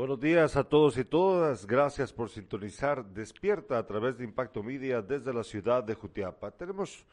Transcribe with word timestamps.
Buenos 0.00 0.18
días 0.18 0.56
a 0.56 0.64
todos 0.64 0.96
y 0.96 1.04
todas. 1.04 1.66
Gracias 1.66 2.10
por 2.10 2.30
sintonizar 2.30 3.04
Despierta 3.04 3.76
a 3.76 3.86
través 3.86 4.16
de 4.16 4.24
Impacto 4.24 4.62
Media 4.62 5.02
desde 5.02 5.30
la 5.30 5.44
ciudad 5.44 5.84
de 5.84 5.94
Jutiapa. 5.94 6.50
Tenemos 6.52 7.04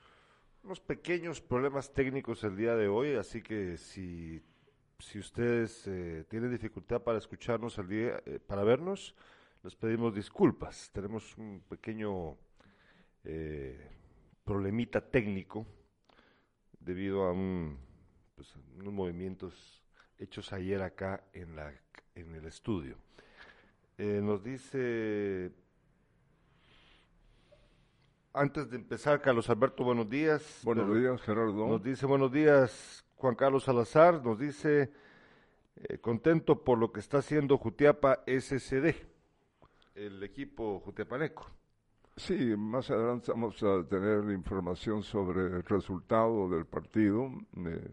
unos 0.63 0.79
pequeños 0.79 1.41
problemas 1.41 1.91
técnicos 1.91 2.45
el 2.45 2.55
día 2.55 2.77
de 2.77 2.87
hoy, 2.87 3.15
así 3.15 3.41
que 3.41 3.75
si, 3.75 4.41
si 4.99 5.19
ustedes 5.19 5.85
eh, 5.87 6.23
tienen 6.29 6.49
dificultad 6.49 7.01
para 7.01 7.17
escucharnos 7.17 7.77
el 7.77 7.89
día, 7.89 8.23
eh, 8.25 8.39
para 8.39 8.63
vernos, 8.63 9.13
les 9.63 9.75
pedimos 9.75 10.15
disculpas. 10.15 10.89
Tenemos 10.93 11.37
un 11.37 11.61
pequeño 11.67 12.37
eh, 13.25 13.85
problemita 14.45 15.01
técnico 15.01 15.67
debido 16.79 17.23
a 17.23 17.33
un, 17.33 17.77
pues, 18.33 18.55
unos 18.79 18.93
movimientos 18.93 19.83
hechos 20.19 20.53
ayer 20.53 20.81
acá 20.81 21.23
en, 21.33 21.55
la, 21.55 21.73
en 22.15 22.35
el 22.35 22.45
estudio. 22.45 22.97
Eh, 23.97 24.19
nos 24.23 24.43
dice, 24.43 25.51
antes 28.33 28.69
de 28.69 28.77
empezar, 28.77 29.21
Carlos 29.21 29.49
Alberto, 29.49 29.83
buenos 29.83 30.09
días. 30.09 30.61
Buenos 30.63 30.95
días, 30.95 31.21
Gerardo. 31.21 31.67
Nos 31.67 31.83
dice, 31.83 32.05
buenos 32.05 32.31
días, 32.31 33.05
Juan 33.15 33.35
Carlos 33.35 33.63
Salazar. 33.63 34.23
Nos 34.23 34.37
dice, 34.37 34.91
eh, 35.75 35.97
contento 35.99 36.63
por 36.63 36.77
lo 36.77 36.91
que 36.91 36.99
está 36.99 37.19
haciendo 37.19 37.57
Jutiapa 37.57 38.23
SCD, 38.27 38.95
el 39.95 40.21
equipo 40.23 40.79
jutiapaneco. 40.79 41.49
Sí, 42.15 42.55
más 42.57 42.89
adelante 42.89 43.31
vamos 43.31 43.61
a 43.61 43.83
tener 43.87 44.31
información 44.31 45.03
sobre 45.03 45.45
el 45.45 45.63
resultado 45.63 46.49
del 46.49 46.65
partido. 46.65 47.31
Eh, 47.57 47.91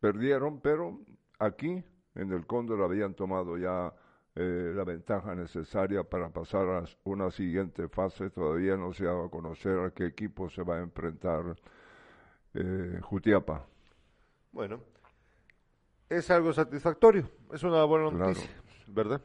perdieron, 0.00 0.60
pero 0.60 1.00
aquí 1.38 1.84
en 2.14 2.32
el 2.32 2.46
Cóndor 2.46 2.82
habían 2.82 3.14
tomado 3.14 3.56
ya 3.56 3.92
eh, 4.34 4.72
la 4.74 4.84
ventaja 4.84 5.34
necesaria 5.34 6.02
para 6.02 6.30
pasar 6.30 6.68
a 6.68 6.84
una 7.04 7.30
siguiente 7.30 7.88
fase. 7.88 8.30
Todavía 8.30 8.76
no 8.76 8.92
se 8.92 9.04
ha 9.04 9.08
dado 9.08 9.24
a 9.26 9.30
conocer 9.30 9.78
a 9.78 9.90
qué 9.90 10.06
equipo 10.06 10.48
se 10.48 10.62
va 10.62 10.76
a 10.76 10.80
enfrentar 10.80 11.56
eh, 12.54 12.98
Jutiapa. 13.02 13.66
Bueno, 14.52 14.80
es 16.08 16.30
algo 16.30 16.52
satisfactorio, 16.52 17.30
es 17.52 17.62
una 17.62 17.84
buena 17.84 18.10
noticia, 18.10 18.50
¿verdad? 18.88 19.20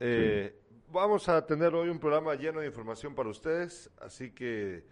Eh, 0.00 0.62
Vamos 0.88 1.28
a 1.28 1.44
tener 1.44 1.74
hoy 1.74 1.88
un 1.88 1.98
programa 1.98 2.34
lleno 2.36 2.60
de 2.60 2.66
información 2.66 3.14
para 3.14 3.28
ustedes, 3.28 3.90
así 4.00 4.30
que 4.30 4.84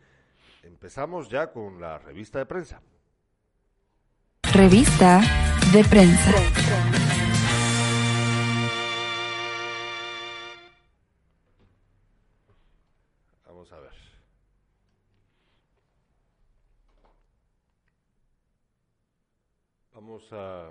empezamos 0.63 1.29
ya 1.29 1.53
con 1.53 1.81
la 1.81 1.99
revista 1.99 2.41
de 2.41 2.47
prensa. 2.47 2.83
Revista 4.55 5.21
de 5.73 5.83
prensa. 5.83 6.31
Vamos 13.45 13.73
a 13.73 13.81
ver. 13.81 13.93
Vamos 19.93 20.33
a... 20.33 20.71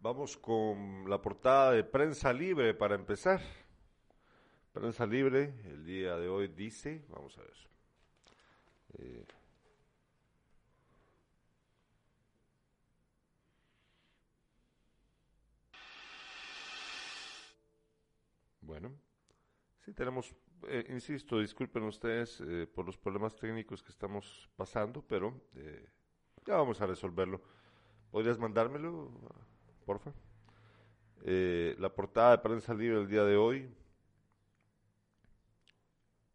Vamos 0.00 0.36
con 0.36 1.08
la 1.08 1.22
portada 1.22 1.70
de 1.72 1.82
Prensa 1.82 2.30
Libre 2.30 2.74
para 2.74 2.94
empezar. 2.94 3.40
Prensa 4.74 5.06
Libre, 5.06 5.54
el 5.66 5.86
día 5.86 6.16
de 6.16 6.28
hoy 6.28 6.48
dice, 6.48 7.04
vamos 7.08 7.38
a 7.38 7.42
ver. 7.42 7.56
Eh, 8.98 9.24
bueno, 18.62 18.92
sí 19.84 19.92
tenemos, 19.92 20.34
eh, 20.66 20.84
insisto, 20.88 21.38
disculpen 21.38 21.84
ustedes 21.84 22.40
eh, 22.40 22.66
por 22.66 22.84
los 22.84 22.98
problemas 22.98 23.36
técnicos 23.36 23.80
que 23.80 23.92
estamos 23.92 24.50
pasando, 24.56 25.02
pero 25.06 25.40
eh, 25.54 25.88
ya 26.44 26.56
vamos 26.56 26.80
a 26.80 26.86
resolverlo. 26.86 27.40
¿Podrías 28.10 28.40
mandármelo, 28.40 29.12
porfa? 29.86 30.12
Eh, 31.22 31.76
la 31.78 31.94
portada 31.94 32.32
de 32.32 32.38
Prensa 32.38 32.74
Libre 32.74 33.00
el 33.00 33.06
día 33.06 33.22
de 33.22 33.36
hoy 33.36 33.72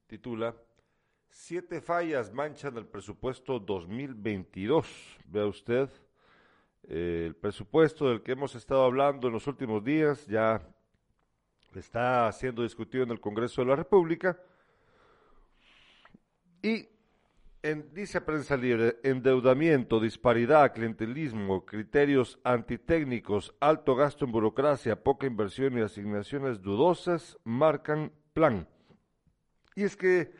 titula 0.10 0.56
Siete 1.30 1.82
fallas 1.82 2.34
manchan 2.34 2.76
el 2.78 2.88
presupuesto 2.88 3.60
2022. 3.60 5.20
Vea 5.28 5.46
usted, 5.46 5.88
eh, 6.84 7.26
el 7.28 7.36
presupuesto 7.36 8.10
del 8.10 8.24
que 8.24 8.32
hemos 8.32 8.56
estado 8.56 8.84
hablando 8.84 9.28
en 9.28 9.34
los 9.34 9.46
últimos 9.46 9.84
días 9.84 10.26
ya 10.26 10.60
está 11.76 12.32
siendo 12.32 12.64
discutido 12.64 13.04
en 13.04 13.12
el 13.12 13.20
Congreso 13.20 13.62
de 13.62 13.68
la 13.68 13.76
República 13.76 14.42
y 16.64 16.90
en, 17.62 17.94
dice 17.94 18.22
Prensa 18.22 18.58
Libre, 18.58 18.98
endeudamiento, 19.04 20.00
disparidad, 20.00 20.74
clientelismo, 20.74 21.64
criterios 21.66 22.40
antitécnicos, 22.44 23.54
alto 23.60 23.96
gasto 23.96 24.26
en 24.26 24.32
burocracia, 24.32 25.04
poca 25.04 25.28
inversión 25.28 25.78
y 25.78 25.82
asignaciones 25.82 26.64
dudosas 26.64 27.38
marcan 27.44 28.12
plan. 28.34 28.68
Y 29.76 29.84
es 29.84 29.96
que 29.96 30.32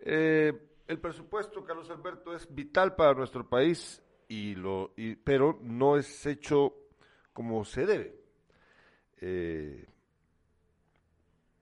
eh, 0.00 0.52
el 0.86 0.98
presupuesto, 0.98 1.64
Carlos 1.64 1.90
Alberto, 1.90 2.34
es 2.34 2.52
vital 2.52 2.96
para 2.96 3.14
nuestro 3.14 3.48
país, 3.48 4.02
y 4.28 4.54
lo, 4.54 4.92
y, 4.96 5.16
pero 5.16 5.58
no 5.62 5.96
es 5.96 6.26
hecho 6.26 6.74
como 7.32 7.64
se 7.64 7.86
debe. 7.86 8.20
Eh, 9.20 9.86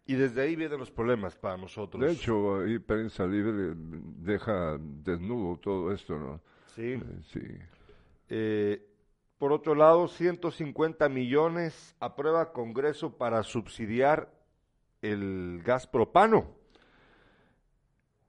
y 0.07 0.15
desde 0.15 0.43
ahí 0.43 0.57
vienen 0.57 0.79
los 0.79 0.91
problemas 0.91 1.37
para 1.37 1.57
nosotros. 1.59 2.03
De 2.03 2.13
hecho, 2.13 2.61
ahí 2.61 2.79
Prensa 2.79 3.27
Libre 3.27 3.75
deja 3.77 4.79
desnudo 4.79 5.59
todo 5.59 5.93
esto, 5.93 6.19
¿no? 6.19 6.41
Sí. 6.75 6.93
Eh, 6.93 7.03
sí. 7.31 7.41
Eh, 8.31 8.89
por 9.37 9.53
otro 9.53 9.75
lado, 9.75 10.09
150 10.09 11.09
millones 11.11 11.95
aprueba 12.01 12.53
Congreso 12.53 13.19
para 13.19 13.43
subsidiar 13.43 14.33
el 15.03 15.63
gas 15.65 15.87
propano. 15.87 16.58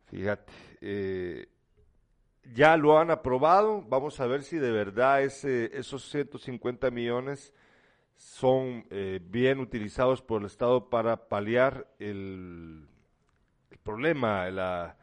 Fíjate, 0.09 0.51
eh, 0.81 1.47
ya 2.53 2.77
lo 2.77 2.97
han 2.97 3.11
aprobado. 3.11 3.83
Vamos 3.87 4.19
a 4.19 4.27
ver 4.27 4.43
si 4.43 4.57
de 4.57 4.71
verdad 4.71 5.21
ese, 5.21 5.77
esos 5.77 6.09
150 6.09 6.89
millones 6.91 7.53
son 8.15 8.85
eh, 8.89 9.19
bien 9.23 9.59
utilizados 9.59 10.21
por 10.21 10.41
el 10.41 10.47
Estado 10.47 10.89
para 10.89 11.29
paliar 11.29 11.87
el, 11.99 12.87
problema, 13.83 14.49
la, 14.49 14.97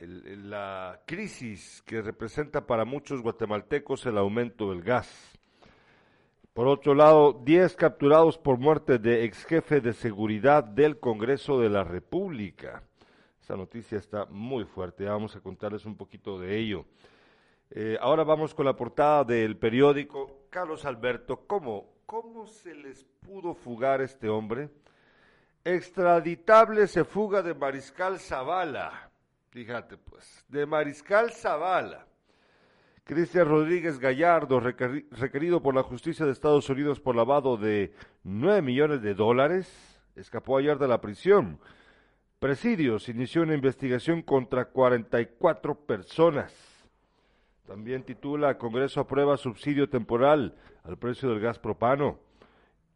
la 0.00 1.00
crisis 1.06 1.82
que 1.86 2.02
representa 2.02 2.66
para 2.66 2.84
muchos 2.84 3.22
guatemaltecos 3.22 4.06
el 4.06 4.18
aumento 4.18 4.70
del 4.70 4.82
gas. 4.82 5.38
Por 6.52 6.66
otro 6.66 6.94
lado, 6.94 7.40
10 7.44 7.76
capturados 7.76 8.36
por 8.36 8.58
muerte 8.58 8.98
de 8.98 9.24
ex 9.24 9.44
jefe 9.44 9.80
de 9.80 9.92
seguridad 9.92 10.64
del 10.64 10.98
Congreso 10.98 11.60
de 11.60 11.68
la 11.68 11.84
República. 11.84 12.82
Esa 13.48 13.56
noticia 13.56 13.96
está 13.96 14.26
muy 14.26 14.66
fuerte, 14.66 15.06
vamos 15.06 15.34
a 15.34 15.40
contarles 15.40 15.86
un 15.86 15.96
poquito 15.96 16.38
de 16.38 16.58
ello. 16.58 16.84
Eh, 17.70 17.96
ahora 17.98 18.22
vamos 18.22 18.52
con 18.52 18.66
la 18.66 18.76
portada 18.76 19.24
del 19.24 19.56
periódico. 19.56 20.48
Carlos 20.50 20.84
Alberto, 20.84 21.46
¿cómo, 21.46 21.86
¿cómo 22.04 22.46
se 22.46 22.74
les 22.74 23.04
pudo 23.04 23.54
fugar 23.54 24.02
este 24.02 24.28
hombre? 24.28 24.68
Extraditable 25.64 26.86
se 26.88 27.04
fuga 27.04 27.40
de 27.40 27.54
Mariscal 27.54 28.18
Zavala. 28.18 29.10
Fíjate 29.48 29.96
pues, 29.96 30.44
de 30.48 30.66
Mariscal 30.66 31.32
Zavala. 31.32 32.06
Cristian 33.02 33.48
Rodríguez 33.48 33.98
Gallardo, 33.98 34.60
requerido 34.60 35.62
por 35.62 35.74
la 35.74 35.82
justicia 35.82 36.26
de 36.26 36.32
Estados 36.32 36.68
Unidos 36.68 37.00
por 37.00 37.16
lavado 37.16 37.56
de 37.56 37.94
9 38.24 38.60
millones 38.60 39.00
de 39.00 39.14
dólares, 39.14 40.02
escapó 40.16 40.58
ayer 40.58 40.76
de 40.76 40.88
la 40.88 41.00
prisión. 41.00 41.58
Presidios 42.38 43.08
inició 43.08 43.42
una 43.42 43.54
investigación 43.54 44.22
contra 44.22 44.66
44 44.66 45.74
personas. 45.74 46.54
También 47.66 48.04
titula 48.04 48.58
Congreso 48.58 49.00
aprueba 49.00 49.36
subsidio 49.36 49.88
temporal 49.88 50.54
al 50.84 50.96
precio 50.98 51.30
del 51.30 51.40
gas 51.40 51.58
propano. 51.58 52.20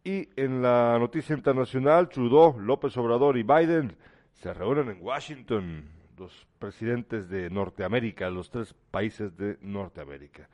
Y 0.04 0.28
en 0.36 0.62
la 0.62 0.96
noticia 1.00 1.34
internacional, 1.34 2.08
Trudeau, 2.08 2.56
López 2.60 2.96
Obrador 2.96 3.36
y 3.36 3.42
Biden 3.42 3.96
se 4.32 4.54
reúnen 4.54 4.88
en 4.90 5.02
Washington, 5.02 5.90
los 6.16 6.46
presidentes 6.60 7.28
de 7.28 7.50
Norteamérica, 7.50 8.30
los 8.30 8.48
tres 8.48 8.74
países 8.92 9.36
de 9.36 9.58
Norteamérica. 9.60 10.48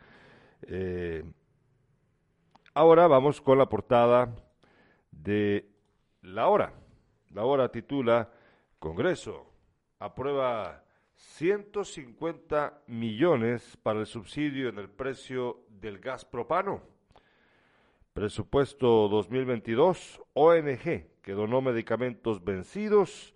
Eh, 0.63 1.25
ahora 2.73 3.07
vamos 3.07 3.43
con 3.43 3.59
la 3.59 3.69
portada 3.69 4.35
de 5.11 5.69
La 6.23 6.49
Hora. 6.49 6.73
La 7.31 7.45
Hora 7.45 7.71
titula 7.71 8.31
Congreso 8.79 9.53
aprueba 9.99 10.85
150 11.17 12.85
millones 12.87 13.77
para 13.83 13.99
el 14.01 14.07
subsidio 14.07 14.69
en 14.69 14.79
el 14.79 14.89
precio 14.89 15.65
del 15.69 15.99
gas 15.99 16.25
propano. 16.25 16.81
Presupuesto 18.13 19.09
2022, 19.09 20.23
ONG, 20.35 21.07
que 21.21 21.33
donó 21.33 21.61
medicamentos 21.61 22.45
vencidos 22.45 23.35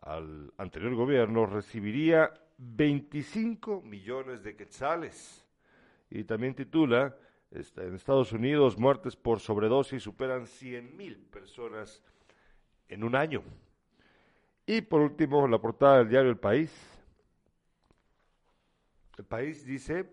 al 0.00 0.52
anterior 0.56 0.94
gobierno, 0.96 1.46
recibiría 1.46 2.32
25 2.56 3.82
millones 3.82 4.42
de 4.42 4.56
quetzales. 4.56 5.46
Y 6.10 6.24
también 6.24 6.56
titula, 6.56 7.16
en 7.52 7.94
Estados 7.94 8.32
Unidos, 8.32 8.76
muertes 8.76 9.14
por 9.14 9.38
sobredosis 9.38 10.02
superan 10.02 10.48
100 10.48 10.96
mil 10.96 11.16
personas 11.16 12.02
en 12.88 13.04
un 13.04 13.14
año. 13.14 13.44
Y 14.70 14.82
por 14.82 15.00
último, 15.00 15.48
la 15.48 15.58
portada 15.58 15.96
del 15.96 16.10
diario 16.10 16.30
El 16.30 16.36
País. 16.36 16.70
El 19.16 19.24
País 19.24 19.64
dice, 19.64 20.12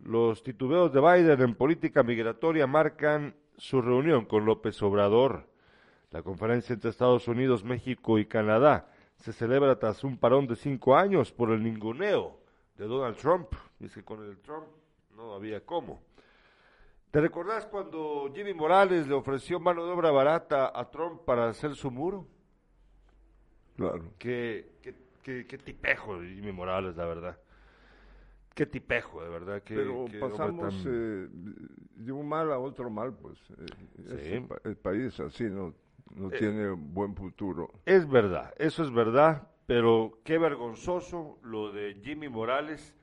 los 0.00 0.42
titubeos 0.42 0.92
de 0.92 1.00
Biden 1.00 1.40
en 1.40 1.54
política 1.54 2.02
migratoria 2.02 2.66
marcan 2.66 3.36
su 3.56 3.80
reunión 3.80 4.24
con 4.24 4.46
López 4.46 4.82
Obrador. 4.82 5.48
La 6.10 6.24
conferencia 6.24 6.72
entre 6.72 6.90
Estados 6.90 7.28
Unidos, 7.28 7.62
México 7.62 8.18
y 8.18 8.26
Canadá 8.26 8.90
se 9.18 9.32
celebra 9.32 9.78
tras 9.78 10.02
un 10.02 10.18
parón 10.18 10.48
de 10.48 10.56
cinco 10.56 10.96
años 10.96 11.30
por 11.30 11.52
el 11.52 11.62
ninguneo 11.62 12.40
de 12.76 12.88
Donald 12.88 13.16
Trump. 13.16 13.46
Dice 13.78 14.00
que 14.00 14.04
con 14.04 14.24
el 14.24 14.38
Trump 14.38 14.66
no 15.14 15.34
había 15.34 15.64
cómo. 15.64 16.02
¿Te 17.12 17.20
recordás 17.20 17.64
cuando 17.66 18.28
Jimmy 18.34 18.54
Morales 18.54 19.06
le 19.06 19.14
ofreció 19.14 19.60
mano 19.60 19.86
de 19.86 19.92
obra 19.92 20.10
barata 20.10 20.72
a 20.74 20.90
Trump 20.90 21.20
para 21.24 21.48
hacer 21.48 21.76
su 21.76 21.92
muro? 21.92 22.33
Claro. 23.76 24.04
Qué, 24.18 24.72
qué, 25.22 25.46
qué, 25.46 25.58
tipejo 25.58 26.20
Jimmy 26.20 26.52
Morales, 26.52 26.96
la 26.96 27.06
verdad. 27.06 27.38
Qué 28.54 28.66
tipejo, 28.66 29.22
de 29.22 29.28
verdad. 29.28 29.62
Pero 29.66 30.06
pasamos 30.20 30.74
eh, 30.86 31.26
de 31.96 32.12
un 32.12 32.28
mal 32.28 32.52
a 32.52 32.58
otro 32.58 32.88
mal, 32.88 33.12
pues. 33.14 33.36
Eh, 34.08 34.46
el, 34.62 34.76
país 34.76 35.18
así 35.18 35.44
no, 35.44 35.74
no 36.14 36.28
eh, 36.28 36.38
tiene 36.38 36.70
buen 36.70 37.16
futuro. 37.16 37.72
Es 37.84 38.08
verdad, 38.08 38.54
eso 38.58 38.84
es 38.84 38.92
verdad, 38.92 39.48
pero 39.66 40.20
qué 40.22 40.38
vergonzoso 40.38 41.38
lo 41.42 41.72
de 41.72 42.00
Jimmy 42.02 42.28
Morales. 42.28 42.94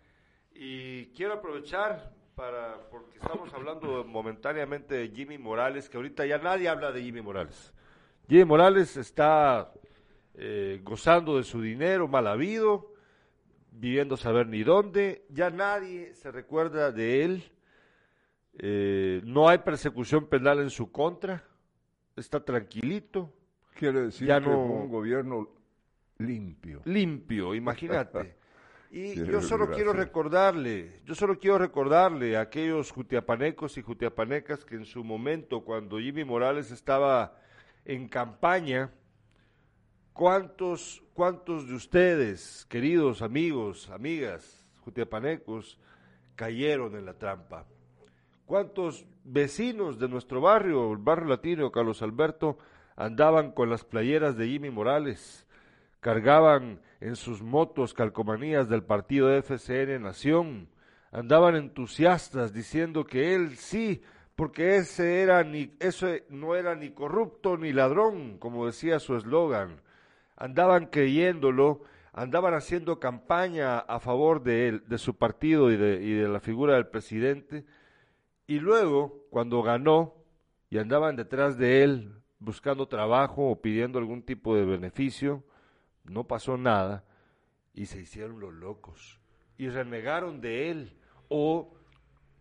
Y 0.53 1.07
quiero 1.07 1.33
aprovechar 1.33 2.13
para, 2.35 2.87
porque 2.89 3.17
estamos 3.17 3.53
hablando 3.53 4.05
momentáneamente 4.05 4.95
de 4.95 5.09
Jimmy 5.09 5.37
Morales, 5.37 5.89
que 5.89 5.97
ahorita 5.97 6.25
ya 6.25 6.37
nadie 6.37 6.69
habla 6.69 6.91
de 6.91 7.01
Jimmy 7.01 7.21
Morales. 7.21 7.73
Jimmy 8.29 8.45
Morales 8.45 8.95
está 8.95 9.73
eh, 10.43 10.81
gozando 10.83 11.37
de 11.37 11.43
su 11.43 11.61
dinero 11.61 12.07
mal 12.07 12.25
habido, 12.25 12.91
viviendo 13.71 14.17
saber 14.17 14.47
ni 14.47 14.63
dónde, 14.63 15.23
ya 15.29 15.51
nadie 15.51 16.15
se 16.15 16.31
recuerda 16.31 16.91
de 16.91 17.23
él, 17.23 17.51
eh, 18.57 19.21
no 19.23 19.49
hay 19.49 19.59
persecución 19.59 20.25
penal 20.25 20.59
en 20.59 20.71
su 20.71 20.91
contra, 20.91 21.43
está 22.15 22.43
tranquilito. 22.43 23.31
Quiere 23.75 24.01
decir 24.01 24.27
que 24.27 24.49
un 24.49 24.89
gobierno 24.89 25.47
limpio. 26.17 26.81
Limpio, 26.85 27.53
imagínate. 27.53 28.35
Y 28.93 29.23
yo 29.23 29.41
solo 29.41 29.69
quiero 29.69 29.93
recordarle, 29.93 30.99
yo 31.05 31.15
solo 31.15 31.39
quiero 31.39 31.57
recordarle 31.57 32.35
a 32.35 32.41
aquellos 32.41 32.91
jutiapanecos 32.91 33.77
y 33.77 33.81
jutiapanecas 33.81 34.65
que 34.65 34.75
en 34.75 34.83
su 34.83 35.01
momento, 35.01 35.61
cuando 35.63 35.97
Jimmy 35.97 36.25
Morales 36.25 36.71
estaba 36.71 37.37
en 37.85 38.09
campaña, 38.09 38.91
¿cuántos, 40.13 41.03
cuántos 41.13 41.67
de 41.67 41.75
ustedes, 41.75 42.65
queridos 42.69 43.21
amigos, 43.21 43.89
amigas, 43.89 44.65
jutiapanecos, 44.83 45.79
cayeron 46.35 46.95
en 46.95 47.05
la 47.05 47.13
trampa? 47.13 47.65
¿Cuántos 48.45 49.05
vecinos 49.23 49.99
de 49.99 50.09
nuestro 50.09 50.41
barrio, 50.41 50.91
el 50.91 50.97
barrio 50.97 51.27
latino, 51.27 51.71
Carlos 51.71 52.01
Alberto, 52.01 52.57
andaban 52.95 53.51
con 53.51 53.69
las 53.69 53.83
playeras 53.83 54.35
de 54.35 54.47
Jimmy 54.47 54.69
Morales? 54.69 55.47
cargaban 56.01 56.81
en 56.99 57.15
sus 57.15 57.41
motos 57.41 57.93
calcomanías 57.93 58.67
del 58.67 58.83
partido 58.83 59.31
FCN 59.31 60.01
Nación, 60.01 60.67
andaban 61.11 61.55
entusiastas 61.55 62.53
diciendo 62.53 63.05
que 63.05 63.35
él 63.35 63.55
sí, 63.55 64.01
porque 64.35 64.77
ese 64.77 65.21
era 65.21 65.43
ni, 65.43 65.73
eso 65.79 66.07
no 66.29 66.55
era 66.55 66.75
ni 66.75 66.89
corrupto 66.89 67.55
ni 67.55 67.71
ladrón, 67.71 68.39
como 68.39 68.65
decía 68.65 68.99
su 68.99 69.15
eslogan. 69.15 69.79
Andaban 70.41 70.87
creyéndolo, 70.87 71.83
andaban 72.13 72.55
haciendo 72.55 72.99
campaña 72.99 73.77
a 73.77 73.99
favor 73.99 74.41
de 74.41 74.69
él, 74.69 74.83
de 74.87 74.97
su 74.97 75.15
partido 75.15 75.71
y 75.71 75.77
de, 75.77 76.01
y 76.01 76.13
de 76.13 76.27
la 76.27 76.39
figura 76.39 76.73
del 76.73 76.87
presidente, 76.87 77.63
y 78.47 78.59
luego, 78.59 79.27
cuando 79.29 79.61
ganó, 79.61 80.15
y 80.71 80.79
andaban 80.79 81.15
detrás 81.15 81.59
de 81.59 81.83
él 81.83 82.15
buscando 82.39 82.87
trabajo 82.87 83.51
o 83.51 83.61
pidiendo 83.61 83.99
algún 83.99 84.23
tipo 84.23 84.55
de 84.55 84.65
beneficio, 84.65 85.43
no 86.05 86.25
pasó 86.25 86.57
nada 86.57 87.05
y 87.75 87.85
se 87.85 87.99
hicieron 88.01 88.39
los 88.39 88.51
locos. 88.53 89.19
Y 89.57 89.69
renegaron 89.69 90.41
de 90.41 90.71
él. 90.71 90.97
O 91.27 91.75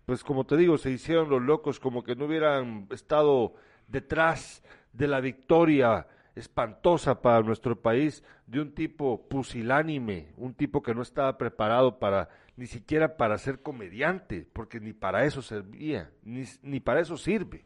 pues 0.06 0.24
como 0.24 0.46
te 0.46 0.56
digo 0.56 0.78
se 0.78 0.90
hicieron 0.90 1.28
los 1.28 1.42
locos 1.42 1.78
como 1.78 2.02
que 2.02 2.16
no 2.16 2.24
hubieran 2.24 2.88
estado 2.90 3.54
detrás 3.86 4.64
de 4.92 5.06
la 5.06 5.20
victoria 5.20 6.08
espantosa 6.34 7.20
para 7.20 7.42
nuestro 7.42 7.80
país 7.80 8.22
de 8.46 8.60
un 8.60 8.72
tipo 8.72 9.28
pusilánime, 9.28 10.32
un 10.36 10.54
tipo 10.54 10.82
que 10.82 10.94
no 10.94 11.02
estaba 11.02 11.36
preparado 11.38 11.98
para 11.98 12.28
ni 12.56 12.66
siquiera 12.66 13.16
para 13.16 13.38
ser 13.38 13.62
comediante, 13.62 14.46
porque 14.52 14.80
ni 14.80 14.92
para 14.92 15.24
eso 15.24 15.42
servía, 15.42 16.10
ni, 16.22 16.44
ni 16.62 16.80
para 16.80 17.00
eso 17.00 17.16
sirve. 17.16 17.64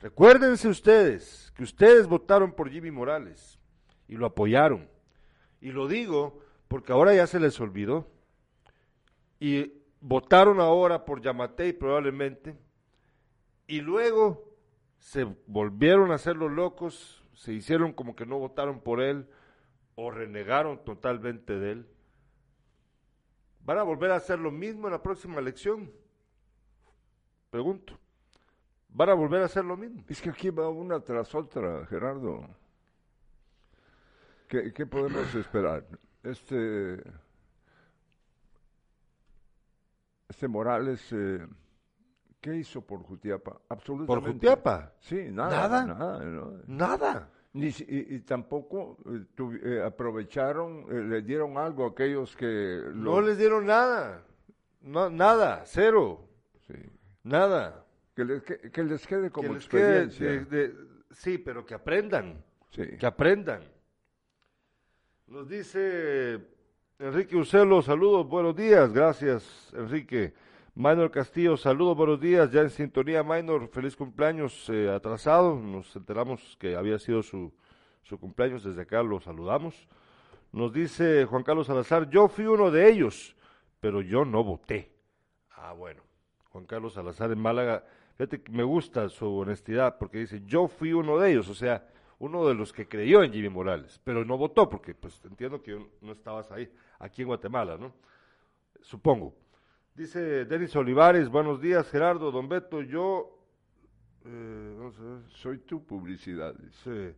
Recuérdense 0.00 0.68
ustedes 0.68 1.52
que 1.56 1.62
ustedes 1.62 2.06
votaron 2.06 2.52
por 2.52 2.70
Jimmy 2.70 2.90
Morales 2.90 3.58
y 4.06 4.16
lo 4.16 4.26
apoyaron. 4.26 4.88
Y 5.60 5.72
lo 5.72 5.88
digo 5.88 6.40
porque 6.68 6.92
ahora 6.92 7.14
ya 7.14 7.26
se 7.26 7.40
les 7.40 7.58
olvidó. 7.60 8.10
Y 9.40 9.72
votaron 10.00 10.60
ahora 10.60 11.06
por 11.06 11.22
Yamatei 11.22 11.72
probablemente. 11.72 12.54
Y 13.66 13.80
luego 13.80 14.54
se 14.98 15.24
volvieron 15.46 16.12
a 16.12 16.16
hacer 16.16 16.36
los 16.36 16.52
locos, 16.52 17.23
se 17.34 17.52
hicieron 17.52 17.92
como 17.92 18.16
que 18.16 18.26
no 18.26 18.38
votaron 18.38 18.80
por 18.80 19.00
él 19.00 19.28
o 19.94 20.10
renegaron 20.10 20.84
totalmente 20.84 21.58
de 21.58 21.72
él. 21.72 21.88
¿Van 23.60 23.78
a 23.78 23.82
volver 23.82 24.10
a 24.10 24.16
hacer 24.16 24.38
lo 24.38 24.50
mismo 24.50 24.86
en 24.88 24.92
la 24.92 25.02
próxima 25.02 25.40
elección? 25.40 25.90
Pregunto. 27.50 27.98
¿Van 28.88 29.08
a 29.08 29.14
volver 29.14 29.42
a 29.42 29.46
hacer 29.46 29.64
lo 29.64 29.76
mismo? 29.76 30.04
Es 30.08 30.20
que 30.20 30.30
aquí 30.30 30.50
va 30.50 30.68
una 30.68 31.00
tras 31.00 31.34
otra, 31.34 31.86
Gerardo. 31.86 32.46
¿Qué, 34.48 34.86
podemos 34.86 35.34
esperar? 35.34 35.86
Este, 36.22 37.02
este 40.28 40.46
Morales, 40.46 41.12
eh, 41.12 41.46
¿qué 42.44 42.56
hizo 42.56 42.82
por 42.82 43.02
Jutiapa? 43.02 43.58
Absolutamente. 43.70 44.06
¿Por 44.06 44.32
Jutiapa? 44.34 44.92
Sí, 45.00 45.28
nada. 45.30 45.86
Nada. 45.86 46.20
Nada. 46.66 47.30
Ni, 47.54 47.68
y, 47.68 48.18
tampoco 48.20 48.98
eh, 49.06 49.24
eh, 49.62 49.82
aprovecharon, 49.82 51.08
le 51.08 51.22
dieron 51.22 51.56
algo 51.56 51.86
a 51.86 51.90
aquellos 51.90 52.36
que... 52.36 52.82
No 52.92 53.22
les 53.22 53.38
dieron 53.38 53.64
nada. 53.64 54.26
No, 54.82 55.08
nada, 55.08 55.62
cero. 55.64 56.28
Sí. 56.66 56.74
Nada. 57.22 57.86
Que 58.14 58.24
les, 58.26 58.42
que, 58.42 58.84
les 58.84 59.06
quede 59.06 59.30
como 59.30 59.54
experiencia. 59.54 60.46
sí, 61.12 61.38
pero 61.38 61.64
que 61.64 61.74
aprendan. 61.74 62.44
Sí. 62.72 62.82
Que 62.98 63.06
aprendan. 63.06 63.62
Nos 65.28 65.48
dice 65.48 66.40
Enrique 66.98 67.36
Ucelo, 67.36 67.80
saludos, 67.80 68.28
buenos 68.28 68.54
días, 68.54 68.92
gracias 68.92 69.72
Enrique. 69.74 70.34
Minor 70.76 71.12
Castillo, 71.12 71.56
saludos, 71.56 71.96
buenos 71.96 72.20
días, 72.20 72.50
ya 72.50 72.62
en 72.62 72.68
sintonía 72.68 73.22
Minor, 73.22 73.68
feliz 73.68 73.94
cumpleaños 73.94 74.68
eh, 74.68 74.90
atrasado, 74.90 75.54
nos 75.54 75.94
enteramos 75.94 76.56
que 76.58 76.74
había 76.74 76.98
sido 76.98 77.22
su, 77.22 77.54
su 78.02 78.18
cumpleaños, 78.18 78.64
desde 78.64 78.82
acá 78.82 79.00
lo 79.04 79.20
saludamos. 79.20 79.86
Nos 80.50 80.72
dice 80.72 81.26
Juan 81.26 81.44
Carlos 81.44 81.68
Salazar, 81.68 82.10
yo 82.10 82.26
fui 82.26 82.46
uno 82.46 82.72
de 82.72 82.90
ellos, 82.90 83.36
pero 83.78 84.00
yo 84.00 84.24
no 84.24 84.42
voté. 84.42 84.90
Ah, 85.52 85.74
bueno, 85.74 86.02
Juan 86.50 86.66
Carlos 86.66 86.94
Salazar 86.94 87.30
en 87.30 87.38
Málaga, 87.38 87.84
fíjate 88.16 88.42
que 88.42 88.50
me 88.50 88.64
gusta 88.64 89.08
su 89.08 89.32
honestidad, 89.32 89.96
porque 89.96 90.18
dice, 90.18 90.42
yo 90.44 90.66
fui 90.66 90.92
uno 90.92 91.20
de 91.20 91.30
ellos, 91.30 91.48
o 91.48 91.54
sea, 91.54 91.86
uno 92.18 92.48
de 92.48 92.54
los 92.54 92.72
que 92.72 92.88
creyó 92.88 93.22
en 93.22 93.32
Jimmy 93.32 93.48
Morales, 93.48 94.00
pero 94.02 94.24
no 94.24 94.36
votó 94.36 94.68
porque 94.68 94.92
pues 94.92 95.24
entiendo 95.24 95.62
que 95.62 95.80
no 96.00 96.10
estabas 96.10 96.50
ahí, 96.50 96.68
aquí 96.98 97.22
en 97.22 97.28
Guatemala, 97.28 97.76
¿no? 97.78 97.94
Supongo. 98.80 99.43
Dice 99.94 100.44
Denis 100.44 100.74
Olivares, 100.74 101.28
buenos 101.28 101.60
días 101.60 101.88
Gerardo, 101.88 102.32
don 102.32 102.48
Beto, 102.48 102.82
yo 102.82 103.38
eh, 104.24 104.90
soy 105.28 105.58
tu 105.58 105.84
publicidad. 105.84 106.52
Sí. 106.82 107.14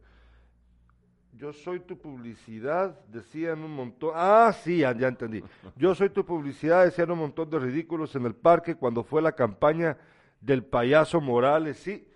Yo 1.33 1.55
soy 1.55 1.81
tu 1.81 1.97
publicidad, 1.97 3.01
decían 3.07 3.61
un 3.61 3.75
montón. 3.75 4.13
Ah, 4.15 4.53
sí, 4.53 4.81
ya, 4.81 4.95
ya 4.95 5.09
entendí. 5.09 5.43
Yo 5.77 5.95
soy 5.95 6.11
tu 6.11 6.25
publicidad, 6.27 6.85
decían 6.85 7.11
un 7.11 7.21
montón 7.21 7.49
de 7.49 7.59
ridículos 7.59 8.15
en 8.15 8.27
el 8.27 8.35
parque 8.35 8.75
cuando 8.75 9.03
fue 9.03 9.23
la 9.23 9.33
campaña 9.33 9.97
del 10.43 10.63
payaso 10.63 11.19
Morales. 11.19 11.79
Sí. 11.79 12.07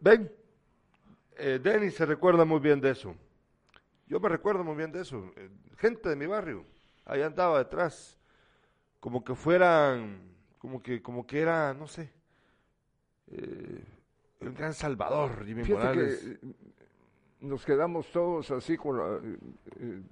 Ven, 0.00 0.30
eh, 1.38 1.58
Denis 1.60 1.94
se 1.94 2.06
recuerda 2.06 2.44
muy 2.44 2.60
bien 2.60 2.80
de 2.80 2.90
eso. 2.90 3.16
Yo 4.06 4.20
me 4.20 4.28
recuerdo 4.28 4.62
muy 4.62 4.76
bien 4.76 4.92
de 4.92 5.02
eso. 5.02 5.32
Eh, 5.34 5.50
gente 5.76 6.08
de 6.08 6.14
mi 6.14 6.26
barrio, 6.26 6.64
ahí 7.04 7.22
andaba 7.22 7.58
detrás. 7.58 8.16
Como 9.04 9.22
que 9.22 9.34
fueran, 9.34 10.18
como 10.58 10.82
que, 10.82 11.02
como 11.02 11.26
que 11.26 11.40
era, 11.40 11.74
no 11.74 11.86
sé, 11.86 12.10
eh, 13.32 13.84
el 14.40 14.52
gran 14.54 14.72
salvador, 14.72 15.44
Jimmy 15.44 15.62
Fíjate 15.62 15.84
Morales. 15.88 16.20
que 16.40 17.46
nos 17.46 17.66
quedamos 17.66 18.10
todos 18.10 18.50
así 18.50 18.78
con 18.78 18.96
la, 18.96 19.16
eh, 19.22 19.38
eh, 19.80 20.02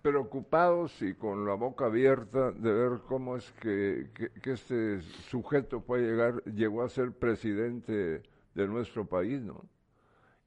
preocupados 0.00 1.02
y 1.02 1.12
con 1.12 1.44
la 1.44 1.52
boca 1.52 1.84
abierta 1.84 2.52
de 2.52 2.72
ver 2.72 3.00
cómo 3.06 3.36
es 3.36 3.50
que, 3.60 4.08
que- 4.14 4.30
que 4.40 4.52
este 4.52 5.02
sujeto 5.02 5.82
puede 5.82 6.06
llegar, 6.10 6.42
llegó 6.44 6.82
a 6.82 6.88
ser 6.88 7.12
presidente 7.12 8.22
de 8.54 8.66
nuestro 8.66 9.04
país, 9.04 9.42
¿no? 9.42 9.62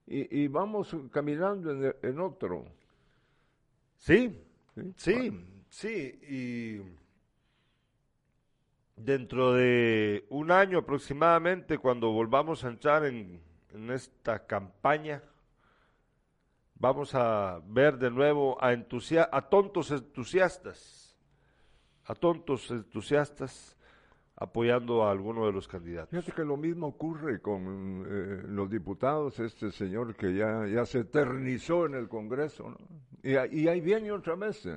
Y, 0.08 0.42
y 0.42 0.48
vamos 0.48 0.96
caminando 1.12 1.70
en, 1.70 1.96
en 2.01 2.20
otro. 2.20 2.65
Sí, 4.00 4.44
¿sí? 4.74 4.94
sí, 4.98 5.46
sí, 5.74 6.20
y 6.30 6.82
dentro 8.96 9.53
de 9.53 10.25
un 10.30 10.51
año 10.51 10.77
aproximadamente, 10.77 11.80
cuando 11.80 12.12
volvamos 12.12 12.63
a 12.63 12.68
entrar 12.68 13.06
en, 13.06 13.42
en 13.74 13.89
esta 13.89 14.46
campaña, 14.46 15.24
vamos 16.75 17.15
a 17.15 17.60
ver 17.65 17.98
de 17.98 18.12
nuevo 18.12 18.58
a, 18.63 18.70
a 18.70 19.42
tontos 19.50 19.89
entusiastas, 19.89 21.18
a 22.06 22.13
tontos 22.13 22.70
entusiastas 22.70 23.75
apoyando 24.36 25.03
a 25.03 25.12
alguno 25.12 25.48
de 25.48 25.53
los 25.53 25.68
candidatos. 25.68 26.12
Fíjate 26.12 26.34
que 26.34 26.46
lo 26.46 26.58
mismo 26.58 26.88
ocurre 26.88 27.42
con 27.42 28.06
eh, 28.08 28.44
los 28.48 28.70
diputados, 28.70 29.39
este 29.39 29.72
señor 29.72 30.15
que 30.15 30.36
ya, 30.36 30.68
ya 30.68 30.86
se 30.86 31.00
eternizó 31.00 31.88
en 31.88 31.96
el 31.96 32.08
Congreso, 32.08 32.70
¿no? 32.70 32.77
Y, 33.24 33.32
y 33.62 33.68
ahí 33.68 33.82
viene 33.82 34.12
otra 34.12 34.36
vez. 34.36 34.68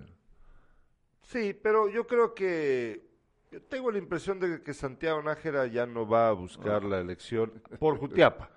Sí, 1.26 1.54
pero 1.54 1.88
yo 1.88 2.06
creo 2.06 2.34
que 2.34 3.04
yo 3.50 3.60
tengo 3.62 3.90
la 3.90 3.98
impresión 3.98 4.38
de 4.40 4.62
que 4.62 4.72
Santiago 4.74 5.20
Nájera 5.22 5.66
ya 5.66 5.84
no 5.86 6.06
va 6.08 6.28
a 6.28 6.32
buscar 6.32 6.84
la 6.84 7.00
elección 7.00 7.52
por 7.78 7.98
Jutiapa, 7.98 8.48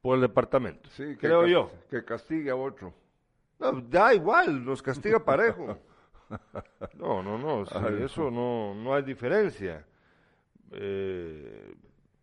por 0.00 0.16
el 0.16 0.22
departamento. 0.22 0.88
Sí, 0.90 1.04
que 1.16 1.16
creo 1.18 1.42
cas- 1.42 1.50
yo. 1.50 1.70
Que 1.90 2.04
castigue 2.04 2.50
a 2.50 2.56
otro. 2.56 2.94
No, 3.58 3.72
da 3.82 4.14
igual, 4.14 4.64
nos 4.64 4.82
castiga 4.82 5.18
parejo. 5.24 5.78
No, 6.94 7.22
no, 7.22 7.38
no, 7.38 7.66
sí, 7.66 7.74
Ay, 7.76 8.02
eso 8.02 8.30
no, 8.30 8.74
no 8.74 8.94
hay 8.94 9.02
diferencia. 9.02 9.86
Eh, 10.72 11.74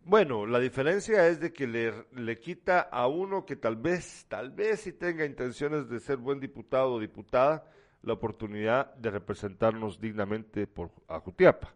bueno, 0.04 0.44
la 0.44 0.58
diferencia 0.58 1.26
es 1.28 1.40
de 1.40 1.52
que 1.52 1.66
le, 1.66 2.06
le 2.12 2.38
quita 2.38 2.80
a 2.80 3.06
uno 3.06 3.46
que 3.46 3.56
tal 3.56 3.76
vez, 3.76 4.26
tal 4.28 4.50
vez 4.50 4.80
si 4.80 4.92
tenga 4.92 5.24
intenciones 5.24 5.88
de 5.88 6.00
ser 6.00 6.16
buen 6.16 6.40
diputado 6.40 6.94
o 6.94 7.00
diputada, 7.00 7.64
la 8.02 8.12
oportunidad 8.14 8.94
de 8.94 9.10
representarnos 9.10 10.00
dignamente 10.00 10.66
por, 10.66 10.90
a 11.08 11.20
Jutiapa. 11.20 11.72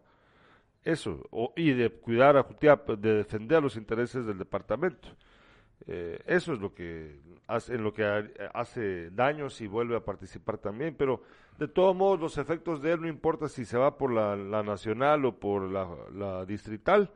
Eso, 0.83 1.25
o- 1.31 1.53
y 1.55 1.71
de 1.73 1.89
cuidar 1.89 2.37
a 2.37 2.43
Jutiapa, 2.43 2.95
de 2.95 3.15
defender 3.15 3.61
los 3.61 3.75
intereses 3.75 4.25
del 4.25 4.37
departamento. 4.37 5.09
Eh, 5.85 6.19
eso 6.25 6.53
es 6.53 6.59
lo 6.59 6.73
que 6.73 7.19
hace, 7.47 7.75
en 7.75 7.83
lo 7.83 7.93
que 7.93 8.03
ha- 8.03 8.27
hace 8.53 9.09
daños 9.11 9.61
y 9.61 9.67
vuelve 9.67 9.95
a 9.95 10.03
participar 10.03 10.57
también, 10.57 10.95
pero 10.97 11.21
de 11.59 11.67
todos 11.67 11.95
modos 11.95 12.19
los 12.19 12.37
efectos 12.37 12.81
de 12.81 12.93
él 12.93 13.01
no 13.01 13.07
importa 13.07 13.47
si 13.47 13.63
se 13.65 13.77
va 13.77 13.97
por 13.97 14.11
la, 14.11 14.35
nacional 14.63 15.23
o 15.25 15.39
por 15.39 15.63
la, 15.69 15.87
la 16.13 16.45
distrital, 16.45 17.11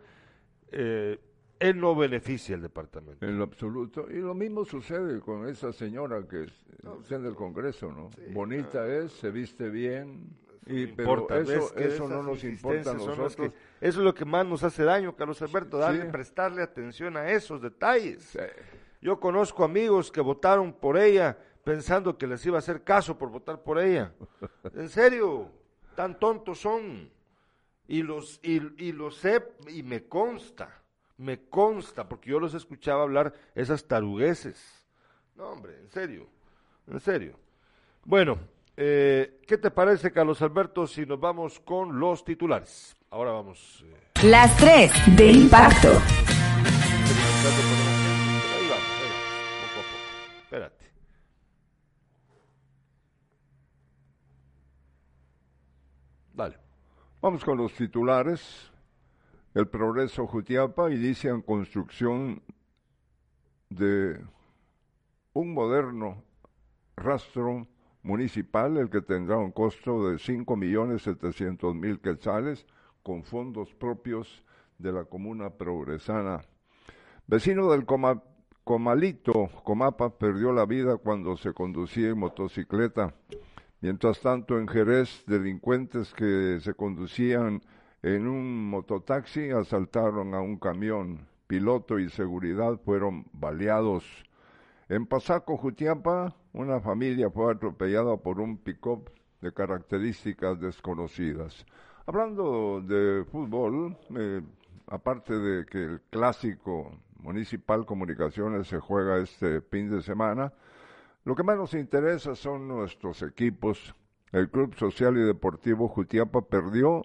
eh, 0.71 1.19
él 1.61 1.79
no 1.79 1.95
beneficia 1.95 2.55
al 2.55 2.61
departamento. 2.61 3.25
En 3.25 3.37
lo 3.37 3.43
absoluto. 3.45 4.07
Y 4.09 4.15
lo 4.19 4.33
mismo 4.33 4.65
sucede 4.65 5.19
con 5.21 5.47
esa 5.47 5.71
señora 5.71 6.27
que 6.27 6.43
es- 6.43 6.65
en 7.11 7.25
el 7.25 7.35
Congreso, 7.35 7.91
¿no? 7.91 8.09
Bonita 8.33 8.87
es, 8.87 9.11
se 9.13 9.29
viste 9.31 9.69
bien. 9.69 10.29
Y, 10.65 10.85
No 10.87 10.93
pero 10.95 11.11
importa, 11.13 11.39
eso, 11.39 11.75
eso 11.75 12.07
no 12.07 12.21
nos 12.23 12.43
importa 12.43 12.91
a 12.91 12.93
nosotros. 12.93 13.35
que- 13.35 13.45
eso 13.81 13.99
es 13.99 14.05
lo 14.05 14.13
que 14.13 14.25
más 14.25 14.45
nos 14.45 14.63
hace 14.63 14.83
daño, 14.83 15.15
Carlos 15.15 15.41
Alberto, 15.41 15.77
darle, 15.77 16.05
Sí. 16.05 16.11
prestarle 16.11 16.61
atención 16.61 17.17
a 17.17 17.29
esos 17.31 17.61
detalles. 17.61 18.23
Sí. 18.23 18.39
Yo 19.01 19.19
conozco 19.19 19.63
amigos 19.63 20.11
que 20.11 20.21
votaron 20.21 20.71
por 20.73 20.97
ella 20.97 21.37
pensando 21.63 22.17
que 22.17 22.27
les 22.27 22.45
iba 22.45 22.57
a 22.57 22.59
hacer 22.59 22.83
caso 22.83 23.17
por 23.17 23.29
votar 23.29 23.63
por 23.63 23.79
ella. 23.79 24.13
En 24.75 24.89
serio, 24.89 25.49
tan 25.95 26.17
tontos 26.19 26.59
son. 26.59 27.09
Y 27.87 28.03
los, 28.03 28.39
y, 28.43 28.61
y 28.85 28.91
lo 28.93 29.11
sé 29.11 29.43
y 29.67 29.83
me 29.83 30.05
consta, 30.07 30.80
me 31.21 31.47
consta, 31.49 32.07
porque 32.09 32.31
yo 32.31 32.39
los 32.39 32.53
escuchaba 32.53 33.03
hablar 33.03 33.33
esas 33.55 33.87
tarugueses. 33.87 34.59
No, 35.35 35.49
hombre, 35.49 35.77
en 35.79 35.89
serio, 35.89 36.27
en 36.87 36.99
serio. 36.99 37.39
Bueno, 38.03 38.39
eh, 38.75 39.39
¿qué 39.47 39.57
te 39.57 39.69
parece, 39.71 40.11
Carlos 40.11 40.41
Alberto, 40.41 40.87
si 40.87 41.05
nos 41.05 41.19
vamos 41.19 41.59
con 41.59 41.99
los 41.99 42.25
titulares? 42.25 42.97
Ahora 43.11 43.31
vamos. 43.31 43.85
eh, 43.85 44.27
Las 44.27 44.55
tres 44.57 44.91
de 45.15 45.31
impacto. 45.31 45.89
Ahí 45.89 45.97
poco 48.67 48.79
a 49.63 49.75
poco. 49.75 50.41
Espérate. 50.43 50.81
Vamos 57.21 57.45
con 57.45 57.55
los 57.55 57.71
titulares. 57.73 58.71
El 59.53 59.67
Progreso 59.67 60.27
Jutiapa 60.27 60.91
inician 60.91 61.41
construcción 61.41 62.41
de 63.69 64.17
un 65.33 65.53
moderno 65.53 66.23
rastro 66.95 67.67
municipal, 68.03 68.77
el 68.77 68.89
que 68.89 69.01
tendrá 69.01 69.37
un 69.37 69.51
costo 69.51 70.09
de 70.09 70.15
5.700.000 70.15 71.99
quetzales 71.99 72.65
con 73.03 73.23
fondos 73.23 73.73
propios 73.73 74.43
de 74.77 74.93
la 74.93 75.03
comuna 75.03 75.49
progresana. 75.49 76.41
Vecino 77.27 77.69
del 77.71 77.85
Coma- 77.85 78.23
Comalito, 78.63 79.49
Comapa, 79.63 80.17
perdió 80.17 80.53
la 80.53 80.65
vida 80.65 80.97
cuando 80.97 81.35
se 81.35 81.53
conducía 81.53 82.09
en 82.09 82.19
motocicleta. 82.19 83.13
Mientras 83.81 84.21
tanto, 84.21 84.59
en 84.59 84.67
Jerez, 84.67 85.23
delincuentes 85.27 86.13
que 86.13 86.59
se 86.61 86.73
conducían 86.73 87.61
en 88.03 88.27
un 88.27 88.69
mototaxi 88.69 89.51
asaltaron 89.51 90.33
a 90.33 90.41
un 90.41 90.57
camión. 90.57 91.27
Piloto 91.47 91.99
y 91.99 92.09
seguridad 92.09 92.79
fueron 92.83 93.25
baleados. 93.33 94.05
En 94.89 95.05
Pasaco, 95.05 95.57
Jutiapa, 95.57 96.35
una 96.53 96.79
familia 96.79 97.29
fue 97.29 97.51
atropellada 97.51 98.17
por 98.17 98.39
un 98.39 98.57
pick-up 98.57 99.11
de 99.41 99.53
características 99.53 100.59
desconocidas. 100.59 101.65
Hablando 102.05 102.81
de 102.81 103.25
fútbol, 103.25 103.97
eh, 104.17 104.41
aparte 104.87 105.37
de 105.37 105.65
que 105.65 105.83
el 105.83 106.01
clásico 106.09 106.91
municipal 107.19 107.85
comunicaciones 107.85 108.67
se 108.67 108.79
juega 108.79 109.19
este 109.19 109.61
fin 109.61 109.89
de 109.89 110.01
semana, 110.01 110.53
lo 111.23 111.35
que 111.35 111.43
más 111.43 111.57
nos 111.57 111.73
interesa 111.73 112.35
son 112.35 112.67
nuestros 112.67 113.21
equipos. 113.21 113.93
El 114.31 114.49
Club 114.49 114.75
Social 114.75 115.17
y 115.17 115.21
Deportivo 115.21 115.87
Jutiapa 115.87 116.41
perdió 116.41 117.03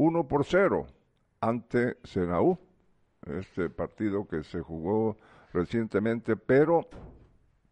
1 0.00 0.28
por 0.28 0.46
0 0.46 0.86
ante 1.42 1.98
Senaú, 2.04 2.58
este 3.26 3.68
partido 3.68 4.26
que 4.26 4.42
se 4.44 4.60
jugó 4.60 5.18
recientemente, 5.52 6.36
pero 6.36 6.88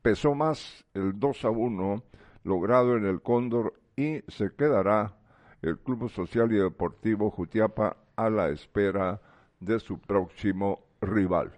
pesó 0.02 0.34
más 0.34 0.84
el 0.92 1.18
2 1.18 1.46
a 1.46 1.50
1 1.50 2.02
logrado 2.44 2.98
en 2.98 3.06
el 3.06 3.22
Cóndor 3.22 3.80
y 3.96 4.20
se 4.28 4.54
quedará 4.54 5.16
el 5.62 5.78
Club 5.78 6.10
Social 6.10 6.52
y 6.52 6.58
Deportivo 6.58 7.30
Jutiapa 7.30 7.96
a 8.14 8.28
la 8.28 8.50
espera 8.50 9.22
de 9.58 9.80
su 9.80 9.98
próximo 9.98 10.84
rival. 11.00 11.50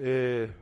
Eh, 0.00 0.52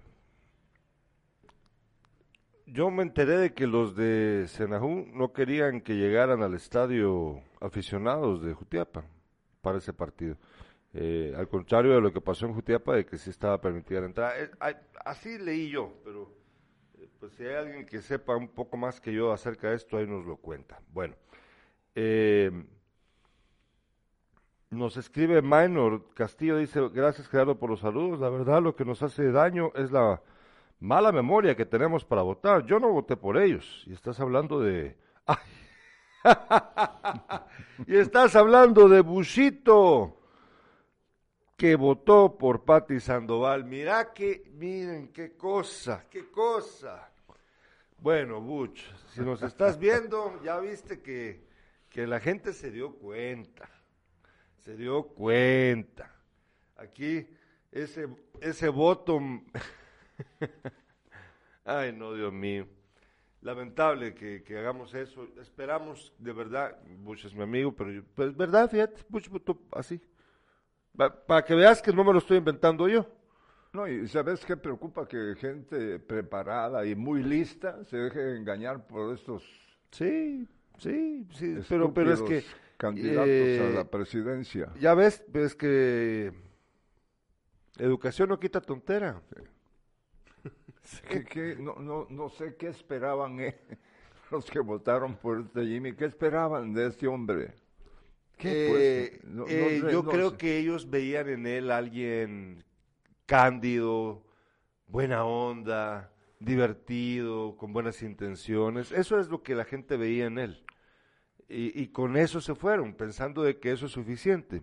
yo 2.66 2.90
me 2.90 3.04
enteré 3.04 3.38
de 3.38 3.54
que 3.54 3.66
los 3.66 3.96
de 3.96 4.44
Senajú 4.48 5.06
no 5.14 5.32
querían 5.32 5.80
que 5.80 5.96
llegaran 5.96 6.42
al 6.42 6.52
estadio 6.52 7.40
aficionados 7.58 8.42
de 8.42 8.52
Jutiapa 8.52 9.15
para 9.66 9.78
ese 9.78 9.92
partido. 9.92 10.36
Eh, 10.94 11.34
al 11.36 11.48
contrario 11.48 11.92
de 11.92 12.00
lo 12.00 12.12
que 12.12 12.20
pasó 12.20 12.46
en 12.46 12.54
Jutiapa, 12.54 12.94
de 12.94 13.04
que 13.04 13.18
sí 13.18 13.30
estaba 13.30 13.60
permitida 13.60 13.98
la 13.98 14.06
entrada. 14.06 14.40
Eh, 14.40 14.48
ay, 14.60 14.76
así 15.04 15.38
leí 15.38 15.70
yo, 15.70 15.92
pero 16.04 16.32
eh, 17.00 17.08
pues 17.18 17.32
si 17.32 17.42
hay 17.42 17.56
alguien 17.56 17.84
que 17.84 18.00
sepa 18.00 18.36
un 18.36 18.46
poco 18.46 18.76
más 18.76 19.00
que 19.00 19.12
yo 19.12 19.32
acerca 19.32 19.70
de 19.70 19.74
esto, 19.74 19.96
ahí 19.96 20.06
nos 20.06 20.24
lo 20.24 20.36
cuenta. 20.36 20.80
Bueno, 20.92 21.16
nos 24.70 24.96
escribe 24.96 25.42
Minor 25.42 26.14
Castillo, 26.14 26.58
dice, 26.58 26.88
gracias 26.94 27.26
Gerardo 27.26 27.58
por 27.58 27.70
los 27.70 27.80
saludos. 27.80 28.20
La 28.20 28.28
verdad 28.28 28.62
lo 28.62 28.76
que 28.76 28.84
nos 28.84 29.02
hace 29.02 29.32
daño 29.32 29.72
es 29.74 29.90
la 29.90 30.22
mala 30.78 31.10
memoria 31.10 31.56
que 31.56 31.66
tenemos 31.66 32.04
para 32.04 32.22
votar. 32.22 32.64
Yo 32.66 32.78
no 32.78 32.92
voté 32.92 33.16
por 33.16 33.36
ellos. 33.36 33.82
Y 33.88 33.94
estás 33.94 34.20
hablando 34.20 34.60
de... 34.60 34.96
y 37.86 37.96
estás 37.96 38.36
hablando 38.36 38.88
de 38.88 39.00
Bushito, 39.00 40.16
que 41.56 41.76
votó 41.76 42.36
por 42.36 42.64
Patti 42.64 43.00
Sandoval. 43.00 43.64
Mira 43.64 44.12
que, 44.12 44.50
miren, 44.54 45.08
qué 45.08 45.36
cosa, 45.36 46.06
qué 46.10 46.30
cosa. 46.30 47.10
Bueno, 47.98 48.40
Bush, 48.40 48.84
si 49.14 49.20
nos 49.20 49.42
estás 49.42 49.78
viendo, 49.78 50.40
ya 50.42 50.60
viste 50.60 51.00
que, 51.00 51.46
que 51.88 52.06
la 52.06 52.20
gente 52.20 52.52
se 52.52 52.70
dio 52.70 52.94
cuenta. 52.94 53.68
Se 54.58 54.76
dio 54.76 55.08
cuenta. 55.08 56.14
Aquí, 56.76 57.26
ese, 57.72 58.08
ese 58.40 58.68
voto... 58.68 59.20
Ay, 61.64 61.92
no, 61.92 62.14
Dios 62.14 62.32
mío. 62.32 62.68
Lamentable 63.42 64.14
que, 64.14 64.42
hagamos 64.58 64.94
eso. 64.94 65.28
Esperamos, 65.40 66.12
de 66.18 66.32
verdad, 66.32 66.78
Bush 66.98 67.26
es 67.26 67.34
mi 67.34 67.42
amigo, 67.42 67.74
pero 67.74 67.90
es 67.90 68.02
pues, 68.14 68.36
verdad, 68.36 68.70
fíjate, 68.70 69.02
Bush 69.08 69.28
votó 69.28 69.58
así. 69.72 70.00
para 71.26 71.44
que 71.44 71.54
veas 71.54 71.80
que 71.80 71.92
no 71.92 72.04
me 72.04 72.12
lo 72.12 72.18
estoy 72.18 72.38
inventando 72.38 72.88
yo. 72.88 73.06
No, 73.72 73.86
y 73.86 74.08
¿sabes 74.08 74.44
qué 74.44 74.56
preocupa? 74.56 75.06
Que 75.06 75.34
gente 75.38 75.98
preparada 75.98 76.86
y 76.86 76.94
muy 76.94 77.22
lista 77.22 77.84
se 77.84 77.98
deje 77.98 78.36
engañar 78.36 78.86
por 78.86 79.14
estos... 79.14 79.44
Sí, 79.90 80.48
sí, 80.78 81.26
sí, 81.32 81.58
pero, 81.68 81.92
pero 81.92 82.12
es 82.12 82.22
que... 82.22 82.42
Candidatos 82.78 83.26
a 83.26 83.70
la 83.74 83.80
eh, 83.80 83.88
presidencia. 83.90 84.70
Ya 84.78 84.94
ves, 84.94 85.24
ves 85.28 85.54
que 85.54 86.32
educación 87.78 88.28
no 88.28 88.38
quita 88.38 88.60
tontera. 88.60 89.22
no, 91.58 91.74
no, 91.76 92.06
no 92.10 92.28
sé 92.30 92.56
qué 92.56 92.68
esperaban 92.68 93.40
eh, 93.40 93.58
los 94.30 94.50
que 94.50 94.60
votaron 94.60 95.16
por 95.16 95.40
este 95.40 95.66
Jimmy, 95.66 95.94
qué 95.94 96.06
esperaban 96.06 96.72
de 96.72 96.86
este 96.86 97.06
hombre. 97.06 97.54
Eh, 98.38 99.18
eh, 99.48 99.82
yo 99.90 100.04
creo 100.04 100.36
que 100.36 100.58
ellos 100.58 100.90
veían 100.90 101.28
en 101.28 101.46
él 101.46 101.70
alguien 101.70 102.64
cándido, 103.24 104.22
buena 104.88 105.24
onda, 105.24 106.12
divertido, 106.38 107.56
con 107.56 107.72
buenas 107.72 108.02
intenciones. 108.02 108.92
Eso 108.92 109.18
es 109.18 109.28
lo 109.28 109.42
que 109.42 109.54
la 109.54 109.64
gente 109.64 109.96
veía 109.96 110.26
en 110.26 110.38
él. 110.38 110.64
Y, 111.48 111.80
y 111.80 111.88
con 111.88 112.16
eso 112.16 112.40
se 112.42 112.54
fueron, 112.54 112.92
pensando 112.92 113.42
de 113.42 113.58
que 113.58 113.72
eso 113.72 113.86
es 113.86 113.92
suficiente. 113.92 114.62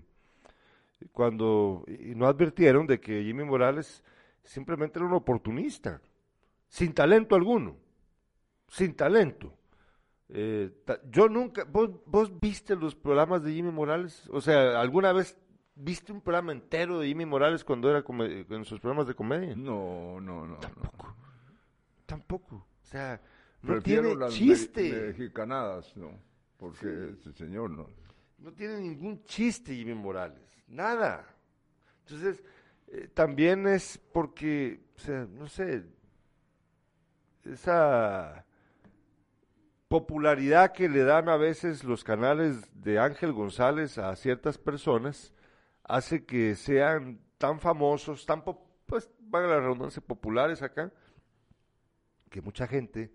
Cuando 1.12 1.84
y 1.88 2.14
no 2.16 2.28
advirtieron 2.28 2.86
de 2.86 3.00
que 3.00 3.24
Jimmy 3.24 3.44
Morales 3.44 4.04
simplemente 4.44 5.00
era 5.00 5.08
un 5.08 5.14
oportunista 5.14 6.00
sin 6.74 6.92
talento 6.92 7.36
alguno, 7.36 7.78
sin 8.68 8.96
talento. 8.96 9.56
Eh, 10.28 10.72
yo 11.12 11.30
nunca, 11.30 11.66
¿vos, 11.66 11.92
¿vos 12.08 12.40
viste 12.40 12.76
los 12.76 12.96
programas 12.96 13.44
de 13.44 13.54
Jimmy 13.54 13.70
Morales? 13.70 14.28
O 14.32 14.42
sea, 14.42 14.82
¿alguna 14.82 15.14
vez 15.14 15.38
viste 15.76 16.12
un 16.12 16.22
programa 16.22 16.52
entero 16.52 17.00
de 17.00 17.08
Jimmy 17.10 17.28
Morales 17.28 17.64
cuando 17.64 17.92
era 17.92 18.04
en 18.10 18.66
sus 18.66 18.80
programas 18.80 19.06
de 19.06 19.14
comedia? 19.14 19.56
No, 19.56 20.20
no, 20.20 20.48
no. 20.48 20.58
Tampoco. 20.58 21.16
Tampoco. 22.08 22.56
O 22.56 22.86
sea, 22.86 23.22
no 23.62 23.80
tiene 23.80 24.16
chiste. 24.30 25.10
mexicanadas, 25.10 25.96
no. 25.96 26.20
Porque 26.58 27.12
ese 27.20 27.34
señor 27.34 27.70
no. 27.70 27.88
No 28.40 28.52
tiene 28.52 28.80
ningún 28.80 29.24
chiste 29.26 29.76
Jimmy 29.76 29.94
Morales. 29.94 30.42
Nada. 30.68 31.24
Entonces, 32.00 32.44
eh, 32.88 33.10
también 33.14 33.68
es 33.68 34.00
porque, 34.12 34.88
o 34.96 35.00
sea, 35.00 35.28
no 35.30 35.48
sé, 35.48 35.84
esa 37.46 38.46
popularidad 39.88 40.72
que 40.74 40.90
le 40.90 41.04
dan 41.04 41.30
a 41.30 41.38
veces 41.38 41.84
los 41.84 42.04
canales 42.04 42.70
de 42.74 43.00
Ángel 43.00 43.32
González 43.32 43.98
a 43.98 44.16
ciertas 44.16 44.58
personas 44.58 45.34
hace 45.84 46.26
que 46.26 46.56
sean 46.56 47.20
tan 47.38 47.60
famosos, 47.60 48.26
tan, 48.26 48.44
pues, 48.86 49.10
van 49.20 49.44
a 49.44 49.48
la 49.48 49.60
redundancia, 49.60 50.02
populares 50.02 50.62
acá, 50.62 50.92
que 52.30 52.42
mucha 52.42 52.66
gente 52.68 53.14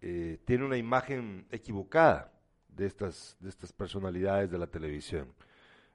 eh, 0.00 0.40
tiene 0.44 0.64
una 0.64 0.76
imagen 0.76 1.46
equivocada 1.50 2.32
de 2.68 2.86
estas, 2.86 3.36
de 3.40 3.48
estas 3.48 3.72
personalidades 3.72 4.50
de 4.50 4.58
la 4.58 4.66
televisión. 4.66 5.32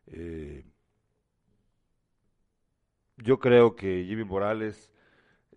Eh, 0.07 0.63
yo 3.17 3.39
creo 3.39 3.75
que 3.75 4.05
Jimmy 4.05 4.23
Morales 4.23 4.89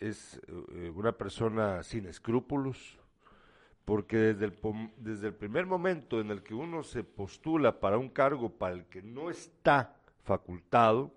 es 0.00 0.40
eh, 0.72 0.90
una 0.94 1.12
persona 1.12 1.82
sin 1.82 2.06
escrúpulos, 2.06 2.98
porque 3.84 4.16
desde 4.16 4.46
el, 4.46 4.58
desde 4.96 5.28
el 5.28 5.34
primer 5.34 5.66
momento 5.66 6.20
en 6.20 6.30
el 6.30 6.42
que 6.42 6.54
uno 6.54 6.82
se 6.82 7.04
postula 7.04 7.78
para 7.80 7.98
un 7.98 8.08
cargo 8.08 8.50
para 8.50 8.74
el 8.74 8.86
que 8.86 9.02
no 9.02 9.30
está 9.30 9.96
facultado, 10.24 11.14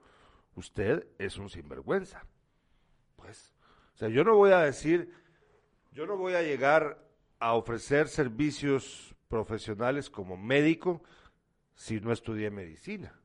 usted 0.56 1.08
es 1.18 1.38
un 1.38 1.50
sinvergüenza. 1.50 2.24
Pues, 3.16 3.56
o 3.96 3.98
sea, 3.98 4.10
yo 4.10 4.24
no 4.24 4.36
voy 4.36 4.52
a 4.52 4.60
decir, 4.60 5.12
yo 5.92 6.06
no 6.06 6.16
voy 6.16 6.34
a 6.34 6.44
llegar 6.44 7.04
a 7.40 7.54
ofrecer 7.54 8.08
servicios 8.08 9.16
profesionales 9.28 10.10
como 10.10 10.38
médico 10.38 11.02
si 11.76 12.00
no 12.00 12.12
estudié 12.12 12.52
medicina. 12.52 13.20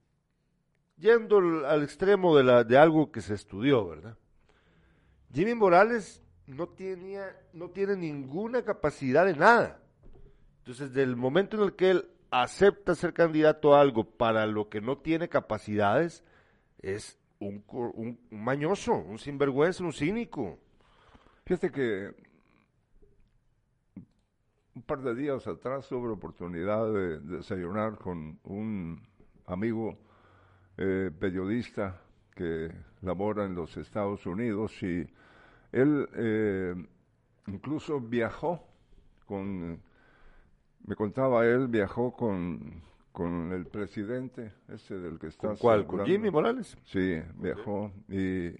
Yendo 0.96 1.66
al 1.66 1.82
extremo 1.82 2.36
de, 2.36 2.44
la, 2.44 2.64
de 2.64 2.78
algo 2.78 3.10
que 3.10 3.20
se 3.20 3.34
estudió, 3.34 3.86
¿verdad? 3.88 4.16
Jimmy 5.34 5.54
Morales 5.54 6.22
no, 6.46 6.68
tenía, 6.68 7.36
no 7.52 7.68
tiene 7.70 7.96
ninguna 7.96 8.62
capacidad 8.62 9.26
de 9.26 9.34
nada. 9.34 9.80
Entonces, 10.58 10.94
del 10.94 11.16
momento 11.16 11.56
en 11.56 11.64
el 11.64 11.74
que 11.74 11.90
él 11.90 12.08
acepta 12.30 12.94
ser 12.94 13.12
candidato 13.12 13.74
a 13.74 13.80
algo 13.80 14.04
para 14.04 14.46
lo 14.46 14.68
que 14.68 14.80
no 14.80 14.98
tiene 14.98 15.28
capacidades, 15.28 16.22
es 16.80 17.18
un, 17.40 17.64
un, 17.68 18.20
mañoso, 18.30 18.94
un 18.94 19.18
sinvergüenza, 19.18 19.82
un 19.82 19.92
cínico. 19.92 20.58
Fíjate 21.44 21.70
que 21.72 22.14
un 24.76 24.82
par 24.82 25.02
de 25.02 25.14
días 25.16 25.46
atrás 25.48 25.88
tuve 25.88 26.06
la 26.06 26.14
oportunidad 26.14 26.92
de, 26.92 27.18
desayunar 27.20 27.98
con 27.98 28.38
un 28.44 29.02
amigo 29.46 29.98
eh, 30.76 31.10
periodista 31.18 32.03
que 32.34 32.70
labora 33.02 33.44
en 33.44 33.54
los 33.54 33.76
Estados 33.76 34.26
Unidos 34.26 34.82
y 34.82 35.06
él 35.72 36.08
eh, 36.14 36.74
incluso 37.46 38.00
viajó 38.00 38.66
con, 39.26 39.80
me 40.86 40.96
contaba 40.96 41.46
él, 41.46 41.68
viajó 41.68 42.12
con, 42.12 42.82
con 43.12 43.52
el 43.52 43.66
presidente, 43.66 44.52
ese 44.68 44.98
del 44.98 45.18
que 45.18 45.28
está... 45.28 45.48
¿Con 45.48 45.56
cuál? 45.56 45.86
¿Con 45.86 46.04
Jimmy 46.04 46.30
Morales? 46.30 46.76
Sí, 46.84 47.20
viajó 47.36 47.92
y 48.08 48.54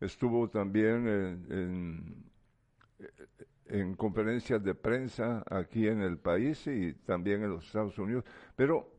estuvo 0.00 0.48
también 0.48 1.08
en, 1.48 2.24
en, 3.66 3.94
conferencias 3.96 4.62
de 4.62 4.74
prensa 4.74 5.42
aquí 5.50 5.88
en 5.88 6.00
el 6.00 6.18
país 6.18 6.66
y 6.66 6.92
también 6.92 7.42
en 7.42 7.50
los 7.50 7.66
Estados 7.66 7.98
Unidos. 7.98 8.24
Pero, 8.54 8.90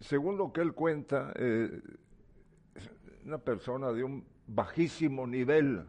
según 0.00 0.36
lo 0.36 0.52
que 0.52 0.60
él 0.60 0.74
cuenta, 0.74 1.32
eh, 1.36 1.80
una 3.24 3.38
persona 3.38 3.92
de 3.92 4.04
un 4.04 4.24
bajísimo 4.46 5.26
nivel, 5.26 5.84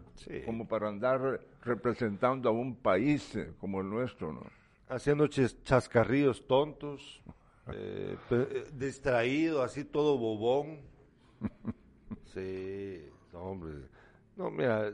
como 0.45 0.67
para 0.67 0.89
andar 0.89 1.41
representando 1.61 2.49
a 2.49 2.51
un 2.51 2.75
país 2.75 3.35
eh, 3.35 3.53
como 3.59 3.81
el 3.81 3.89
nuestro, 3.89 4.33
¿no? 4.33 4.43
Haciendo 4.89 5.27
chascarrillos 5.27 6.45
tontos, 6.47 7.21
eh, 7.73 8.17
eh, 8.29 8.67
distraído, 8.73 9.63
así 9.63 9.83
todo 9.83 10.17
bobón. 10.17 10.79
sí, 12.33 13.09
hombre. 13.33 13.87
No, 14.35 14.51
mira, 14.51 14.91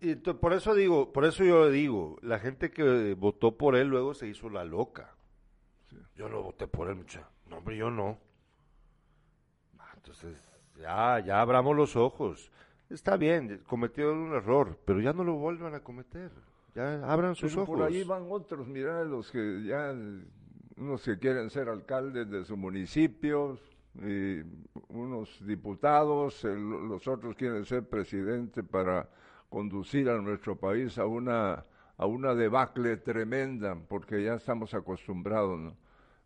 y 0.00 0.14
por 0.16 0.52
eso 0.52 0.74
digo, 0.74 1.12
por 1.12 1.24
eso 1.24 1.44
yo 1.44 1.66
le 1.66 1.72
digo, 1.72 2.18
la 2.22 2.38
gente 2.38 2.70
que 2.70 3.14
votó 3.14 3.56
por 3.56 3.76
él 3.76 3.88
luego 3.88 4.14
se 4.14 4.26
hizo 4.26 4.48
la 4.48 4.64
loca. 4.64 5.14
Yo 6.16 6.28
no 6.28 6.42
voté 6.42 6.66
por 6.66 6.88
él, 6.88 6.96
mucha. 6.96 7.28
No, 7.46 7.58
hombre, 7.58 7.76
yo 7.76 7.90
no. 7.90 8.18
Ah, 9.78 9.92
entonces, 9.96 10.49
ya, 10.80 11.20
ya 11.20 11.40
abramos 11.40 11.76
los 11.76 11.96
ojos. 11.96 12.50
Está 12.88 13.16
bien, 13.16 13.62
cometió 13.66 14.12
un 14.12 14.34
error, 14.34 14.78
pero 14.84 15.00
ya 15.00 15.12
no 15.12 15.22
lo 15.22 15.34
vuelvan 15.34 15.74
a 15.74 15.80
cometer. 15.80 16.30
Ya 16.74 17.04
abran 17.10 17.34
sus 17.34 17.56
ojos. 17.56 17.78
Por 17.78 17.82
ahí 17.82 18.02
van 18.04 18.26
otros, 18.28 18.66
mira, 18.66 19.04
los 19.04 19.30
que 19.30 19.64
ya, 19.64 19.94
unos 20.76 21.02
que 21.02 21.18
quieren 21.18 21.50
ser 21.50 21.68
alcaldes 21.68 22.30
de 22.30 22.44
su 22.44 22.56
municipio, 22.56 23.58
y 23.94 24.42
unos 24.88 25.44
diputados, 25.44 26.44
los 26.44 27.06
otros 27.08 27.34
quieren 27.34 27.64
ser 27.64 27.88
presidente 27.88 28.62
para 28.62 29.08
conducir 29.48 30.08
a 30.08 30.20
nuestro 30.20 30.56
país 30.56 30.96
a 30.98 31.06
una, 31.06 31.64
a 31.96 32.06
una 32.06 32.34
debacle 32.34 32.96
tremenda, 32.98 33.76
porque 33.88 34.22
ya 34.22 34.34
estamos 34.34 34.74
acostumbrados, 34.74 35.58
¿no? 35.58 35.76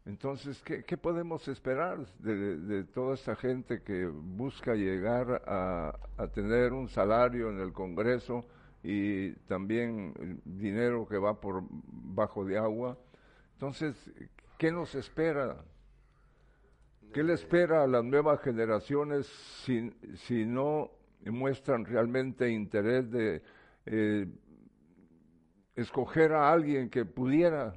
Entonces, 0.07 0.63
¿qué, 0.63 0.97
podemos 0.99 1.49
esperar 1.49 2.05
de, 2.19 2.85
toda 2.93 3.15
esta 3.15 3.35
gente 3.37 3.83
que 3.83 4.07
busca 4.07 4.75
llegar 4.75 5.43
a, 5.47 5.93
tener 6.35 6.75
un 6.75 6.89
salario 6.89 7.49
en 7.51 7.61
el 7.61 7.73
Congreso 7.73 8.45
y 8.83 9.33
también 9.47 10.43
dinero 10.45 11.07
que 11.09 11.17
va 11.17 11.41
por 11.41 11.63
bajo 11.71 12.45
de 12.45 12.59
agua. 12.59 12.99
Entonces, 13.55 13.97
¿qué 14.59 14.71
nos 14.71 14.95
espera? 14.95 15.65
¿Qué 17.15 17.23
le 17.23 17.33
espera 17.33 17.85
a 17.85 17.87
las 17.87 18.05
nuevas 18.05 18.41
generaciones 18.43 19.27
si, 19.65 19.91
si 20.27 20.45
no 20.45 20.91
muestran 21.25 21.87
realmente 21.87 22.51
interés 22.51 23.11
de 23.11 23.43
eh, 23.87 24.27
escoger 25.75 26.33
a 26.33 26.53
alguien 26.53 26.91
que 26.91 27.07
pudiera, 27.07 27.75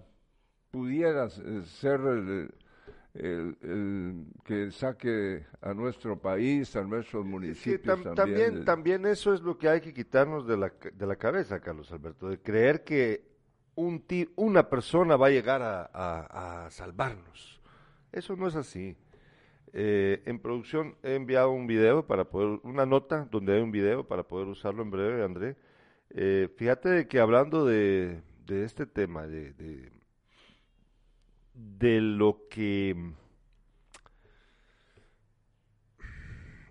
pudiera 0.78 1.28
ser 1.30 2.00
el, 2.02 2.54
que 4.46 4.70
saque 4.70 5.44
a 5.62 5.74
nuestro 5.74 6.20
país, 6.20 6.76
a 6.76 6.84
nuestros 6.84 7.26
municipios. 7.26 8.04
también, 8.14 8.64
también, 8.64 9.06
eso 9.08 9.34
es 9.34 9.42
lo 9.42 9.58
que 9.58 9.70
hay 9.70 9.82
que 9.82 9.92
quitarnos 9.92 10.46
de 10.48 10.56
la, 10.56 10.72
de 10.94 11.08
la 11.08 11.16
cabeza, 11.16 11.60
Carlos 11.60 11.92
Alberto, 11.92 12.30
de 12.30 12.40
creer 12.40 12.84
que 12.84 13.24
un 13.74 14.04
una 14.36 14.70
persona 14.70 15.16
va 15.16 15.28
a 15.28 15.32
llegar 15.32 15.62
a, 15.64 16.68
salvarnos. 16.70 17.60
Eso 18.12 18.36
no 18.36 18.48
es 18.48 18.56
así. 18.56 18.96
Eh, 19.74 20.22
en 20.26 20.40
producción 20.40 20.96
he 21.02 21.16
enviado 21.16 21.52
un 21.52 21.66
video 21.66 22.06
para 22.06 22.26
poder, 22.26 22.60
una 22.64 22.86
nota 22.86 23.28
donde 23.30 23.56
hay 23.56 23.62
un 23.62 23.72
video 23.72 24.08
para 24.08 24.24
poder 24.24 24.48
usarlo 24.48 24.84
en 24.84 24.92
breve, 24.92 25.24
André. 25.24 25.56
Eh, 26.12 26.50
fíjate 26.56 27.08
que 27.08 27.20
hablando 27.20 27.66
de, 27.66 28.22
de 28.46 28.64
este 28.64 28.86
tema, 28.86 29.28
de, 29.28 29.54
de 29.54 29.97
lo 31.80 32.48
que 32.50 32.96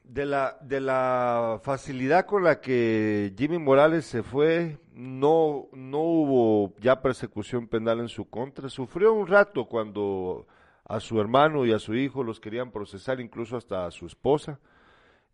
de 0.05 0.27
la 0.27 0.57
de 0.63 0.81
la 0.81 1.61
facilidad 1.63 2.27
con 2.27 2.45
la 2.45 2.61
que 2.61 3.35
Jimmy 3.37 3.59
Morales 3.59 4.07
se 4.07 4.23
fue 4.23 4.79
no 4.93 5.69
no 5.73 5.99
hubo 5.99 6.75
ya 6.79 7.03
persecución 7.03 7.69
penal 7.69 8.01
en 8.01 8.09
su 8.09 8.29
contra. 8.29 8.69
Sufrió 8.69 9.13
un 9.13 9.27
rato 9.27 9.67
cuando 9.67 10.47
a 10.85 11.01
su 11.01 11.21
hermano 11.21 11.67
y 11.67 11.73
a 11.73 11.79
su 11.79 11.95
hijo 11.95 12.23
los 12.23 12.41
querían 12.41 12.71
procesar 12.71 13.21
incluso 13.21 13.57
hasta 13.57 13.87
a 13.87 13.91
su 13.91 14.07
esposa 14.07 14.61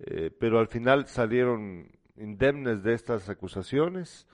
eh, 0.05 0.31
pero 0.37 0.59
al 0.59 0.67
final 0.67 1.07
salieron 1.07 1.89
indemnes 2.17 2.83
de 2.83 2.95
estas 2.95 3.29
acusaciones 3.29 4.27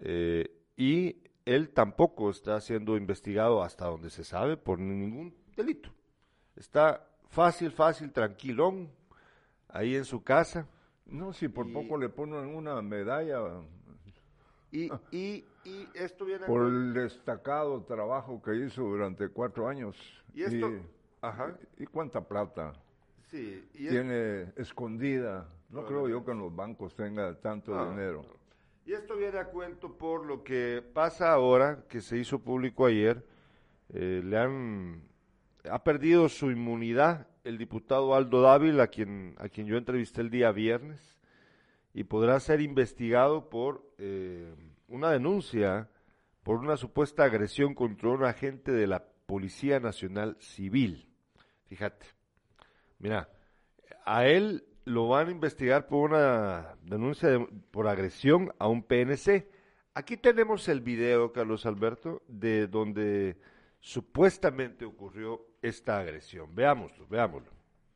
eh, 0.00 0.50
y 0.76 1.16
él 1.44 1.70
tampoco 1.70 2.30
está 2.30 2.60
siendo 2.60 2.96
investigado 2.96 3.62
hasta 3.62 3.86
donde 3.86 4.10
se 4.10 4.24
sabe 4.24 4.56
por 4.56 4.78
ningún 4.78 5.34
delito. 5.56 5.90
Está 6.56 7.06
fácil, 7.28 7.70
fácil, 7.70 8.12
tranquilón, 8.12 8.90
ahí 9.68 9.96
en 9.96 10.04
su 10.04 10.22
casa. 10.22 10.66
No, 11.06 11.32
si 11.32 11.48
por 11.48 11.70
poco 11.72 11.98
le 11.98 12.08
ponen 12.08 12.54
una 12.54 12.80
medalla. 12.80 13.40
Y, 14.70 14.90
y, 15.10 15.44
y 15.64 15.88
esto 15.94 16.24
viene... 16.24 16.46
Por 16.46 16.66
el 16.66 16.94
destacado 16.94 17.82
trabajo 17.82 18.40
que 18.40 18.54
hizo 18.56 18.82
durante 18.82 19.28
cuatro 19.28 19.68
años. 19.68 19.96
Y 20.34 20.42
esto... 20.42 20.70
ajá. 21.20 21.56
¿Y 21.78 21.86
cuánta 21.86 22.20
plata? 22.26 22.72
Sí. 23.30 23.66
tiene 23.72 24.52
escondida. 24.56 25.48
No 25.70 25.86
creo 25.86 26.06
yo 26.08 26.24
que 26.24 26.32
en 26.32 26.38
los 26.38 26.54
bancos 26.54 26.94
tenga 26.94 27.34
tanto 27.40 27.74
ah, 27.78 27.88
dinero. 27.88 28.24
Y 28.84 28.92
esto 28.92 29.16
viene 29.16 29.38
a 29.38 29.46
cuento 29.46 29.96
por 29.96 30.26
lo 30.26 30.42
que 30.42 30.82
pasa 30.82 31.32
ahora, 31.32 31.84
que 31.88 32.00
se 32.00 32.18
hizo 32.18 32.40
público 32.40 32.86
ayer. 32.86 33.24
Eh, 33.90 34.22
le 34.24 34.38
han 34.38 35.02
ha 35.70 35.84
perdido 35.84 36.28
su 36.28 36.50
inmunidad 36.50 37.28
el 37.44 37.58
diputado 37.58 38.14
Aldo 38.14 38.42
Dávila, 38.42 38.84
a 38.84 38.86
quien, 38.88 39.34
a 39.38 39.48
quien 39.48 39.66
yo 39.66 39.76
entrevisté 39.76 40.20
el 40.20 40.30
día 40.30 40.52
viernes, 40.52 41.20
y 41.94 42.04
podrá 42.04 42.38
ser 42.40 42.60
investigado 42.60 43.48
por 43.48 43.84
eh, 43.98 44.54
una 44.88 45.10
denuncia 45.10 45.88
por 46.42 46.58
una 46.58 46.76
supuesta 46.76 47.24
agresión 47.24 47.74
contra 47.74 48.08
un 48.08 48.24
agente 48.24 48.72
de 48.72 48.88
la 48.88 49.04
Policía 49.26 49.78
Nacional 49.78 50.36
Civil. 50.40 51.08
Fíjate, 51.66 52.06
mira, 52.98 53.28
a 54.04 54.26
él 54.26 54.64
lo 54.84 55.08
van 55.08 55.28
a 55.28 55.30
investigar 55.30 55.86
por 55.86 56.10
una 56.10 56.76
denuncia 56.82 57.28
por 57.70 57.88
agresión 57.88 58.52
a 58.58 58.68
un 58.68 58.82
PNC. 58.82 59.48
Aquí 59.94 60.16
tenemos 60.16 60.68
el 60.68 60.80
video, 60.80 61.32
Carlos 61.32 61.66
Alberto, 61.66 62.22
de 62.26 62.66
donde 62.66 63.36
supuestamente 63.80 64.84
ocurrió 64.84 65.46
esta 65.60 65.98
agresión. 65.98 66.54
Veámoslo, 66.54 67.06
veámoslo. 67.08 67.50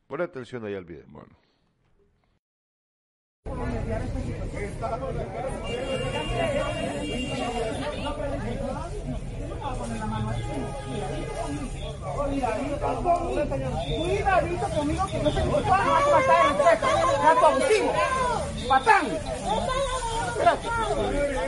Pon 0.07 0.21
atención 0.21 0.65
ahí 0.65 0.75
al 0.75 0.85
video. 0.85 1.05
Bueno. 1.07 1.35
Cuidadito 12.37 12.77
conmigo, 12.77 13.33
cuidadito 13.97 14.69
conmigo 14.69 15.07
que 15.07 15.17
no 15.23 15.31
se 15.31 15.43
me 15.43 15.51
van 15.51 15.81
a 15.81 16.07
matar 16.07 16.45
en 16.45 16.57
tres. 16.57 16.81
Gato 17.23 17.45
abusivo. 17.47 17.93
Patán. 18.69 19.05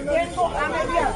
Vengo 0.05 0.45
a 0.47 0.69
mediar. 0.69 1.13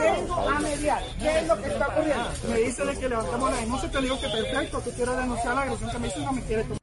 Vengo 0.00 0.34
a 0.34 0.58
mediar. 0.58 1.02
¿Qué 1.16 1.38
es 1.38 1.46
lo 1.46 1.62
que 1.62 1.68
está 1.68 1.88
ocurriendo? 1.88 2.30
Me 2.48 2.58
dice 2.58 2.84
de 2.84 2.98
que 2.98 3.08
levantamos 3.08 3.50
la 3.52 3.56
denuncia. 3.58 3.90
Te 3.92 4.00
digo 4.00 4.20
que 4.20 4.28
perfecto. 4.28 4.80
Tú 4.80 4.90
quieres 4.90 5.16
denunciar 5.16 5.54
la 5.54 5.62
agresión 5.62 5.90
que 5.92 5.98
me 6.00 6.08
hizo 6.08 6.18
y 6.18 6.24
no 6.24 6.32
me 6.32 6.42
quiere 6.42 6.64
tomar. 6.64 6.80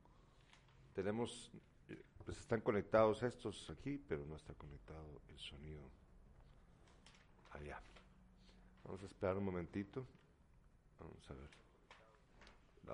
Tenemos, 0.96 1.52
pues 2.24 2.38
están 2.38 2.62
conectados 2.62 3.24
estos 3.24 3.70
aquí, 3.72 4.02
pero 4.08 4.24
no 4.26 4.38
está 4.38 4.54
conectado 4.54 5.22
el 5.28 5.38
sonido 5.38 5.82
allá. 7.52 7.82
Vamos 8.86 9.04
a 9.04 9.06
esperar 9.06 9.36
un 9.36 9.44
momentito. 9.44 10.08
Vamos 10.98 11.30
a 11.30 11.34
ver. 11.34 11.61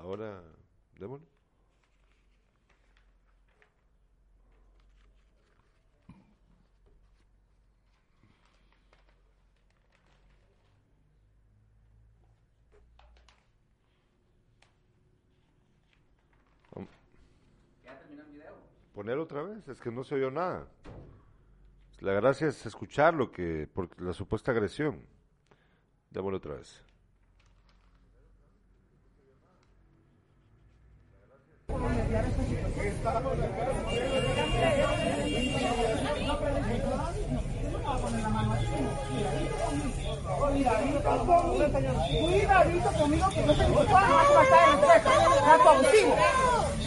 Ahora, 0.02 0.42
démosle. 1.00 1.28
¿Ya 17.84 17.98
terminó 17.98 18.24
el 18.24 18.32
video? 18.32 18.56
Poner 18.94 19.18
otra 19.18 19.44
vez, 19.44 19.68
es 19.68 19.80
que 19.82 19.92
no 19.92 20.04
se 20.04 20.16
oyó 20.16 20.32
nada. 20.32 20.68
La 22.00 22.14
gracia 22.14 22.48
es 22.48 22.66
escuchar 22.66 23.14
lo 23.14 23.32
que, 23.32 23.68
por 23.74 24.00
la 24.02 24.14
supuesta 24.14 24.52
agresión. 24.52 25.02
Démosle 26.12 26.38
otra 26.38 26.56
vez. 26.56 26.87
Cuidadito 42.20 42.92
conmigo 42.94 43.30
que 43.30 43.42
no 43.42 43.54
se 43.54 43.68
me 43.68 43.76
matar 43.76 44.70
en 44.70 44.80
tres. 44.82 45.04
Abusivo. 45.68 46.16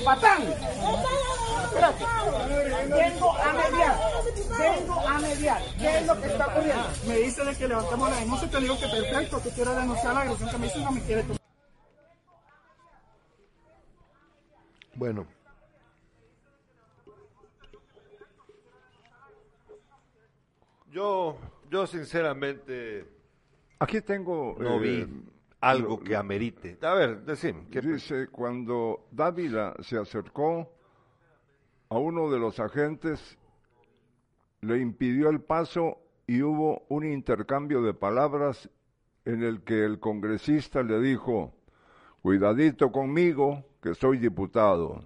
Patán. 0.05 0.43
Espérate. 1.65 2.05
Vengo 2.89 3.37
a 3.37 3.53
mediar. 3.53 3.99
Vengo 4.59 5.01
a 5.01 5.19
mediar. 5.19 5.63
¿Qué 5.79 5.99
es 5.99 6.07
lo 6.07 6.21
que 6.21 6.27
está 6.27 6.47
ocurriendo? 6.47 6.89
Me 7.07 7.17
dice 7.19 7.45
de 7.45 7.57
que 7.57 7.69
levantamos 7.69 8.11
la 8.11 8.17
denuncia. 8.17 8.51
Te 8.51 8.61
digo 8.61 8.79
que 8.79 8.89
perfecto, 8.89 9.43
que 9.43 9.51
quiero 9.51 9.75
denunciar 9.75 10.15
la 10.15 10.21
agresión 10.21 10.51
que 10.51 10.59
me 10.59 10.67
hizo 10.67 10.79
no 10.79 10.93
me 10.93 11.01
quiere 11.03 11.23
tomar. 11.23 11.40
Bueno. 15.01 15.27
Yo, 20.93 21.39
yo 21.71 21.87
sinceramente 21.87 23.07
Aquí 23.79 24.03
tengo... 24.03 24.59
No 24.61 24.79
vi 24.79 25.01
eh, 25.01 25.09
algo 25.63 26.01
que 26.01 26.15
amerite. 26.15 26.77
A 26.83 26.93
ver, 26.93 27.25
decime. 27.25 27.63
dice, 27.71 28.29
cuando 28.29 29.07
Dávila 29.11 29.75
se 29.81 29.97
acercó 29.97 30.71
a 31.89 31.97
uno 31.97 32.31
de 32.31 32.39
los 32.39 32.61
agentes, 32.61 33.39
le 34.61 34.81
impidió 34.81 35.31
el 35.31 35.41
paso 35.41 35.97
y 36.27 36.43
hubo 36.43 36.85
un 36.91 37.07
intercambio 37.07 37.81
de 37.81 37.95
palabras 37.95 38.69
en 39.25 39.45
el 39.45 39.63
que 39.63 39.83
el 39.83 39.99
congresista 39.99 40.83
le 40.83 41.01
dijo, 41.01 41.55
cuidadito 42.21 42.93
conmigo, 42.93 43.65
que 43.81 43.95
soy 43.95 44.19
diputado, 44.19 45.03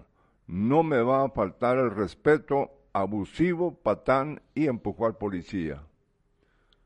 no 0.47 0.83
me 0.83 1.01
va 1.01 1.23
a 1.23 1.29
faltar 1.29 1.77
el 1.77 1.91
respeto 1.91 2.71
abusivo, 2.93 3.75
patán 3.75 4.41
y 4.53 4.67
empujó 4.67 5.05
al 5.05 5.17
policía. 5.17 5.83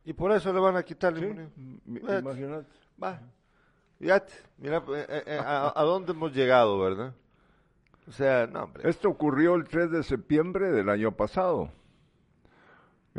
Y 0.05 0.13
por 0.13 0.31
eso 0.31 0.51
le 0.51 0.59
van 0.59 0.75
a 0.75 0.83
quitar 0.83 1.15
el 1.17 1.49
Imagínate. 1.85 2.69
Va. 3.01 3.19
Fíjate, 3.99 4.33
mira 4.57 4.77
eh, 4.77 5.05
eh, 5.09 5.23
eh, 5.25 5.41
a, 5.43 5.83
dónde 5.83 6.13
hemos 6.13 6.33
llegado, 6.33 6.79
¿verdad? 6.79 7.13
O 8.07 8.11
sea, 8.11 8.47
no, 8.47 8.63
hombre. 8.63 8.89
Esto 8.89 9.09
ocurrió 9.09 9.55
el 9.55 9.65
3 9.65 9.91
de 9.91 10.03
septiembre 10.03 10.71
del 10.71 10.89
año 10.89 11.11
pasado. 11.11 11.71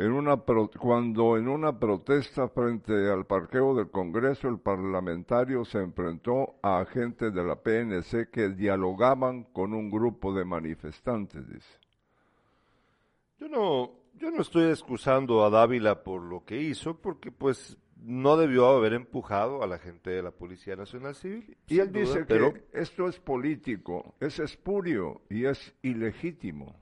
En 0.05 0.11
una 0.13 0.37
pro- 0.45 0.69
cuando 0.79 1.37
en 1.37 1.47
una 1.47 1.77
protesta 1.77 2.47
frente 2.49 3.09
al 3.09 3.25
parqueo 3.25 3.75
del 3.75 3.89
Congreso 3.91 4.47
el 4.47 4.59
parlamentario 4.59 5.63
se 5.65 5.79
enfrentó 5.79 6.55
a 6.63 6.79
agentes 6.79 7.33
de 7.33 7.43
la 7.43 7.55
PNC 7.55 8.29
que 8.31 8.49
dialogaban 8.49 9.43
con 9.45 9.73
un 9.73 9.89
grupo 9.91 10.33
de 10.33 10.43
manifestantes, 10.45 11.47
dice. 11.47 11.77
Yo 13.39 13.47
no, 13.47 13.91
yo 14.17 14.31
no 14.31 14.41
estoy 14.41 14.69
excusando 14.69 15.43
a 15.45 15.49
Dávila 15.49 16.03
por 16.03 16.21
lo 16.21 16.45
que 16.45 16.61
hizo, 16.61 16.97
porque 16.99 17.31
pues 17.31 17.77
no 17.97 18.37
debió 18.37 18.67
haber 18.69 18.93
empujado 18.93 19.61
a 19.63 19.67
la 19.67 19.77
gente 19.77 20.09
de 20.09 20.23
la 20.23 20.31
Policía 20.31 20.75
Nacional 20.75 21.13
Civil. 21.15 21.55
Y 21.67 21.79
él 21.79 21.91
duda, 21.91 22.01
dice 22.01 22.25
pero 22.25 22.53
que 22.53 22.65
esto 22.73 23.07
es 23.07 23.19
político, 23.19 24.15
es 24.19 24.39
espurio 24.39 25.21
y 25.29 25.45
es 25.45 25.75
ilegítimo. 25.83 26.80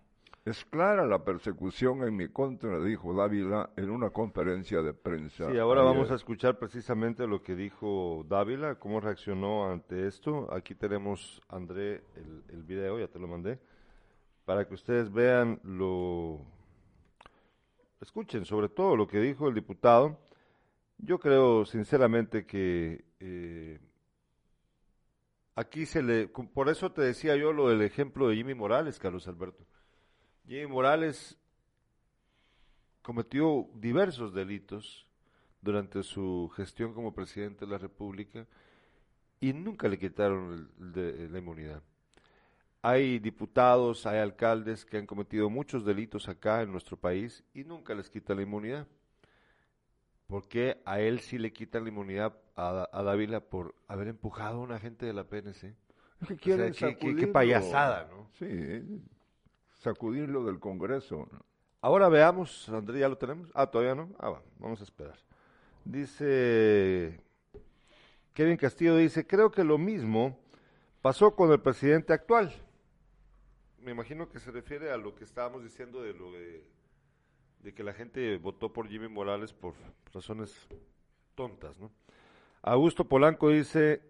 Es 0.50 0.66
clara 0.66 1.06
la 1.06 1.24
persecución 1.24 2.02
en 2.02 2.16
mi 2.16 2.28
contra, 2.28 2.84
dijo 2.84 3.14
Dávila 3.14 3.70
en 3.76 3.92
una 3.92 4.10
conferencia 4.10 4.82
de 4.82 4.96
prensa. 4.96 5.52
Sí, 5.52 5.60
ahora 5.60 5.82
ayer. 5.82 5.94
vamos 5.94 6.10
a 6.10 6.16
escuchar 6.16 6.58
precisamente 6.58 7.28
lo 7.28 7.44
que 7.44 7.56
dijo 7.56 8.26
Dávila, 8.28 8.74
cómo 8.80 9.00
reaccionó 9.00 9.70
ante 9.72 10.08
esto. 10.08 10.52
Aquí 10.52 10.74
tenemos, 10.74 11.40
André, 11.50 12.02
el, 12.16 12.44
el 12.50 12.64
video, 12.64 12.98
ya 12.98 13.08
te 13.08 13.20
lo 13.20 13.28
mandé, 13.28 13.60
para 14.46 14.68
que 14.68 14.74
ustedes 14.74 15.14
vean 15.14 15.60
lo... 15.64 16.42
Escuchen 18.02 18.44
sobre 18.44 18.70
todo 18.70 18.96
lo 18.96 19.06
que 19.06 19.20
dijo 19.20 19.50
el 19.50 19.54
diputado. 19.54 20.18
Yo 20.98 21.20
creo 21.20 21.64
sinceramente 21.64 22.48
que 22.48 23.06
eh, 23.20 23.80
aquí 25.54 25.86
se 25.86 26.02
le... 26.02 26.28
Por 26.28 26.70
eso 26.70 26.92
te 26.92 27.04
decía 27.04 27.36
yo 27.36 27.54
lo 27.54 27.70
del 27.70 27.84
ejemplo 27.84 28.30
de 28.30 28.36
Jimmy 28.38 28.56
Morales, 28.56 28.98
Carlos 28.98 29.28
Alberto. 29.28 29.64
Jimmy 30.50 30.66
Morales 30.66 31.38
cometió 33.04 33.70
diversos 33.76 34.34
delitos 34.34 35.06
durante 35.62 36.02
su 36.02 36.52
gestión 36.56 36.94
como 36.96 37.14
presidente 37.14 37.66
de 37.66 37.72
la 37.72 37.78
República 37.78 38.48
y 39.40 39.54
nunca 39.54 39.88
le 39.88 40.00
quitaron 40.00 40.70
el- 40.80 40.92
de- 40.92 41.30
la 41.30 41.38
inmunidad. 41.38 41.84
Hay 42.82 43.20
diputados, 43.20 44.08
hay 44.08 44.18
alcaldes 44.20 44.86
que 44.86 44.98
han 44.98 45.06
cometido 45.06 45.52
muchos 45.52 45.86
delitos 45.86 46.28
acá 46.30 46.64
en 46.64 46.72
nuestro 46.72 46.98
país 46.98 47.44
y 47.54 47.64
nunca 47.64 47.94
les 47.94 48.10
quitan 48.10 48.38
la 48.38 48.44
inmunidad. 48.44 48.88
¿Por 50.26 50.48
qué 50.48 50.82
a 50.86 51.00
él 51.00 51.20
sí 51.20 51.38
le 51.38 51.54
quitan 51.54 51.84
la 51.84 51.90
inmunidad 51.90 52.36
a, 52.56 52.90
a 52.92 53.04
Dávila 53.04 53.42
por 53.42 53.76
haber 53.88 54.08
empujado 54.08 54.58
a 54.58 54.64
un 54.64 54.72
agente 54.72 55.06
de 55.06 55.14
la 55.14 55.26
PNC? 55.26 55.76
Es 56.22 56.28
que 56.28 56.38
quieren 56.38 56.72
qué- 56.74 56.98
qué- 56.98 57.16
qué 57.16 57.28
payasada, 57.28 58.08
¿no? 58.12 58.30
Sí, 58.40 58.46
sacudirlo 59.80 60.46
del 60.46 60.60
Congreso. 60.60 61.28
Ahora 61.82 62.10
veamos, 62.10 62.70
André, 62.70 63.00
¿ya 63.00 63.10
lo 63.10 63.18
tenemos? 63.18 63.50
Ah, 63.54 63.68
todavía 63.68 63.96
no. 63.96 64.10
Ah, 64.20 64.30
va, 64.30 64.42
vamos 64.60 64.80
a 64.82 64.84
esperar. 64.84 65.18
Dice 65.86 67.20
Kevin 68.34 68.58
Castillo, 68.58 68.96
dice, 68.96 69.26
creo 69.26 69.52
que 69.52 69.64
lo 69.64 69.78
mismo 69.78 70.38
pasó 71.02 71.36
con 71.36 71.52
el 71.52 71.60
presidente 71.60 72.14
actual. 72.14 72.54
Me 73.80 73.92
imagino 73.92 74.30
que 74.30 74.40
se 74.40 74.52
refiere 74.52 74.92
a 74.92 74.98
lo 74.98 75.16
que 75.16 75.24
estábamos 75.24 75.64
diciendo 75.64 76.02
de 76.02 76.14
lo 76.14 76.32
de, 76.34 76.64
de 77.64 77.74
que 77.74 77.84
la 77.84 77.94
gente 77.94 78.38
votó 78.38 78.72
por 78.74 78.88
Jimmy 78.90 79.08
Morales 79.08 79.54
por 79.54 79.74
razones 80.14 80.54
tontas, 81.36 81.78
¿no? 81.78 81.90
Augusto 82.62 83.06
Polanco 83.06 83.48
dice, 83.50 84.02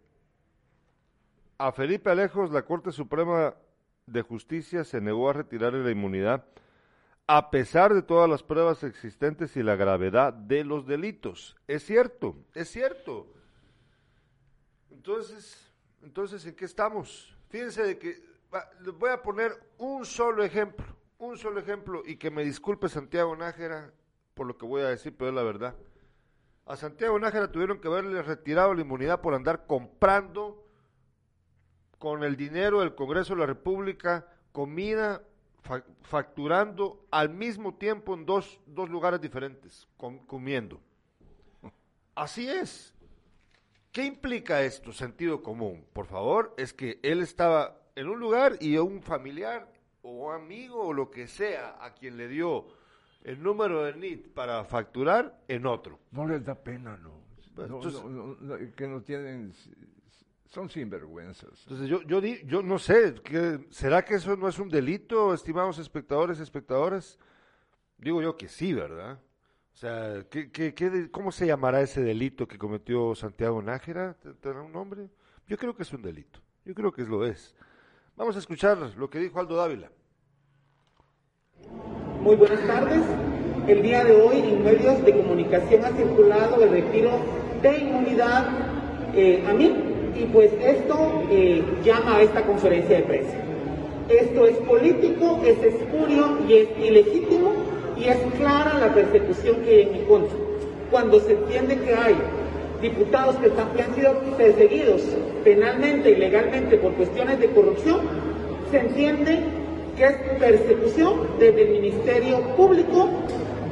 a 1.59 1.71
Felipe 1.71 2.09
Alejos 2.09 2.49
la 2.49 2.63
Corte 2.63 2.91
Suprema 2.91 3.53
de 4.11 4.21
Justicia 4.21 4.83
se 4.83 5.01
negó 5.01 5.29
a 5.29 5.33
retirarle 5.33 5.83
la 5.83 5.91
inmunidad 5.91 6.45
a 7.27 7.51
pesar 7.51 7.93
de 7.93 8.01
todas 8.01 8.27
las 8.27 8.41
pruebas 8.41 8.83
existentes 8.83 9.55
y 9.55 9.61
la 9.61 9.75
gravedad 9.75 10.33
de 10.33 10.63
los 10.63 10.87
delitos. 10.87 11.55
Es 11.67 11.85
cierto, 11.85 12.35
es 12.55 12.69
cierto. 12.71 13.27
Entonces, 14.89 15.71
entonces 16.01 16.43
¿en 16.47 16.55
qué 16.55 16.65
estamos? 16.65 17.37
Fíjense 17.49 17.83
de 17.83 17.99
que 17.99 18.23
les 18.81 18.93
voy 18.95 19.11
a 19.11 19.21
poner 19.21 19.51
un 19.77 20.05
solo 20.05 20.43
ejemplo, 20.43 20.85
un 21.19 21.37
solo 21.37 21.59
ejemplo 21.59 22.01
y 22.03 22.15
que 22.15 22.31
me 22.31 22.43
disculpe 22.43 22.89
Santiago 22.89 23.35
Nájera 23.35 23.93
por 24.33 24.47
lo 24.47 24.57
que 24.57 24.65
voy 24.65 24.81
a 24.81 24.87
decir, 24.87 25.15
pero 25.15 25.29
es 25.29 25.35
la 25.35 25.43
verdad. 25.43 25.75
A 26.65 26.75
Santiago 26.77 27.19
Nájera 27.19 27.51
tuvieron 27.51 27.79
que 27.79 27.89
haberle 27.89 28.21
retirado 28.23 28.73
la 28.73 28.81
inmunidad 28.81 29.21
por 29.21 29.35
andar 29.35 29.67
comprando 29.67 30.68
con 31.99 32.23
el 32.23 32.35
dinero 32.35 32.79
del 32.79 32.95
Congreso 32.95 33.33
de 33.35 33.41
la 33.41 33.45
República 33.45 34.25
comida 34.51 35.21
fa- 35.61 35.83
facturando 36.01 37.05
al 37.11 37.29
mismo 37.29 37.75
tiempo 37.75 38.13
en 38.15 38.25
dos, 38.25 38.59
dos 38.65 38.89
lugares 38.89 39.21
diferentes, 39.21 39.87
com- 39.97 40.25
comiendo. 40.25 40.79
Así 42.15 42.49
es. 42.49 42.93
¿Qué 43.91 44.05
implica 44.05 44.61
esto? 44.63 44.91
Sentido 44.93 45.41
común. 45.41 45.85
Por 45.93 46.05
favor, 46.05 46.53
es 46.57 46.73
que 46.73 46.99
él 47.03 47.21
estaba 47.21 47.77
en 47.95 48.07
un 48.07 48.19
lugar 48.19 48.57
y 48.59 48.77
un 48.77 49.01
familiar 49.01 49.71
o 50.01 50.31
amigo 50.31 50.81
o 50.87 50.93
lo 50.93 51.09
que 51.11 51.27
sea 51.27 51.77
a 51.83 51.93
quien 51.93 52.17
le 52.17 52.27
dio 52.27 52.67
el 53.23 53.41
número 53.43 53.83
de 53.83 53.93
NIT 53.95 54.27
para 54.33 54.63
facturar 54.63 55.41
en 55.47 55.65
otro. 55.65 55.99
No 56.11 56.27
les 56.27 56.43
da 56.45 56.55
pena, 56.55 56.97
¿no? 56.97 57.11
Pues, 57.55 57.69
No, 57.69 57.75
entonces- 57.77 58.03
no, 58.03 58.09
no, 58.09 58.35
no, 58.57 58.75
que 58.75 58.87
no 58.87 59.01
tienen, 59.01 59.53
son 60.49 60.69
sinvergüenzas. 60.69 61.61
Entonces 61.63 61.87
yo, 61.87 62.01
yo, 62.03 62.19
di- 62.21 62.41
yo 62.45 62.61
no 62.61 62.77
sé, 62.79 63.15
¿qué- 63.23 63.65
¿será 63.69 64.03
que 64.03 64.15
eso 64.15 64.35
no 64.35 64.47
es 64.47 64.59
un 64.59 64.69
delito, 64.69 65.33
estimados 65.33 65.77
espectadores, 65.79 66.39
espectadoras? 66.39 67.17
Digo 67.97 68.21
yo 68.21 68.35
que 68.35 68.47
sí, 68.47 68.73
¿verdad? 68.73 69.19
O 69.73 69.77
sea, 69.77 70.25
¿qué, 70.29 70.51
qué, 70.51 71.09
¿cómo 71.11 71.31
se 71.31 71.45
llamará 71.45 71.81
ese 71.81 72.01
delito 72.01 72.47
que 72.47 72.57
cometió 72.57 73.13
Santiago 73.15 73.61
Nájera? 73.61 74.15
¿Te- 74.15 74.33
¿Tendrá 74.33 74.61
un 74.61 74.71
nombre? 74.71 75.09
Yo 75.47 75.57
creo 75.57 75.75
que 75.75 75.83
es 75.83 75.93
un 75.93 76.01
delito, 76.01 76.39
yo 76.65 76.73
creo 76.73 76.91
que 76.91 77.03
lo 77.03 77.25
es. 77.25 77.55
Vamos 78.15 78.35
a 78.35 78.39
escuchar 78.39 78.77
lo 78.97 79.09
que 79.09 79.19
dijo 79.19 79.39
Aldo 79.39 79.55
Dávila. 79.55 79.89
Muy 82.21 82.35
buenas 82.35 82.65
tardes. 82.67 83.01
El 83.67 83.81
día 83.81 84.03
de 84.03 84.13
hoy 84.19 84.39
en 84.39 84.63
medios 84.63 85.03
de 85.05 85.13
comunicación 85.15 85.85
ha 85.85 85.91
circulado 85.95 86.61
el 86.63 86.69
retiro 86.71 87.11
de 87.61 87.77
inmunidad 87.77 88.47
eh, 89.13 89.45
a 89.47 89.53
mí 89.53 89.88
y 90.15 90.25
pues 90.25 90.51
esto 90.63 91.23
eh, 91.31 91.61
llama 91.83 92.17
a 92.17 92.21
esta 92.21 92.41
conferencia 92.43 92.97
de 92.97 93.03
prensa. 93.03 93.33
Esto 94.09 94.47
es 94.47 94.57
político, 94.57 95.39
es 95.45 95.61
espurio 95.63 96.39
y 96.47 96.53
es 96.53 96.67
ilegítimo 96.83 97.51
y 97.97 98.05
es 98.05 98.17
clara 98.37 98.77
la 98.79 98.93
persecución 98.93 99.57
que 99.57 99.69
hay 99.75 99.81
en 99.83 99.91
mi 99.91 99.99
contra. 100.07 100.35
Cuando 100.89 101.19
se 101.19 101.33
entiende 101.33 101.77
que 101.77 101.93
hay 101.93 102.15
diputados 102.81 103.35
que, 103.37 103.47
están- 103.47 103.71
que 103.75 103.81
han 103.83 103.93
sido 103.95 104.13
perseguidos 104.37 105.01
penalmente 105.43 106.11
y 106.11 106.15
legalmente 106.15 106.77
por 106.77 106.93
cuestiones 106.93 107.39
de 107.39 107.47
corrupción, 107.47 107.99
se 108.71 108.79
entiende 108.79 109.39
que 109.97 110.05
es 110.05 110.15
persecución 110.39 111.13
desde 111.39 111.61
el 111.63 111.69
Ministerio 111.71 112.39
Público 112.55 113.09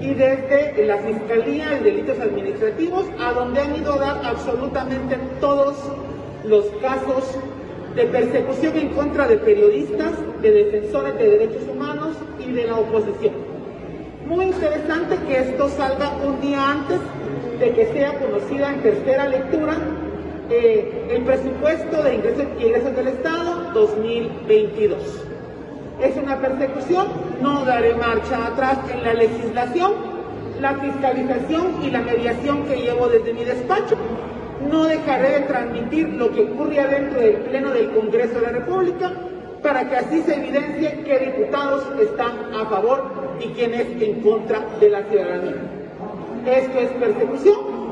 y 0.01 0.13
desde 0.13 0.85
la 0.85 0.97
Fiscalía 0.97 1.69
de 1.69 1.79
Delitos 1.91 2.19
Administrativos, 2.19 3.05
a 3.19 3.31
donde 3.33 3.61
han 3.61 3.75
ido 3.75 3.93
a 3.93 3.97
dar 3.97 4.21
absolutamente 4.25 5.17
todos 5.39 5.75
los 6.47 6.65
casos 6.81 7.37
de 7.95 8.05
persecución 8.05 8.77
en 8.77 8.89
contra 8.89 9.27
de 9.27 9.37
periodistas, 9.37 10.11
de 10.41 10.51
defensores 10.51 11.17
de 11.17 11.29
derechos 11.29 11.63
humanos 11.67 12.15
y 12.39 12.51
de 12.51 12.65
la 12.65 12.75
oposición. 12.75 13.33
Muy 14.27 14.45
interesante 14.45 15.17
que 15.27 15.39
esto 15.39 15.69
salga 15.69 16.11
un 16.25 16.39
día 16.41 16.71
antes 16.71 16.99
de 17.59 17.71
que 17.71 17.87
sea 17.93 18.19
conocida 18.19 18.73
en 18.73 18.81
tercera 18.81 19.27
lectura 19.27 19.77
eh, 20.49 21.07
el 21.09 21.23
presupuesto 21.23 22.03
de 22.03 22.15
ingresos 22.15 22.45
y 22.59 22.65
egresos 22.65 22.95
del 22.95 23.07
Estado 23.07 23.71
2022. 23.73 25.23
Es 26.01 26.15
una 26.15 26.39
persecución, 26.39 27.07
no 27.41 27.65
daré 27.65 27.95
marcha 27.95 28.45
atrás 28.47 28.77
en 28.93 29.03
la 29.03 29.13
legislación, 29.13 29.93
la 30.61 30.75
fiscalización 30.75 31.83
y 31.83 31.89
la 31.89 32.01
mediación 32.01 32.63
que 32.65 32.75
llevo 32.75 33.07
desde 33.07 33.33
mi 33.33 33.43
despacho. 33.43 33.95
No 34.69 34.85
dejaré 34.85 35.39
de 35.39 35.39
transmitir 35.41 36.09
lo 36.09 36.31
que 36.31 36.41
ocurre 36.41 36.79
adentro 36.79 37.19
del 37.21 37.35
Pleno 37.37 37.71
del 37.71 37.91
Congreso 37.91 38.35
de 38.35 38.41
la 38.41 38.49
República 38.49 39.11
para 39.63 39.87
que 39.87 39.95
así 39.95 40.21
se 40.21 40.35
evidencie 40.35 41.03
qué 41.05 41.19
diputados 41.19 41.83
están 41.99 42.53
a 42.53 42.65
favor 42.65 43.37
y 43.39 43.47
quiénes 43.49 43.87
en 44.01 44.21
contra 44.21 44.61
de 44.79 44.89
la 44.89 45.03
ciudadanía. 45.03 45.55
Esto 46.45 46.79
es 46.79 46.89
persecución. 46.91 47.87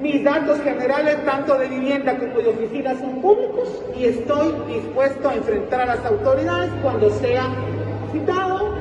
Mis 0.00 0.24
datos 0.24 0.60
generales, 0.62 1.24
tanto 1.24 1.58
de 1.58 1.68
vivienda 1.68 2.16
como 2.18 2.38
de 2.38 2.48
oficina, 2.48 2.94
son 2.98 3.20
públicos 3.20 3.82
y 3.98 4.06
estoy 4.06 4.54
dispuesto 4.66 5.28
a 5.28 5.34
enfrentar 5.34 5.82
a 5.82 5.86
las 5.86 6.04
autoridades 6.06 6.70
cuando 6.82 7.10
sea 7.10 7.48
citado, 8.12 8.74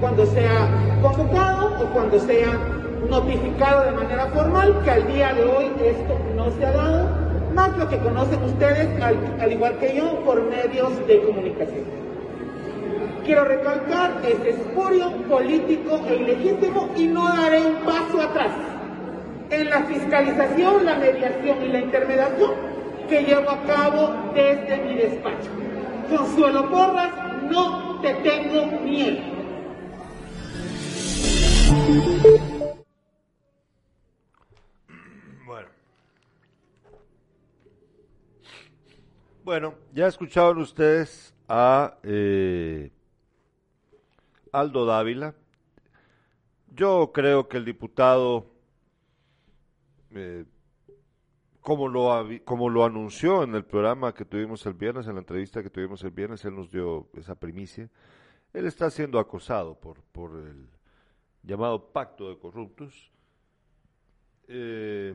cuando 0.00 0.26
sea 0.26 0.68
convocado 1.00 1.76
o 1.80 1.92
cuando 1.92 2.18
sea 2.18 2.58
notificado 3.08 3.84
de 3.84 3.90
manera 3.92 4.26
formal, 4.26 4.80
que 4.84 4.90
al 4.90 5.06
día 5.06 5.32
de 5.34 5.44
hoy 5.44 5.72
esto 5.84 6.18
no 6.36 6.50
se 6.52 6.66
ha 6.66 6.72
dado, 6.72 7.08
más 7.54 7.76
lo 7.76 7.88
que 7.88 7.98
conocen 7.98 8.42
ustedes, 8.42 9.02
al, 9.02 9.16
al 9.40 9.52
igual 9.52 9.78
que 9.78 9.96
yo, 9.96 10.20
por 10.24 10.42
medios 10.42 11.06
de 11.06 11.22
comunicación. 11.22 11.84
quiero 13.24 13.44
recalcar, 13.44 14.20
es 14.22 14.56
espurio, 14.56 15.10
político 15.28 16.00
e 16.08 16.16
ilegítimo 16.16 16.90
y 16.96 17.06
no 17.06 17.26
daré 17.36 17.60
un 17.62 17.76
paso 17.76 18.20
atrás 18.20 18.52
en 19.50 19.70
la 19.70 19.82
fiscalización, 19.84 20.84
la 20.84 20.96
mediación 20.96 21.62
y 21.62 21.68
la 21.68 21.78
intermediación 21.80 22.52
que 23.08 23.22
llevo 23.22 23.50
a 23.50 23.62
cabo 23.62 24.32
desde 24.34 24.78
mi 24.78 24.94
despacho. 24.94 25.50
Consuelo 26.08 26.70
Porras, 26.70 27.12
no 27.50 28.00
te 28.00 28.14
tengo 28.14 28.66
miedo. 28.80 29.20
Bueno. 35.46 35.68
Bueno, 39.44 39.74
ya 39.92 40.06
escucharon 40.06 40.56
ustedes 40.56 41.34
a 41.46 41.98
eh, 42.02 42.90
Aldo 44.50 44.86
Dávila. 44.86 45.34
Yo 46.74 47.10
creo 47.12 47.46
que 47.46 47.58
el 47.58 47.66
diputado, 47.66 48.46
eh, 50.12 50.46
como, 51.60 51.90
lo, 51.90 52.84
anunció 52.86 53.42
en 53.42 53.54
el 53.54 53.66
programa 53.66 54.14
que 54.14 54.24
tuvimos 54.24 54.64
el 54.64 54.72
viernes, 54.72 55.08
en 55.08 55.16
la 55.16 55.20
entrevista 55.20 55.62
que 55.62 55.68
tuvimos 55.68 56.02
el 56.04 56.12
viernes, 56.12 56.42
él 56.46 56.56
nos 56.56 56.70
dio 56.70 57.10
esa 57.12 57.34
primicia, 57.34 57.90
él 58.54 58.64
está 58.64 58.88
siendo 58.88 59.18
acosado 59.18 59.78
por, 59.78 60.00
por 60.04 60.30
el 60.38 60.70
llamado 61.42 61.92
pacto 61.92 62.30
de 62.30 62.38
corruptos. 62.38 63.12
Eh, 64.48 65.14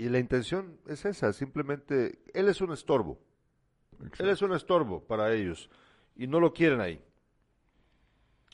y 0.00 0.08
la 0.08 0.18
intención 0.18 0.80
es 0.86 1.04
esa, 1.04 1.30
simplemente, 1.34 2.22
él 2.32 2.48
es 2.48 2.62
un 2.62 2.72
estorbo. 2.72 3.20
Él 4.18 4.30
es 4.30 4.40
un 4.40 4.54
estorbo 4.54 5.04
para 5.04 5.30
ellos 5.34 5.68
y 6.16 6.26
no 6.26 6.40
lo 6.40 6.54
quieren 6.54 6.80
ahí. 6.80 7.04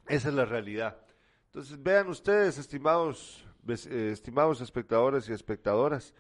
Esa 0.09 0.31
es 0.31 0.35
la 0.35 0.45
realidad. 0.45 0.99
Entonces, 1.45 1.81
vean 1.81 2.09
ustedes, 2.09 2.59
estimados, 2.59 3.47
eh, 3.69 4.11
estimados 4.13 4.61
espectadores 4.61 5.29
y 5.29 5.35
espectadoras, 5.35 6.15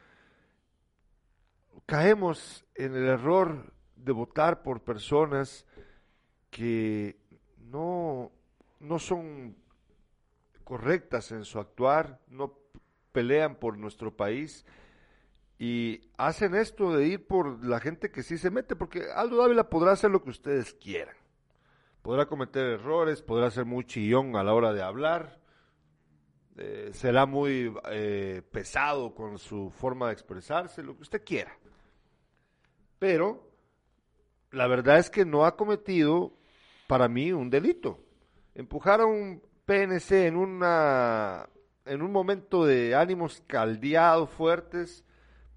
caemos 1.86 2.64
en 2.76 2.94
el 2.94 3.08
error 3.08 3.72
de 3.96 4.12
votar 4.12 4.62
por 4.62 4.84
personas 4.84 5.66
que 6.50 7.18
no, 7.58 8.30
no 8.78 9.00
son 9.00 9.56
correctas 10.62 11.32
en 11.32 11.44
su 11.44 11.58
actuar, 11.58 12.20
no 12.28 12.56
pelean 13.10 13.56
por 13.56 13.76
nuestro 13.76 14.16
país 14.16 14.64
y 15.58 16.02
hacen 16.18 16.54
esto 16.54 16.96
de 16.96 17.06
ir 17.06 17.26
por 17.26 17.64
la 17.64 17.80
gente 17.80 18.10
que 18.10 18.22
sí 18.22 18.36
se 18.36 18.50
mete, 18.50 18.76
porque 18.76 19.04
Aldo 19.14 19.38
Dávila 19.38 19.70
podrá 19.70 19.92
hacer 19.92 20.10
lo 20.10 20.22
que 20.22 20.30
ustedes 20.30 20.74
quieran. 20.74 21.16
Podrá 22.02 22.26
cometer 22.26 22.66
errores, 22.66 23.22
podrá 23.22 23.50
ser 23.50 23.64
muy 23.64 23.84
chillón 23.84 24.36
a 24.36 24.44
la 24.44 24.54
hora 24.54 24.72
de 24.72 24.82
hablar, 24.82 25.40
eh, 26.58 26.90
será 26.92 27.26
muy 27.26 27.74
eh, 27.90 28.42
pesado 28.50 29.14
con 29.14 29.38
su 29.38 29.70
forma 29.70 30.06
de 30.06 30.12
expresarse, 30.12 30.82
lo 30.82 30.94
que 30.96 31.02
usted 31.02 31.24
quiera. 31.24 31.56
Pero 32.98 33.50
la 34.52 34.66
verdad 34.66 34.98
es 34.98 35.10
que 35.10 35.24
no 35.24 35.44
ha 35.44 35.56
cometido, 35.56 36.32
para 36.86 37.08
mí, 37.08 37.32
un 37.32 37.50
delito. 37.50 37.98
Empujar 38.54 39.00
a 39.00 39.06
un 39.06 39.42
PNC 39.66 40.26
en, 40.26 40.36
una, 40.36 41.48
en 41.84 42.00
un 42.00 42.12
momento 42.12 42.64
de 42.64 42.94
ánimos 42.94 43.42
caldeados, 43.46 44.30
fuertes, 44.30 45.04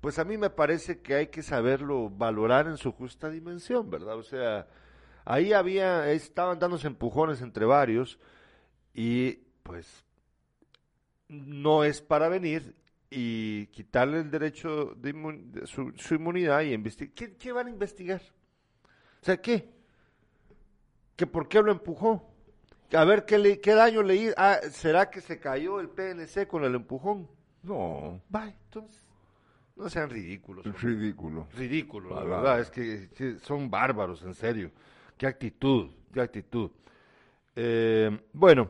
pues 0.01 0.19
a 0.19 0.25
mí 0.25 0.37
me 0.37 0.49
parece 0.49 1.01
que 1.01 1.15
hay 1.15 1.27
que 1.27 1.43
saberlo 1.43 2.09
valorar 2.09 2.67
en 2.67 2.77
su 2.77 2.91
justa 2.91 3.29
dimensión, 3.29 3.89
¿verdad? 3.89 4.17
O 4.17 4.23
sea, 4.23 4.67
ahí 5.25 5.53
había, 5.53 6.11
estaban 6.11 6.59
dándose 6.59 6.87
empujones 6.87 7.41
entre 7.41 7.65
varios 7.65 8.19
y 8.93 9.33
pues 9.63 10.05
no 11.27 11.83
es 11.83 12.01
para 12.01 12.29
venir 12.29 12.75
y 13.09 13.67
quitarle 13.67 14.19
el 14.19 14.31
derecho 14.31 14.93
de, 14.95 15.13
inmun- 15.13 15.51
de 15.51 15.67
su, 15.67 15.91
su 15.95 16.15
inmunidad 16.15 16.61
y 16.61 16.73
investigar. 16.73 17.13
¿Qué, 17.15 17.35
¿Qué 17.37 17.51
van 17.51 17.67
a 17.67 17.71
investigar? 17.71 18.21
O 19.21 19.25
sea, 19.25 19.37
¿qué? 19.41 19.69
¿Que 21.15 21.27
por 21.27 21.47
qué 21.49 21.61
lo 21.61 21.71
empujó? 21.71 22.31
A 22.93 23.03
ver, 23.03 23.25
¿qué, 23.25 23.37
le- 23.37 23.59
qué 23.59 23.73
daño 23.73 24.01
le 24.03 24.15
hizo? 24.15 24.33
Ah, 24.37 24.59
¿Será 24.71 25.09
que 25.09 25.21
se 25.21 25.39
cayó 25.39 25.79
el 25.79 25.89
PNC 25.89 26.47
con 26.47 26.63
el 26.63 26.75
empujón? 26.75 27.27
No, 27.61 28.21
Va, 28.33 28.47
entonces, 28.47 29.03
no 29.79 29.89
sean 29.89 30.09
ridículos. 30.09 30.65
hombre. 30.65 30.81
ridículo. 30.81 31.47
Ridículo, 31.55 32.15
la 32.15 32.23
verdad, 32.23 32.59
es 32.59 32.69
que, 32.69 33.09
que 33.15 33.39
son 33.39 33.69
bárbaros, 33.69 34.23
en 34.23 34.33
serio. 34.33 34.71
Qué 35.17 35.25
actitud, 35.25 35.89
qué 36.13 36.21
actitud. 36.21 36.69
Eh, 37.55 38.19
bueno, 38.33 38.69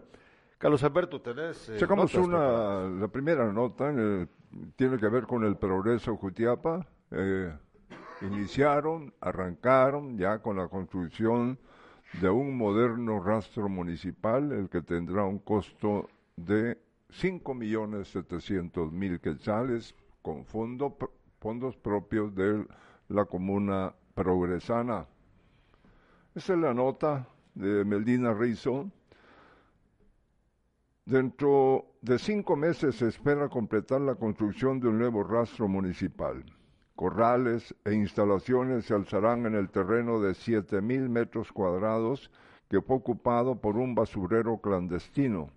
Carlos 0.58 0.84
Alberto, 0.84 1.22
tenés... 1.22 1.69
eh, 1.69 1.80
Sacamos 1.80 2.13
notas 2.13 2.28
una, 2.28 2.89
la 3.02 3.08
primera 3.08 3.52
nota, 3.52 3.91
eh, 3.95 4.28
tiene 4.76 4.98
que 4.98 5.08
ver 5.08 5.24
con 5.24 5.43
el 5.43 5.58
progreso 5.58 6.15
Jutiapa. 6.15 6.86
Eh, 7.12 7.52
iniciaron, 8.22 9.13
arrancaron 9.22 10.17
ya 10.17 10.39
con 10.39 10.58
la 10.58 10.67
construcción 10.67 11.58
de 12.22 12.30
un 12.30 12.58
moderno 12.58 13.22
rastro 13.24 13.69
municipal, 13.69 14.52
el 14.52 14.69
que 14.69 14.82
tendrá 14.82 15.24
un 15.24 15.39
costo 15.39 16.10
de 16.36 16.78
5.700.000 17.12 19.19
quetzales 19.19 19.95
con 20.21 20.45
fondo, 20.45 20.97
fondos 21.39 21.77
propios 21.77 22.34
de 22.36 22.65
la 23.10 23.25
comuna 23.25 23.93
progresana. 24.13 25.05
Esa 26.36 26.53
es 26.53 26.60
la 26.60 26.73
nota 26.73 27.27
de 27.55 27.84
Meldina 27.84 28.34
Rizzo. 28.34 28.91
Dentro 31.05 31.86
de 32.01 32.19
cinco 32.19 32.55
meses 32.55 32.95
se 32.95 33.08
espera 33.08 33.49
completar 33.49 34.01
la 34.01 34.15
construcción 34.15 34.79
de 34.79 34.89
un 34.89 34.99
nuevo 34.99 35.23
rastro 35.23 35.67
municipal. 35.67 36.43
Corrales 36.95 37.73
e 37.86 37.93
instalaciones 37.93 38.86
se 38.86 38.93
alzarán 38.93 39.45
en 39.45 39.55
el 39.55 39.69
terreno 39.69 40.19
de 40.19 40.32
7.000 40.32 41.10
metros 41.10 41.51
cuadrados 41.51 42.29
que 42.69 42.82
fue 42.82 42.97
ocupado 42.97 43.55
por 43.55 43.77
un 43.77 43.95
basurero 43.95 44.58
clandestino. 44.58 45.49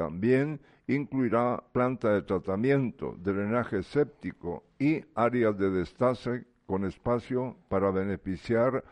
También 0.00 0.62
incluirá 0.86 1.62
planta 1.72 2.14
de 2.14 2.22
tratamiento, 2.22 3.16
drenaje 3.18 3.82
séptico 3.82 4.64
y 4.78 5.04
áreas 5.14 5.58
de 5.58 5.68
destace 5.68 6.46
con 6.64 6.86
espacio 6.86 7.58
para 7.68 7.90
beneficiar 7.90 8.82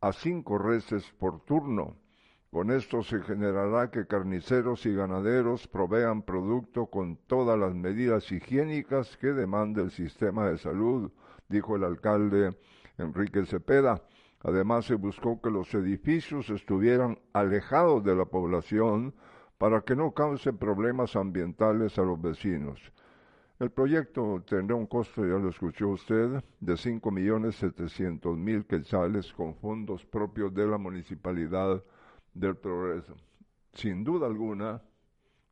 a 0.00 0.12
cinco 0.14 0.56
reses 0.56 1.04
por 1.18 1.44
turno. 1.44 1.98
Con 2.50 2.70
esto 2.70 3.02
se 3.02 3.20
generará 3.20 3.90
que 3.90 4.06
carniceros 4.06 4.86
y 4.86 4.94
ganaderos 4.94 5.68
provean 5.68 6.22
producto 6.22 6.86
con 6.86 7.18
todas 7.26 7.58
las 7.58 7.74
medidas 7.74 8.32
higiénicas 8.32 9.18
que 9.18 9.34
demanda 9.34 9.82
el 9.82 9.90
sistema 9.90 10.48
de 10.48 10.56
salud, 10.56 11.12
dijo 11.50 11.76
el 11.76 11.84
alcalde 11.84 12.56
Enrique 12.96 13.44
Cepeda. 13.44 14.00
Además, 14.40 14.86
se 14.86 14.94
buscó 14.94 15.42
que 15.42 15.50
los 15.50 15.74
edificios 15.74 16.48
estuvieran 16.48 17.18
alejados 17.34 18.02
de 18.02 18.16
la 18.16 18.24
población 18.24 19.12
para 19.58 19.80
que 19.82 19.96
no 19.96 20.12
causen 20.12 20.58
problemas 20.58 21.16
ambientales 21.16 21.98
a 21.98 22.02
los 22.02 22.20
vecinos. 22.20 22.80
El 23.58 23.70
proyecto 23.70 24.42
tendrá 24.46 24.76
un 24.76 24.86
costo, 24.86 25.22
ya 25.22 25.38
lo 25.38 25.48
escuchó 25.48 25.88
usted, 25.88 26.44
de 26.60 26.74
5.700.000 26.74 28.66
quetzales 28.66 29.32
con 29.32 29.54
fondos 29.54 30.04
propios 30.04 30.52
de 30.52 30.66
la 30.66 30.76
Municipalidad 30.76 31.82
del 32.34 32.56
Progreso. 32.56 33.16
Sin 33.72 34.04
duda 34.04 34.26
alguna, 34.26 34.82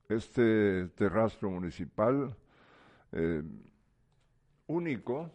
este 0.09 0.89
terrastro 0.89 1.49
municipal 1.51 2.37
eh, 3.13 3.43
único, 4.67 5.31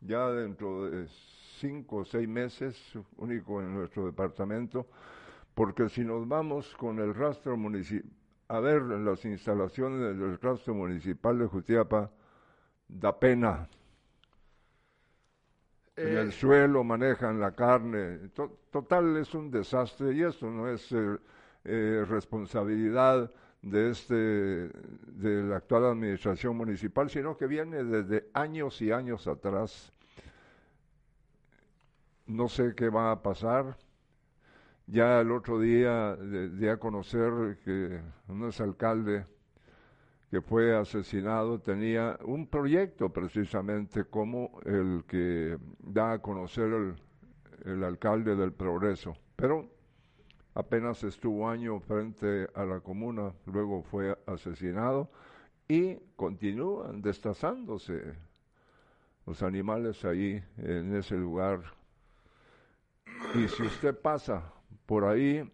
ya 0.00 0.30
dentro 0.30 0.88
de 0.88 1.08
cinco 1.58 1.96
o 1.96 2.04
seis 2.04 2.28
meses, 2.28 2.80
único 3.16 3.60
en 3.60 3.74
nuestro 3.74 4.06
departamento, 4.06 4.86
porque 5.60 5.90
si 5.90 6.02
nos 6.06 6.26
vamos 6.26 6.74
con 6.74 6.98
el 7.00 7.14
rastro 7.14 7.54
municipal, 7.54 8.10
a 8.48 8.60
ver 8.60 8.80
las 8.80 9.26
instalaciones 9.26 10.16
del 10.18 10.40
rastro 10.40 10.72
municipal 10.72 11.38
de 11.38 11.44
Jutiapa, 11.44 12.10
da 12.88 13.20
pena. 13.20 13.68
En 15.96 16.16
Eh, 16.16 16.20
el 16.22 16.32
suelo 16.32 16.82
manejan 16.82 17.38
la 17.38 17.54
carne. 17.54 18.30
To- 18.30 18.60
total, 18.70 19.18
es 19.18 19.34
un 19.34 19.50
desastre 19.50 20.14
y 20.14 20.22
esto 20.22 20.50
no 20.50 20.66
es 20.66 20.90
eh, 20.92 21.18
eh, 21.64 22.06
responsabilidad 22.08 23.30
de 23.60 23.90
este 23.90 24.14
de 24.14 25.42
la 25.44 25.56
actual 25.56 25.84
administración 25.84 26.56
municipal, 26.56 27.10
sino 27.10 27.36
que 27.36 27.46
viene 27.46 27.84
desde 27.84 28.30
años 28.32 28.80
y 28.80 28.92
años 28.92 29.26
atrás. 29.26 29.92
No 32.38 32.48
sé 32.48 32.74
qué 32.74 32.88
va 32.88 33.12
a 33.12 33.22
pasar. 33.22 33.76
Ya 34.92 35.20
el 35.20 35.30
otro 35.30 35.60
día 35.60 36.16
di 36.16 36.66
a 36.66 36.76
conocer 36.76 37.58
que 37.64 38.00
un 38.26 38.44
exalcalde 38.44 39.24
que 40.32 40.42
fue 40.42 40.76
asesinado 40.76 41.60
tenía 41.60 42.18
un 42.24 42.48
proyecto 42.48 43.08
precisamente 43.12 44.02
como 44.06 44.58
el 44.64 45.04
que 45.06 45.56
da 45.78 46.14
a 46.14 46.18
conocer 46.18 46.72
el, 46.72 46.94
el 47.66 47.84
alcalde 47.84 48.34
del 48.34 48.52
Progreso, 48.52 49.16
pero 49.36 49.70
apenas 50.54 51.04
estuvo 51.04 51.48
año 51.48 51.78
frente 51.78 52.48
a 52.52 52.64
la 52.64 52.80
comuna, 52.80 53.32
luego 53.46 53.84
fue 53.84 54.18
asesinado 54.26 55.08
y 55.68 55.98
continúan 56.16 57.00
destazándose 57.00 58.16
los 59.24 59.40
animales 59.44 60.04
ahí 60.04 60.42
en 60.56 60.96
ese 60.96 61.16
lugar. 61.16 61.60
Y 63.36 63.46
si 63.46 63.62
usted 63.62 63.96
pasa 63.96 64.52
por 64.90 65.04
ahí, 65.04 65.48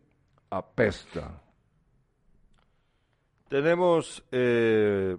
apesta. 0.48 1.42
Tenemos... 3.50 4.24
Eh, 4.32 5.18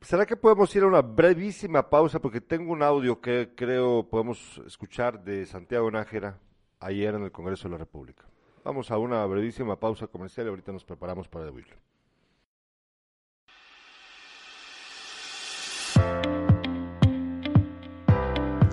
¿Será 0.00 0.24
que 0.24 0.34
podemos 0.34 0.74
ir 0.74 0.84
a 0.84 0.86
una 0.86 1.02
brevísima 1.02 1.90
pausa? 1.90 2.20
Porque 2.20 2.40
tengo 2.40 2.72
un 2.72 2.82
audio 2.82 3.20
que 3.20 3.52
creo 3.54 4.08
podemos 4.08 4.62
escuchar 4.66 5.22
de 5.22 5.44
Santiago 5.44 5.90
Nájera 5.90 6.38
ayer 6.78 7.14
en 7.14 7.24
el 7.24 7.30
Congreso 7.30 7.68
de 7.68 7.72
la 7.72 7.78
República. 7.80 8.24
Vamos 8.64 8.90
a 8.90 8.96
una 8.96 9.26
brevísima 9.26 9.78
pausa 9.78 10.06
comercial 10.06 10.46
y 10.46 10.48
ahorita 10.48 10.72
nos 10.72 10.86
preparamos 10.86 11.28
para 11.28 11.44
debuirlo. 11.44 11.76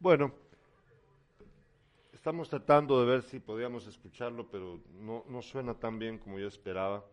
Bueno, 0.00 0.32
estamos 2.12 2.48
tratando 2.48 3.00
de 3.00 3.10
ver 3.10 3.22
si 3.22 3.40
podíamos 3.40 3.88
escucharlo, 3.88 4.48
pero 4.48 4.78
no, 5.00 5.42
suena 5.42 5.74
tan 5.74 5.98
bien 5.98 6.18
como 6.18 6.38
yo 6.38 6.46
esperaba. 6.46 7.04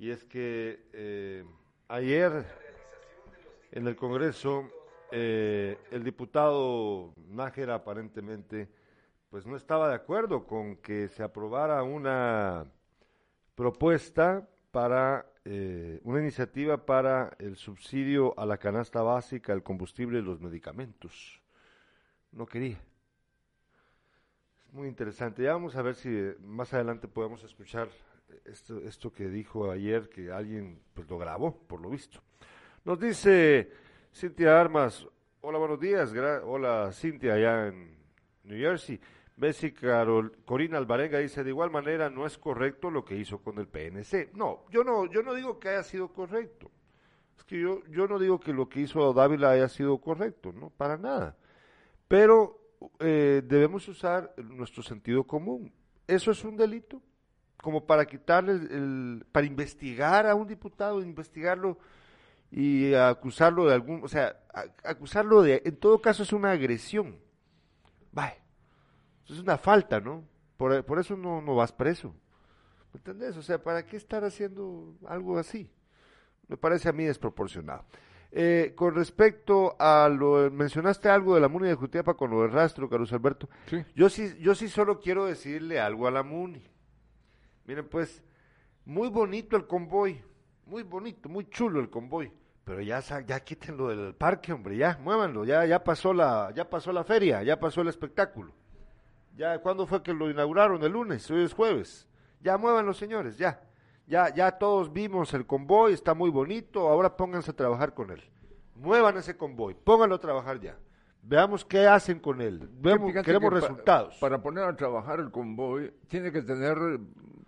Y 0.00 0.10
es 0.10 0.24
que 0.24 0.88
eh, 0.92 1.44
ayer 1.86 2.44
en 3.70 3.86
el 3.86 3.94
Congreso 3.94 4.68
eh, 5.12 5.78
el 5.92 6.02
diputado 6.02 7.14
Nájera 7.28 7.76
aparentemente 7.76 8.68
pues 9.30 9.46
no 9.46 9.54
estaba 9.54 9.88
de 9.88 9.94
acuerdo 9.94 10.44
con 10.44 10.74
que 10.78 11.06
se 11.06 11.22
aprobara 11.22 11.84
una 11.84 12.66
propuesta 13.54 14.48
para 14.72 15.24
eh, 15.44 16.00
una 16.02 16.18
iniciativa 16.18 16.84
para 16.84 17.36
el 17.38 17.54
subsidio 17.54 18.36
a 18.36 18.44
la 18.44 18.58
canasta 18.58 19.02
básica, 19.02 19.52
el 19.52 19.62
combustible 19.62 20.18
y 20.18 20.22
los 20.22 20.40
medicamentos 20.40 21.40
no 22.32 22.46
quería. 22.46 22.80
Es 24.66 24.72
muy 24.72 24.88
interesante. 24.88 25.42
Ya 25.42 25.52
vamos 25.52 25.76
a 25.76 25.82
ver 25.82 25.94
si 25.94 26.08
más 26.40 26.72
adelante 26.74 27.08
podemos 27.08 27.42
escuchar 27.44 27.88
esto, 28.44 28.78
esto 28.80 29.12
que 29.12 29.28
dijo 29.28 29.70
ayer, 29.70 30.08
que 30.08 30.30
alguien 30.30 30.80
pues, 30.94 31.08
lo 31.08 31.18
grabó, 31.18 31.56
por 31.66 31.80
lo 31.80 31.90
visto. 31.90 32.20
Nos 32.84 32.98
dice 32.98 33.70
Cintia 34.14 34.60
Armas, 34.60 35.06
hola, 35.40 35.58
buenos 35.58 35.80
días. 35.80 36.12
hola, 36.44 36.90
Cintia, 36.92 37.34
allá 37.34 37.68
en 37.68 37.96
New 38.44 38.58
Jersey. 38.58 39.00
Bessie 39.38 39.72
Carol, 39.72 40.36
Corina 40.44 40.78
Alvarenga 40.78 41.18
dice, 41.18 41.44
de 41.44 41.50
igual 41.50 41.70
manera 41.70 42.10
no 42.10 42.26
es 42.26 42.36
correcto 42.36 42.90
lo 42.90 43.04
que 43.04 43.14
hizo 43.14 43.38
con 43.38 43.58
el 43.58 43.68
PNC. 43.68 44.32
No, 44.34 44.64
yo 44.70 44.82
no, 44.82 45.06
yo 45.06 45.22
no 45.22 45.32
digo 45.32 45.60
que 45.60 45.68
haya 45.68 45.84
sido 45.84 46.08
correcto. 46.12 46.68
Es 47.36 47.44
que 47.44 47.60
yo, 47.60 47.84
yo 47.86 48.08
no 48.08 48.18
digo 48.18 48.40
que 48.40 48.52
lo 48.52 48.68
que 48.68 48.80
hizo 48.80 49.12
Dávila 49.12 49.50
haya 49.50 49.68
sido 49.68 49.98
correcto, 49.98 50.52
no, 50.52 50.70
para 50.70 50.96
nada. 50.96 51.36
Pero 52.08 52.58
eh, 53.00 53.42
debemos 53.44 53.86
usar 53.88 54.34
nuestro 54.38 54.82
sentido 54.82 55.24
común. 55.24 55.72
¿Eso 56.06 56.30
es 56.30 56.42
un 56.42 56.56
delito? 56.56 57.02
Como 57.62 57.86
para 57.86 58.06
quitarle 58.06 58.52
el, 58.52 59.26
para 59.30 59.46
investigar 59.46 60.26
a 60.26 60.34
un 60.34 60.46
diputado, 60.46 61.02
investigarlo 61.02 61.78
y 62.50 62.94
acusarlo 62.94 63.66
de 63.66 63.74
algún, 63.74 64.02
o 64.02 64.08
sea, 64.08 64.40
acusarlo 64.84 65.42
de, 65.42 65.60
en 65.64 65.76
todo 65.76 66.00
caso 66.00 66.22
es 66.22 66.32
una 66.32 66.52
agresión. 66.52 67.18
Vaya, 68.10 68.38
es 69.28 69.38
una 69.38 69.58
falta, 69.58 70.00
¿no? 70.00 70.24
Por, 70.56 70.84
por 70.84 70.98
eso 70.98 71.16
no, 71.16 71.42
no 71.42 71.54
vas 71.54 71.72
preso. 71.72 72.14
¿Me 72.92 72.98
entendés? 72.98 73.36
O 73.36 73.42
sea, 73.42 73.62
¿para 73.62 73.84
qué 73.84 73.96
estar 73.96 74.24
haciendo 74.24 74.96
algo 75.06 75.38
así? 75.38 75.70
Me 76.46 76.56
parece 76.56 76.88
a 76.88 76.92
mí 76.92 77.04
desproporcionado. 77.04 77.84
Eh, 78.30 78.74
con 78.76 78.94
respecto 78.94 79.74
a 79.78 80.08
lo, 80.08 80.50
mencionaste 80.50 81.08
algo 81.08 81.34
de 81.34 81.40
la 81.40 81.48
MUNI 81.48 81.68
de 81.68 81.74
Jutiapa 81.74 82.14
con 82.14 82.30
lo 82.30 82.42
del 82.42 82.52
rastro, 82.52 82.88
Carlos 82.88 83.12
Alberto. 83.12 83.48
Yo 83.94 84.10
sí, 84.10 84.36
yo 84.38 84.54
sí 84.54 84.68
solo 84.68 85.00
quiero 85.00 85.24
decirle 85.24 85.80
algo 85.80 86.06
a 86.06 86.10
la 86.10 86.22
MUNI. 86.22 86.62
Miren, 87.64 87.88
pues, 87.88 88.22
muy 88.84 89.08
bonito 89.08 89.56
el 89.56 89.66
convoy, 89.66 90.22
muy 90.66 90.82
bonito, 90.82 91.28
muy 91.28 91.48
chulo 91.48 91.80
el 91.80 91.88
convoy, 91.90 92.30
pero 92.64 92.82
ya, 92.82 93.00
ya 93.00 93.40
quítenlo 93.40 93.88
del 93.88 94.14
parque, 94.14 94.52
hombre, 94.52 94.76
ya, 94.76 94.98
muévanlo, 95.02 95.44
ya, 95.44 95.64
ya 95.64 95.82
pasó 95.82 96.12
la, 96.12 96.52
ya 96.54 96.68
pasó 96.68 96.92
la 96.92 97.04
feria, 97.04 97.42
ya 97.42 97.58
pasó 97.58 97.80
el 97.80 97.88
espectáculo. 97.88 98.52
Ya, 99.36 99.58
¿cuándo 99.60 99.86
fue 99.86 100.02
que 100.02 100.12
lo 100.12 100.30
inauguraron? 100.30 100.82
El 100.82 100.92
lunes, 100.92 101.30
hoy 101.30 101.44
es 101.44 101.54
jueves. 101.54 102.08
Ya 102.40 102.56
muévanlo, 102.58 102.92
señores, 102.92 103.38
ya. 103.38 103.60
Ya, 104.08 104.34
ya 104.34 104.52
todos 104.52 104.90
vimos 104.90 105.34
el 105.34 105.44
convoy, 105.46 105.92
está 105.92 106.14
muy 106.14 106.30
bonito, 106.30 106.88
ahora 106.88 107.14
pónganse 107.14 107.50
a 107.50 107.54
trabajar 107.54 107.92
con 107.92 108.10
él. 108.10 108.22
Muevan 108.74 109.18
ese 109.18 109.36
convoy, 109.36 109.74
pónganlo 109.74 110.14
a 110.14 110.18
trabajar 110.18 110.58
ya. 110.60 110.78
Veamos 111.22 111.62
qué 111.62 111.86
hacen 111.86 112.18
con 112.18 112.40
él. 112.40 112.70
queremos 113.22 113.52
resultados. 113.52 114.16
para 114.18 114.40
poner 114.40 114.64
a 114.64 114.74
trabajar 114.74 115.20
el 115.20 115.30
convoy, 115.30 115.92
tiene 116.08 116.32
que 116.32 116.40
tener 116.40 116.78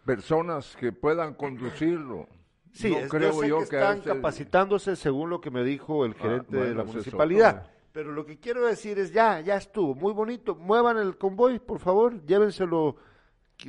personas 0.04 0.76
que 0.76 0.92
puedan 0.92 1.32
conducirlo. 1.32 2.28
Sí, 2.72 2.94
creo 3.08 3.42
yo, 3.42 3.58
que, 3.60 3.76
están 3.76 4.02
capacitándose 4.02 4.96
según 4.96 5.30
lo 5.30 5.40
que 5.40 5.50
me 5.50 5.64
dijo 5.64 6.04
el 6.04 6.12
ah, 6.12 6.22
gerente 6.22 6.56
de 6.58 6.74
la 6.74 6.84
municipalidad. 6.84 7.70
Pero 7.92 8.12
lo 8.12 8.26
que 8.26 8.38
quiero 8.38 8.66
decir 8.66 8.98
es 8.98 9.12
ya, 9.12 9.40
ya 9.40 9.56
estuvo, 9.56 9.94
muy 9.94 10.12
bonito. 10.12 10.54
Muevan 10.54 10.98
el 10.98 11.16
convoy, 11.16 11.58
por 11.58 11.78
favor, 11.78 12.22
llévenselo 12.26 12.96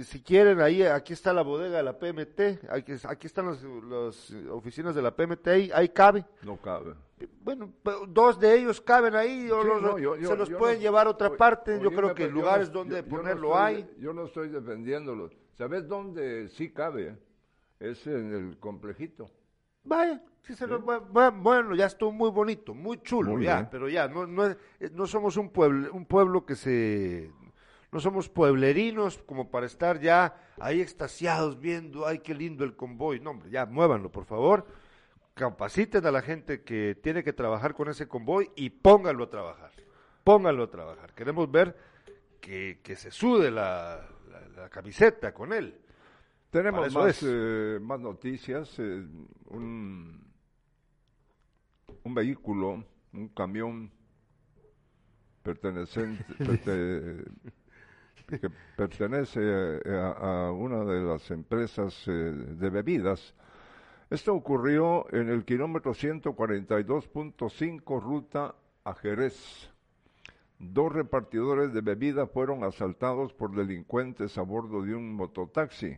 si 0.03 0.21
quieren, 0.21 0.61
ahí, 0.61 0.83
aquí 0.83 1.13
está 1.13 1.33
la 1.33 1.41
bodega 1.41 1.77
de 1.77 1.83
la 1.83 1.97
PMT, 1.97 2.69
aquí, 2.69 2.93
aquí 3.03 3.27
están 3.27 3.47
las, 3.47 4.31
oficinas 4.49 4.95
de 4.95 5.01
la 5.01 5.15
PMT, 5.15 5.47
ahí, 5.47 5.71
ahí 5.73 5.89
cabe. 5.89 6.25
No 6.43 6.57
cabe. 6.57 6.95
Bueno, 7.43 7.71
dos 8.07 8.39
de 8.39 8.57
ellos 8.57 8.81
caben 8.81 9.15
ahí, 9.15 9.47
se 9.47 10.35
los 10.35 10.49
pueden 10.49 10.79
llevar 10.79 11.07
a 11.07 11.11
otra 11.11 11.35
parte, 11.35 11.79
yo 11.81 11.91
creo 11.91 12.15
que 12.15 12.27
lugares 12.27 12.71
donde 12.71 13.03
ponerlo 13.03 13.57
hay. 13.57 13.89
Yo 13.99 14.13
no 14.13 14.25
estoy 14.25 14.49
defendiéndolo. 14.49 15.29
¿Sabes 15.53 15.87
dónde 15.87 16.49
sí 16.49 16.71
cabe? 16.71 17.17
Es 17.79 18.07
en 18.07 18.33
el 18.33 18.57
complejito. 18.59 19.29
Vaya, 19.83 20.23
sí 20.41 20.53
se 20.53 20.65
bueno, 20.67 21.75
ya 21.75 21.87
estuvo 21.87 22.11
muy 22.11 22.29
bonito, 22.29 22.73
muy 22.73 23.01
chulo, 23.01 23.39
ya, 23.39 23.67
pero 23.69 23.89
ya, 23.89 24.07
no, 24.07 24.27
no, 24.27 24.55
no 24.91 25.07
somos 25.07 25.37
un 25.37 25.49
pueblo, 25.49 25.91
un 25.93 26.05
pueblo 26.05 26.45
que 26.45 26.55
se 26.55 27.31
no 27.91 27.99
somos 27.99 28.29
pueblerinos 28.29 29.17
como 29.17 29.51
para 29.51 29.65
estar 29.65 29.99
ya 29.99 30.35
ahí 30.59 30.79
extasiados 30.79 31.59
viendo, 31.59 32.07
ay, 32.07 32.19
qué 32.19 32.33
lindo 32.33 32.63
el 32.63 32.75
convoy. 32.75 33.19
No, 33.19 33.31
hombre, 33.31 33.49
ya 33.49 33.65
muévanlo, 33.65 34.09
por 34.09 34.25
favor. 34.25 34.65
Capaciten 35.33 36.05
a 36.05 36.11
la 36.11 36.21
gente 36.21 36.63
que 36.63 36.95
tiene 37.01 37.23
que 37.23 37.33
trabajar 37.33 37.73
con 37.73 37.89
ese 37.89 38.07
convoy 38.07 38.49
y 38.55 38.69
pónganlo 38.69 39.25
a 39.25 39.29
trabajar. 39.29 39.71
Pónganlo 40.23 40.63
a 40.63 40.69
trabajar. 40.69 41.13
Queremos 41.13 41.51
ver 41.51 41.75
que, 42.39 42.79
se 42.95 43.11
sude 43.11 43.51
la, 43.51 44.07
camiseta 44.71 45.33
con 45.33 45.51
él. 45.51 45.77
Tenemos 46.49 46.93
más, 46.93 47.23
eh, 47.23 47.79
más 47.81 47.99
noticias. 47.99 48.77
Eh, 48.79 49.05
un, 49.49 50.21
un 52.03 52.13
vehículo, 52.13 52.83
un 53.13 53.27
camión 53.29 53.91
perteneciente, 55.43 56.23
que 58.39 58.49
pertenece 58.77 59.41
eh, 59.43 60.13
a, 60.17 60.51
una 60.51 60.85
de 60.85 61.01
las 61.01 61.29
empresas 61.31 62.07
eh, 62.07 62.11
de 62.11 62.69
bebidas. 62.69 63.33
Esto 64.09 64.33
ocurrió 64.33 65.05
en 65.13 65.27
el 65.29 65.43
kilómetro 65.45 65.93
142.5 65.93 68.01
ruta 68.01 68.55
a 68.83 68.93
Jerez. 68.93 69.69
Dos 70.59 70.93
repartidores 70.93 71.73
de 71.73 71.81
bebidas 71.81 72.29
fueron 72.31 72.63
asaltados 72.63 73.33
por 73.33 73.53
delincuentes 73.55 74.37
a 74.37 74.43
bordo 74.43 74.83
de 74.83 74.95
un 74.95 75.13
mototaxi. 75.13 75.97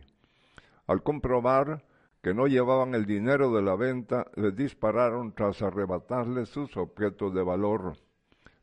Al 0.86 1.02
comprobar 1.02 1.84
que 2.22 2.34
no 2.34 2.46
llevaban 2.46 2.94
el 2.94 3.04
dinero 3.04 3.52
de 3.52 3.62
la 3.62 3.76
venta 3.76 4.26
les 4.36 4.56
dispararon 4.56 5.34
tras 5.34 5.60
arrebatarles 5.60 6.48
sus 6.48 6.74
objetos 6.76 7.34
de 7.34 7.42
valor. 7.42 7.98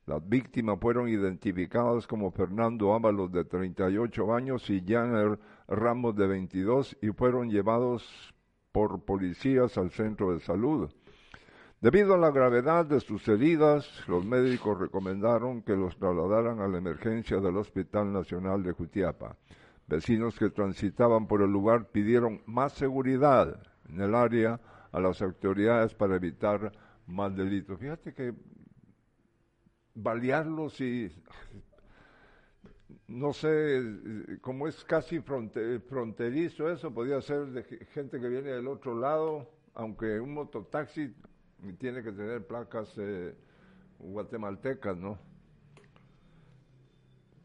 Las 0.08 0.28
víctimas 0.28 0.80
fueron 0.80 1.08
identificadas 1.10 2.08
como 2.08 2.32
Fernando 2.32 2.93
Ábalos 2.93 3.32
de 3.32 3.45
38 3.45 4.34
años 4.34 4.70
y 4.70 4.84
Janer 4.86 5.39
Ramos 5.68 6.16
de 6.16 6.28
22 6.28 6.97
y 7.02 7.10
fueron 7.10 7.49
llevados 7.49 8.34
por 8.72 9.04
policías 9.06 9.78
al 9.78 9.91
centro 9.91 10.34
de 10.34 10.39
salud. 10.39 10.89
Debido 11.82 12.14
a 12.14 12.18
la 12.18 12.32
gravedad 12.32 12.86
de 12.86 12.99
sus 12.99 13.28
heridas, 13.28 13.88
los 14.08 14.26
médicos 14.26 14.80
recomendaron 14.80 15.62
que 15.62 15.76
los 15.76 15.97
trasladaran 15.97 16.60
a 16.60 16.68
la 16.68 16.78
emergencia 16.78 17.39
del 17.39 17.58
Hospital 17.58 18.12
Nacional 18.12 18.64
de 18.64 18.72
Jutiapa. 18.72 19.36
Vecinos 19.88 20.38
que 20.38 20.49
transitaban 20.49 21.28
por 21.28 21.41
el 21.41 21.52
lugar 21.52 21.89
pidieron 21.91 22.41
más 22.45 22.74
seguridad 22.74 23.62
en 23.89 23.99
el 23.99 24.16
área 24.16 24.60
a 24.91 24.99
las 24.99 25.22
autoridades 25.22 25.93
para 25.93 26.16
evitar 26.16 26.72
más 27.08 27.36
delitos. 27.36 27.80
Fíjate 27.80 28.14
que 28.14 28.34
balearlos 29.95 30.79
y 30.81 31.11
no 33.07 33.33
sé, 33.33 33.81
como 34.41 34.67
es 34.67 34.83
casi 34.85 35.19
fronterizo 35.19 36.69
eso, 36.69 36.93
podría 36.93 37.21
ser 37.21 37.47
de 37.47 37.63
gente 37.93 38.19
que 38.19 38.27
viene 38.27 38.51
del 38.51 38.67
otro 38.67 38.97
lado, 38.97 39.49
aunque 39.73 40.19
un 40.19 40.33
mototaxi 40.33 41.13
tiene 41.77 42.03
que 42.03 42.11
tener 42.11 42.45
placas 42.45 42.93
eh, 42.97 43.35
guatemaltecas, 43.99 44.97
¿no? 44.97 45.17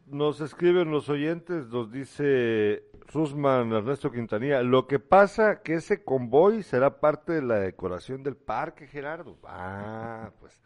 Nos 0.07 0.39
escriben 0.39 0.89
los 0.89 1.09
oyentes, 1.09 1.67
nos 1.67 1.91
dice 1.91 2.85
Rusman 3.13 3.73
Ernesto 3.73 4.09
Quintanilla, 4.09 4.63
lo 4.63 4.87
que 4.87 4.99
pasa 4.99 5.61
que 5.61 5.75
ese 5.75 6.05
convoy 6.05 6.63
será 6.63 7.01
parte 7.01 7.33
de 7.33 7.41
la 7.41 7.59
decoración 7.59 8.23
del 8.23 8.37
parque, 8.37 8.87
Gerardo. 8.87 9.37
Ah, 9.43 10.31
pues, 10.39 10.61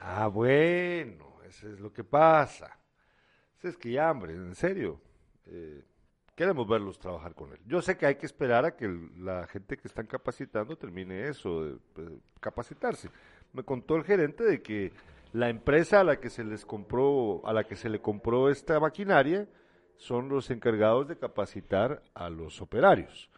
ah, 0.00 0.26
bueno, 0.28 1.36
eso 1.46 1.68
es 1.68 1.78
lo 1.80 1.92
que 1.92 2.04
pasa. 2.04 2.78
Es 3.62 3.76
que 3.76 3.92
ya, 3.92 4.10
hombre, 4.10 4.32
en 4.32 4.54
serio, 4.54 5.00
eh, 5.46 5.84
queremos 6.34 6.66
verlos 6.66 6.98
trabajar 6.98 7.34
con 7.34 7.52
él. 7.52 7.58
Yo 7.66 7.82
sé 7.82 7.96
que 7.96 8.06
hay 8.06 8.14
que 8.14 8.26
esperar 8.26 8.64
a 8.64 8.74
que 8.74 8.88
la 9.18 9.46
gente 9.46 9.76
que 9.76 9.86
están 9.86 10.06
capacitando 10.06 10.76
termine 10.76 11.28
eso, 11.28 11.64
de, 11.64 12.18
capacitarse. 12.40 13.10
Me 13.52 13.62
contó 13.62 13.96
el 13.96 14.04
gerente 14.04 14.44
de 14.44 14.62
que 14.62 14.92
la 15.32 15.50
empresa 15.50 16.00
a 16.00 16.04
la 16.04 16.18
que 16.18 16.30
se 16.30 16.42
les 16.42 16.64
compró, 16.64 17.46
a 17.46 17.52
la 17.52 17.64
que 17.64 17.76
se 17.76 17.90
le 17.90 18.00
compró 18.00 18.48
esta 18.48 18.80
maquinaria, 18.80 19.46
son 19.96 20.30
los 20.30 20.50
encargados 20.50 21.06
de 21.08 21.18
capacitar 21.18 22.02
a 22.14 22.30
los 22.30 22.62
operarios. 22.62 23.30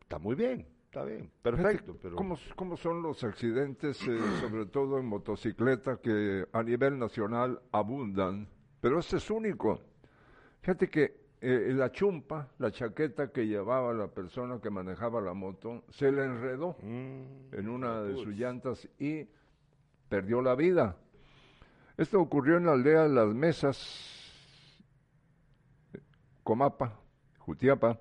Está 0.00 0.20
muy 0.20 0.36
bien, 0.36 0.68
está 0.94 1.04
bien, 1.04 1.28
perfecto. 1.42 1.96
Pero... 2.00 2.14
¿Cómo, 2.14 2.38
¿Cómo, 2.54 2.76
son 2.76 3.02
los 3.02 3.24
accidentes, 3.24 4.00
eh, 4.06 4.16
sobre 4.40 4.66
todo 4.66 4.98
en 4.98 5.06
motocicleta, 5.06 5.96
que 5.96 6.46
a 6.52 6.62
nivel 6.62 6.98
nacional 7.00 7.60
abundan? 7.72 8.48
Pero 8.80 9.00
este 9.00 9.16
es 9.16 9.28
único. 9.28 9.80
Fíjate 10.60 10.88
que 10.88 11.24
eh, 11.40 11.72
la 11.74 11.90
chumpa, 11.90 12.48
la 12.58 12.70
chaqueta 12.70 13.32
que 13.32 13.44
llevaba 13.44 13.92
la 13.92 14.06
persona 14.06 14.60
que 14.60 14.70
manejaba 14.70 15.20
la 15.20 15.34
moto, 15.34 15.82
se 15.90 16.12
le 16.12 16.24
enredó 16.24 16.76
mm, 16.80 17.54
en 17.54 17.68
una 17.68 18.00
de 18.02 18.14
sus 18.14 18.28
llantas 18.28 18.88
y 19.00 19.26
perdió 20.08 20.40
la 20.42 20.54
vida. 20.54 20.96
Esto 21.96 22.20
ocurrió 22.20 22.56
en 22.56 22.66
la 22.66 22.72
aldea 22.72 23.02
de 23.02 23.08
Las 23.08 23.34
Mesas, 23.34 24.30
Comapa, 26.44 27.00
Jutiapa. 27.38 27.98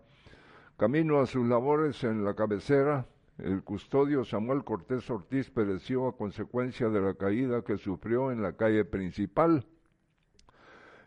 Camino 0.83 1.21
a 1.21 1.27
sus 1.27 1.47
labores 1.47 2.03
en 2.03 2.25
la 2.25 2.33
cabecera, 2.33 3.07
el 3.37 3.63
custodio 3.63 4.25
Samuel 4.25 4.65
Cortés 4.65 5.09
Ortiz 5.09 5.49
pereció 5.49 6.09
a 6.09 6.17
consecuencia 6.17 6.89
de 6.89 6.99
la 6.99 7.13
caída 7.13 7.61
que 7.61 7.77
sufrió 7.77 8.33
en 8.33 8.41
la 8.41 8.57
calle 8.57 8.83
principal. 8.83 9.65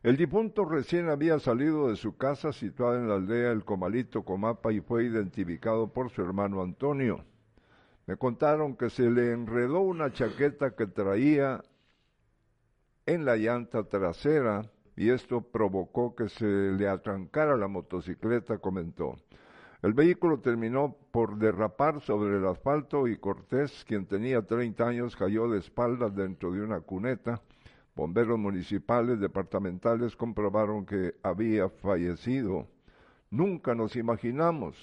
El 0.03 0.17
difunto 0.17 0.65
recién 0.65 1.11
había 1.11 1.39
salido 1.41 1.91
de 1.91 1.97
su 1.97 2.17
casa 2.17 2.55
situada 2.55 2.99
en 2.99 3.07
la 3.07 3.17
aldea 3.17 3.53
El 3.53 3.67
Comalito 3.67 4.23
Comapa 4.23 4.73
y 4.73 4.81
fue 4.81 5.05
identificado 5.05 5.93
por 5.93 6.09
su 6.09 6.23
hermano 6.23 6.63
Antonio. 6.63 7.23
Me 8.07 8.17
contaron 8.17 8.77
que 8.77 8.89
se 8.89 9.11
le 9.11 9.33
enredó 9.33 9.81
una 9.81 10.11
chaqueta 10.11 10.75
que 10.75 10.87
traía 10.87 11.63
en 13.05 13.27
la 13.27 13.37
llanta 13.37 13.85
trasera 13.85 14.71
y 14.97 15.11
esto 15.11 15.43
provocó 15.43 16.15
que 16.17 16.31
se 16.31 16.47
le 16.47 16.89
atrancara 16.89 17.59
la 17.59 17.69
motocicleta, 17.69 18.57
comentó. 18.57 19.17
El 19.83 19.93
vehículo 19.93 20.41
terminó 20.41 20.97
por 21.11 21.37
derrapar 21.39 22.01
sobre 22.01 22.37
el 22.37 22.47
asfalto 22.47 23.09
y 23.09 23.17
Cortés, 23.17 23.85
quien 23.87 24.07
tenía 24.07 24.43
30 24.43 24.87
años, 24.87 25.17
cayó 25.17 25.49
de 25.49 25.59
espaldas 25.59 26.15
dentro 26.15 26.53
de 26.53 26.63
una 26.63 26.81
cuneta 26.81 27.43
Bomberos 27.97 28.39
municipales, 28.39 29.21
departamentales 29.21 30.17
comprobaron 30.17 30.85
que 30.85 31.15
había 31.23 31.71
fallecido. 31.71 32.69
Nunca 33.31 33.75
nos 33.75 33.97
imaginamos 33.97 34.77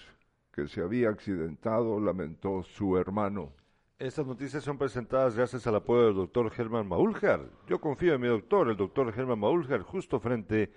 que 0.52 0.68
se 0.68 0.82
había 0.82 1.10
accidentado, 1.10 2.00
lamentó 2.00 2.64
su 2.64 2.98
hermano. 2.98 3.54
Estas 4.00 4.26
noticias 4.26 4.64
son 4.64 4.80
presentadas 4.80 5.36
gracias 5.36 5.68
al 5.68 5.76
apoyo 5.76 6.08
del 6.08 6.16
doctor 6.16 6.50
Germán 6.50 6.88
Maúljar. 6.88 7.42
Yo 7.68 7.80
confío 7.80 8.16
en 8.16 8.22
mi 8.22 8.28
doctor, 8.28 8.68
el 8.68 8.78
doctor 8.78 9.14
Germán 9.14 9.40
Maúljar, 9.40 9.84
justo 9.84 10.20
frente 10.20 10.72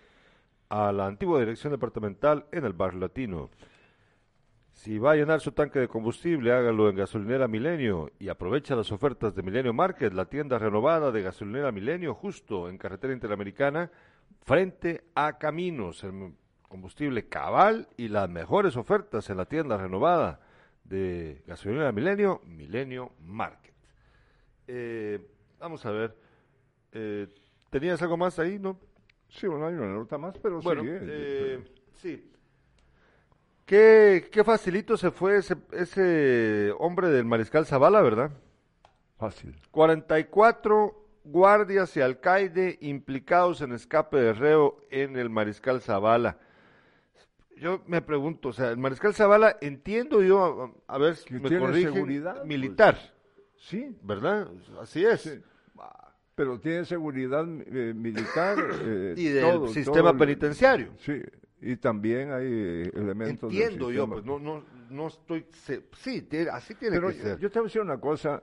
a 0.69 0.93
la 0.93 1.07
antigua 1.07 1.41
dirección 1.41 1.73
departamental 1.73 2.45
en 2.53 2.67
el 2.67 2.75
barrio 2.75 3.01
latino. 3.01 3.49
Si 4.77 4.99
va 4.99 5.13
a 5.13 5.17
llenar 5.17 5.41
su 5.41 5.53
tanque 5.53 5.79
de 5.79 5.89
combustible, 5.89 6.53
hágalo 6.53 6.91
en 6.91 6.97
Gasolinera 6.97 7.49
Milenio 7.49 8.13
y 8.19 8.29
aprovecha 8.29 8.77
las 8.77 8.93
ofertas 8.93 9.35
de 9.35 9.43
Milenio 9.43 9.73
Market, 9.73 10.13
la 10.13 10.27
tienda 10.27 10.59
renovada 10.59 11.11
de 11.11 11.23
Gasolinera 11.23 11.73
Milenio, 11.73 12.15
justo 12.15 12.69
en 12.69 12.77
carretera 12.77 13.15
interamericana, 13.15 13.91
frente 14.43 15.05
a 15.15 15.39
Caminos, 15.39 16.05
el 16.05 16.35
combustible 16.69 17.27
cabal 17.27 17.89
y 17.97 18.09
las 18.09 18.29
mejores 18.29 18.77
ofertas 18.77 19.31
en 19.31 19.39
la 19.39 19.47
tienda 19.47 19.79
renovada 19.79 20.41
de 20.85 21.43
Gasolinera 21.47 21.91
Milenio, 21.91 22.43
Milenio 22.45 23.13
Market. 23.23 23.75
Eh, 24.69 25.27
vamos 25.59 25.87
a 25.87 25.91
ver, 25.91 26.15
eh, 26.93 27.29
¿tenías 27.71 28.03
algo 28.03 28.19
más 28.19 28.39
ahí, 28.39 28.59
no? 28.59 28.79
Sí, 29.31 29.47
bueno, 29.47 29.69
hay 29.69 29.75
una 29.75 29.87
nota 29.87 30.19
más, 30.19 30.39
pero 30.39 30.61
bueno, 30.61 30.83
eh, 30.85 31.65
sí. 31.95 32.31
Qué, 33.67 34.29
qué 34.31 34.45
facilito 34.45 34.97
se 34.97 35.11
fue 35.11 35.39
ese, 35.39 35.57
ese 35.73 36.73
hombre 36.79 37.09
del 37.09 37.25
mariscal 37.25 37.67
Zavala, 37.67 38.01
¿verdad? 38.01 38.31
Fácil. 39.19 39.57
44 39.73 41.05
guardias 41.25 41.97
y 41.97 42.01
alcaide 42.01 42.79
implicados 42.81 43.61
en 43.63 43.73
escape 43.73 44.19
de 44.19 44.33
reo 44.33 44.79
en 44.91 45.17
el 45.17 45.31
mariscal 45.31 45.81
Zavala. 45.81 46.39
Yo 47.57 47.83
me 47.87 48.03
pregunto, 48.03 48.51
o 48.51 48.53
sea, 48.53 48.71
el 48.71 48.77
mariscal 48.77 49.15
Zavala, 49.15 49.57
entiendo 49.61 50.23
yo, 50.23 50.75
a, 50.87 50.99
ver 50.99 51.17
si 51.17 51.35
me 51.35 51.59
corrige, 51.59 51.91
seguridad, 51.91 52.37
pues. 52.37 52.47
militar. 52.47 53.15
sí. 53.57 53.97
¿Verdad? 54.03 54.49
Así 54.81 55.05
es. 55.05 55.41
Pero 56.37 56.61
tiene 56.61 56.85
seguridad 56.85 57.45
eh, 57.67 57.95
militar. 57.95 58.59
Eh, 58.83 59.15
y 59.17 59.29
del 59.29 59.69
sistema 59.71 60.17
penitenciario. 60.17 60.93
Sí, 60.99 61.21
y 61.61 61.77
también 61.77 62.33
hay 62.33 62.47
eh, 62.47 62.91
elementos 62.95 63.51
Entiendo 63.51 63.91
yo, 63.91 64.09
pues 64.09 64.25
no, 64.25 64.39
no, 64.39 64.63
no 64.91 65.07
estoy... 65.07 65.47
sí, 65.53 66.29
así 66.53 66.75
tiene 66.75 67.01
que 67.01 67.13
ser. 67.15 67.39
Yo 67.39 67.51
te 67.51 67.59
voy 67.59 67.67
a 67.67 67.69
decir 67.69 67.81
una 67.81 67.99
cosa, 67.99 68.43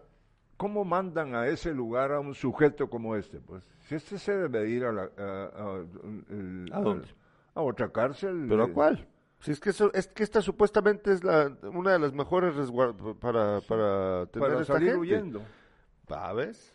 ¿cómo 0.57 0.83
mandan 0.83 1.35
a 1.35 1.47
ese 1.47 1.73
lugar 1.73 2.11
a 2.11 2.19
un 2.19 2.33
sujeto 2.33 2.89
como 2.89 3.15
este? 3.15 3.39
Pues 3.39 3.63
si 3.83 3.95
este 3.95 4.17
se 4.17 4.35
debe 4.35 4.69
ir 4.69 4.85
a, 4.85 4.91
la, 4.91 5.03
a, 5.17 6.81
dónde? 6.81 7.07
A, 7.53 7.61
otra 7.61 7.91
cárcel. 7.91 8.45
¿Pero 8.49 8.63
a 8.63 8.73
cuál? 8.73 9.07
Si 9.39 9.51
es 9.51 9.59
que 9.59 9.71
eso, 9.71 9.91
es 9.93 10.07
que 10.07 10.23
esta 10.23 10.41
supuestamente 10.41 11.11
es 11.11 11.23
la, 11.23 11.55
una 11.73 11.91
de 11.91 11.99
las 11.99 12.13
mejores 12.13 12.55
para, 13.19 13.61
para 13.61 14.25
tener 14.27 14.49
para 14.49 14.65
salir 14.65 14.95
huyendo. 14.95 15.43
¿Sabes? 16.07 16.73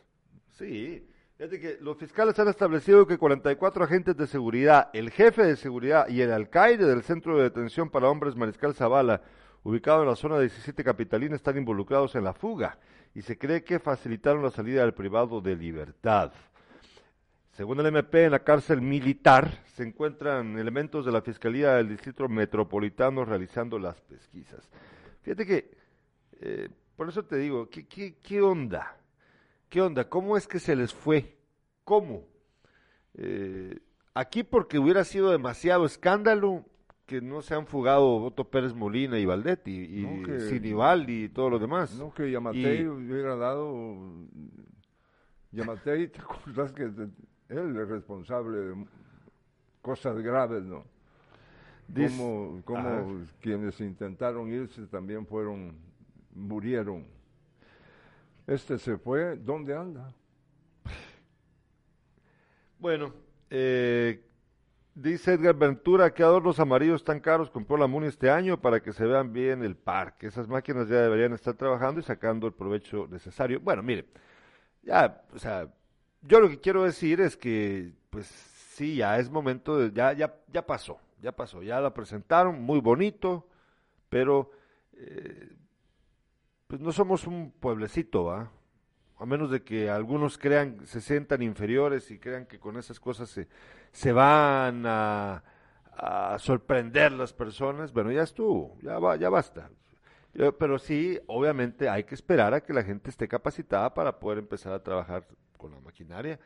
Sí. 0.52 1.08
Fíjate 1.38 1.60
que 1.60 1.78
los 1.80 1.96
fiscales 1.96 2.36
han 2.40 2.48
establecido 2.48 3.06
que 3.06 3.16
44 3.16 3.84
agentes 3.84 4.16
de 4.16 4.26
seguridad, 4.26 4.90
el 4.92 5.12
jefe 5.12 5.44
de 5.44 5.54
seguridad 5.54 6.08
y 6.08 6.20
el 6.20 6.32
alcaide 6.32 6.84
del 6.84 7.04
centro 7.04 7.36
de 7.36 7.44
detención 7.44 7.90
para 7.90 8.08
hombres 8.08 8.34
Mariscal 8.34 8.74
Zavala, 8.74 9.22
ubicado 9.62 10.02
en 10.02 10.08
la 10.08 10.16
zona 10.16 10.40
17 10.40 10.82
capitalina, 10.82 11.36
están 11.36 11.56
involucrados 11.56 12.16
en 12.16 12.24
la 12.24 12.34
fuga 12.34 12.76
y 13.14 13.22
se 13.22 13.38
cree 13.38 13.62
que 13.62 13.78
facilitaron 13.78 14.42
la 14.42 14.50
salida 14.50 14.80
del 14.80 14.94
privado 14.94 15.40
de 15.40 15.54
libertad. 15.54 16.32
Según 17.52 17.78
el 17.78 17.86
MP, 17.86 18.24
en 18.24 18.32
la 18.32 18.42
cárcel 18.42 18.80
militar 18.82 19.62
se 19.76 19.84
encuentran 19.84 20.58
elementos 20.58 21.06
de 21.06 21.12
la 21.12 21.22
Fiscalía 21.22 21.74
del 21.74 21.90
Distrito 21.90 22.28
Metropolitano 22.28 23.24
realizando 23.24 23.78
las 23.78 24.00
pesquisas. 24.00 24.68
Fíjate 25.22 25.46
que, 25.46 25.70
eh, 26.40 26.68
por 26.96 27.08
eso 27.08 27.24
te 27.24 27.36
digo, 27.36 27.70
¿qué, 27.70 27.86
qué, 27.86 28.16
qué 28.20 28.42
onda? 28.42 28.96
¿Qué 29.68 29.80
onda? 29.82 30.08
¿Cómo 30.08 30.36
es 30.36 30.46
que 30.46 30.58
se 30.58 30.74
les 30.76 30.94
fue? 30.94 31.36
¿Cómo? 31.84 32.24
Eh, 33.14 33.78
aquí 34.14 34.42
porque 34.42 34.78
hubiera 34.78 35.04
sido 35.04 35.30
demasiado 35.30 35.84
escándalo, 35.84 36.64
que 37.06 37.20
no 37.22 37.40
se 37.42 37.54
han 37.54 37.66
fugado 37.66 38.16
Otto 38.22 38.44
Pérez 38.50 38.74
Molina 38.74 39.18
y 39.18 39.24
Valdetti 39.24 39.70
y 40.00 40.02
No, 40.04 40.22
que- 40.26 40.40
Sinibaldi 40.40 41.24
y 41.24 41.28
todo 41.30 41.48
lo 41.50 41.58
demás. 41.58 41.94
No, 41.98 42.12
que 42.12 42.30
Yamatei 42.30 42.82
Y- 42.82 42.86
hubiera 42.86 43.34
dado. 43.36 43.96
Yamatei, 45.52 46.08
¿te 46.08 46.20
acuerdas 46.20 46.72
que 46.72 46.82
él 46.82 47.10
es 47.48 47.88
responsable 47.88 48.58
de 48.58 48.86
cosas 49.80 50.18
graves, 50.20 50.64
¿no? 50.64 50.84
Como 51.94 52.60
como 52.66 53.22
quienes 53.40 53.80
intentaron 53.80 54.52
irse 54.52 54.86
también 54.88 55.26
fueron, 55.26 55.74
murieron. 56.34 57.06
Este 58.48 58.78
se 58.78 58.96
fue, 58.96 59.36
¿dónde 59.36 59.76
anda? 59.76 60.10
Bueno, 62.78 63.12
eh, 63.50 64.24
dice 64.94 65.34
Edgar 65.34 65.54
Ventura 65.54 66.14
que 66.14 66.22
adornos 66.22 66.58
amarillos 66.58 67.04
tan 67.04 67.20
caros 67.20 67.50
compró 67.50 67.76
la 67.76 67.86
MUNI 67.86 68.06
este 68.06 68.30
año 68.30 68.58
para 68.58 68.80
que 68.80 68.94
se 68.94 69.04
vean 69.04 69.34
bien 69.34 69.62
el 69.62 69.76
parque. 69.76 70.28
Esas 70.28 70.48
máquinas 70.48 70.88
ya 70.88 71.02
deberían 71.02 71.34
estar 71.34 71.56
trabajando 71.56 72.00
y 72.00 72.04
sacando 72.04 72.46
el 72.46 72.54
provecho 72.54 73.06
necesario. 73.10 73.60
Bueno, 73.60 73.82
mire, 73.82 74.06
ya, 74.82 75.24
o 75.34 75.38
sea, 75.38 75.68
yo 76.22 76.40
lo 76.40 76.48
que 76.48 76.58
quiero 76.58 76.84
decir 76.84 77.20
es 77.20 77.36
que, 77.36 77.92
pues 78.08 78.28
sí, 78.28 78.96
ya 78.96 79.18
es 79.18 79.28
momento 79.28 79.78
de, 79.78 79.92
ya, 79.92 80.14
ya, 80.14 80.34
ya 80.50 80.64
pasó, 80.64 80.98
ya 81.20 81.32
pasó, 81.32 81.62
ya 81.62 81.82
la 81.82 81.92
presentaron, 81.92 82.62
muy 82.62 82.80
bonito, 82.80 83.46
pero 84.08 84.52
eh, 84.94 85.50
pues 86.68 86.80
no 86.80 86.92
somos 86.92 87.26
un 87.26 87.50
pueblecito, 87.50 88.24
¿va? 88.24 88.52
A 89.18 89.26
menos 89.26 89.50
de 89.50 89.64
que 89.64 89.90
algunos 89.90 90.38
crean, 90.38 90.86
se 90.86 91.00
sientan 91.00 91.42
inferiores 91.42 92.10
y 92.12 92.18
crean 92.18 92.46
que 92.46 92.60
con 92.60 92.76
esas 92.76 93.00
cosas 93.00 93.28
se, 93.30 93.48
se 93.90 94.12
van 94.12 94.84
a, 94.86 95.42
a 95.96 96.38
sorprender 96.38 97.12
las 97.12 97.32
personas. 97.32 97.92
Bueno, 97.92 98.12
ya 98.12 98.22
estuvo, 98.22 98.78
ya, 98.82 98.98
va, 98.98 99.16
ya 99.16 99.28
basta. 99.30 99.70
Pero 100.32 100.78
sí, 100.78 101.18
obviamente 101.26 101.88
hay 101.88 102.04
que 102.04 102.14
esperar 102.14 102.54
a 102.54 102.60
que 102.60 102.72
la 102.72 102.84
gente 102.84 103.10
esté 103.10 103.26
capacitada 103.26 103.92
para 103.92 104.20
poder 104.20 104.38
empezar 104.38 104.72
a 104.72 104.82
trabajar 104.82 105.26
con 105.56 105.72
la 105.72 105.80
maquinaria 105.80 106.38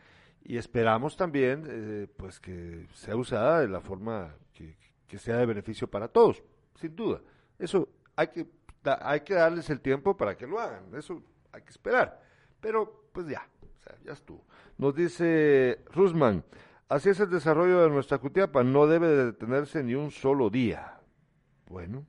y 0.44 0.56
esperamos 0.56 1.16
también 1.16 1.64
eh, 1.68 2.06
pues 2.16 2.40
que 2.40 2.86
sea 2.94 3.16
usada 3.16 3.60
de 3.60 3.68
la 3.68 3.80
forma 3.80 4.34
que, 4.54 4.76
que 5.06 5.18
sea 5.18 5.36
de 5.36 5.46
beneficio 5.46 5.88
para 5.88 6.08
todos, 6.08 6.42
sin 6.76 6.96
duda. 6.96 7.20
Eso 7.58 7.88
hay 8.16 8.28
que, 8.28 8.46
da- 8.82 8.98
hay 9.02 9.20
que 9.20 9.34
darles 9.34 9.68
el 9.70 9.80
tiempo 9.80 10.16
para 10.16 10.36
que 10.36 10.46
lo 10.46 10.58
hagan, 10.60 10.94
eso 10.94 11.22
hay 11.52 11.62
que 11.62 11.70
esperar. 11.70 12.20
Pero 12.60 13.06
pues 13.12 13.26
ya, 13.26 13.46
o 13.62 13.82
sea, 13.84 13.96
ya 14.04 14.12
estuvo. 14.12 14.44
Nos 14.78 14.94
dice 14.94 15.80
Rusman, 15.92 16.44
así 16.88 17.10
es 17.10 17.20
el 17.20 17.30
desarrollo 17.30 17.82
de 17.82 17.90
nuestra 17.90 18.18
Cutiapa, 18.18 18.62
no 18.64 18.86
debe 18.86 19.08
de 19.08 19.24
detenerse 19.26 19.82
ni 19.82 19.94
un 19.94 20.10
solo 20.10 20.50
día. 20.50 20.98
Bueno, 21.68 22.06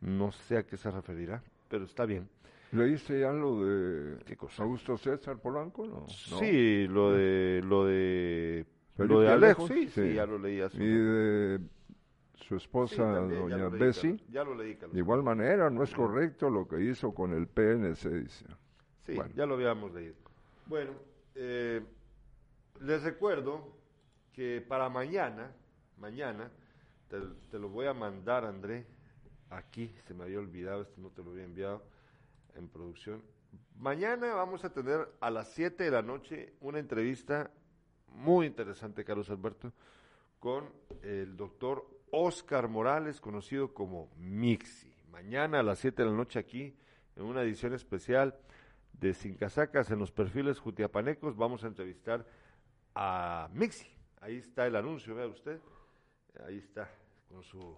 no 0.00 0.32
sé 0.32 0.58
a 0.58 0.66
qué 0.66 0.76
se 0.76 0.90
referirá, 0.90 1.42
pero 1.68 1.84
está 1.84 2.04
bien. 2.06 2.28
¿Leíste 2.72 3.18
ya 3.20 3.32
lo 3.32 3.64
de 3.64 4.18
¿Qué 4.24 4.36
cosa? 4.36 4.62
Augusto 4.62 4.96
César 4.96 5.38
Polanco? 5.38 5.84
No, 5.86 6.00
No. 6.02 6.08
Sí, 6.08 6.86
lo 6.86 7.12
de 7.12 7.60
lo 7.64 7.84
de 7.84 8.64
Felipe 8.96 9.14
lo 9.14 9.20
de 9.22 9.28
Alejo, 9.28 9.64
Alejo, 9.64 9.74
sí, 9.74 9.88
sí, 9.88 10.08
sí. 10.10 10.14
ya 10.14 10.24
lo 10.24 10.38
leí 10.38 10.60
hace 10.60 10.76
Y 10.76 10.86
de 10.86 11.60
su 12.40 12.48
Sí, 12.58 12.64
esposa, 12.64 12.96
también, 13.14 13.48
doña 13.48 13.68
Bessie. 13.68 14.22
Ya 14.30 14.44
lo 14.44 14.54
leí, 14.54 14.74
Carlos. 14.74 14.92
De 14.94 14.98
igual 15.00 15.22
manera, 15.22 15.70
no 15.70 15.82
es 15.82 15.94
correcto 15.94 16.50
lo 16.50 16.66
que 16.66 16.80
hizo 16.82 17.12
con 17.14 17.32
el 17.32 17.46
PNC, 17.46 18.08
dice. 18.10 18.46
Sí, 19.06 19.14
Bueno. 19.14 19.32
ya 19.34 19.46
lo 19.46 19.54
habíamos 19.54 19.92
leído. 19.92 20.14
Bueno, 20.66 20.92
eh, 21.34 21.82
les 22.80 23.02
recuerdo 23.02 23.76
que 24.32 24.64
para 24.66 24.88
mañana, 24.88 25.52
mañana, 25.98 26.50
te, 27.08 27.20
te 27.50 27.58
lo 27.58 27.68
voy 27.68 27.86
a 27.86 27.94
mandar, 27.94 28.44
André, 28.44 28.86
aquí, 29.50 29.94
se 30.06 30.14
me 30.14 30.24
había 30.24 30.38
olvidado, 30.38 30.82
esto 30.82 31.00
no 31.00 31.10
te 31.10 31.22
lo 31.22 31.30
había 31.32 31.44
enviado 31.44 31.82
en 32.54 32.68
producción. 32.68 33.22
Mañana 33.78 34.34
vamos 34.34 34.64
a 34.64 34.72
tener 34.72 35.08
a 35.20 35.30
las 35.30 35.48
7 35.52 35.84
de 35.84 35.90
la 35.90 36.02
noche 36.02 36.52
una 36.60 36.78
entrevista 36.78 37.50
muy 38.14 38.46
interesante, 38.46 39.04
Carlos 39.04 39.30
Alberto, 39.30 39.72
con 40.38 40.68
el 41.02 41.36
doctor 41.36 41.86
Oscar 42.12 42.68
Morales, 42.68 43.20
conocido 43.20 43.72
como 43.74 44.10
Mixi. 44.16 44.92
Mañana 45.10 45.60
a 45.60 45.62
las 45.62 45.78
7 45.78 46.02
de 46.02 46.08
la 46.10 46.14
noche 46.16 46.38
aquí, 46.38 46.74
en 47.16 47.24
una 47.24 47.42
edición 47.42 47.74
especial 47.74 48.38
de 48.92 49.14
Sin 49.14 49.34
Casacas 49.34 49.90
en 49.90 49.98
los 49.98 50.10
perfiles 50.12 50.58
jutiapanecos, 50.58 51.36
vamos 51.36 51.64
a 51.64 51.68
entrevistar 51.68 52.26
a 52.94 53.48
Mixi. 53.52 53.86
Ahí 54.20 54.36
está 54.36 54.66
el 54.66 54.76
anuncio, 54.76 55.14
vea 55.14 55.26
usted. 55.26 55.60
Ahí 56.46 56.58
está, 56.58 56.88
con 57.28 57.42
su 57.42 57.76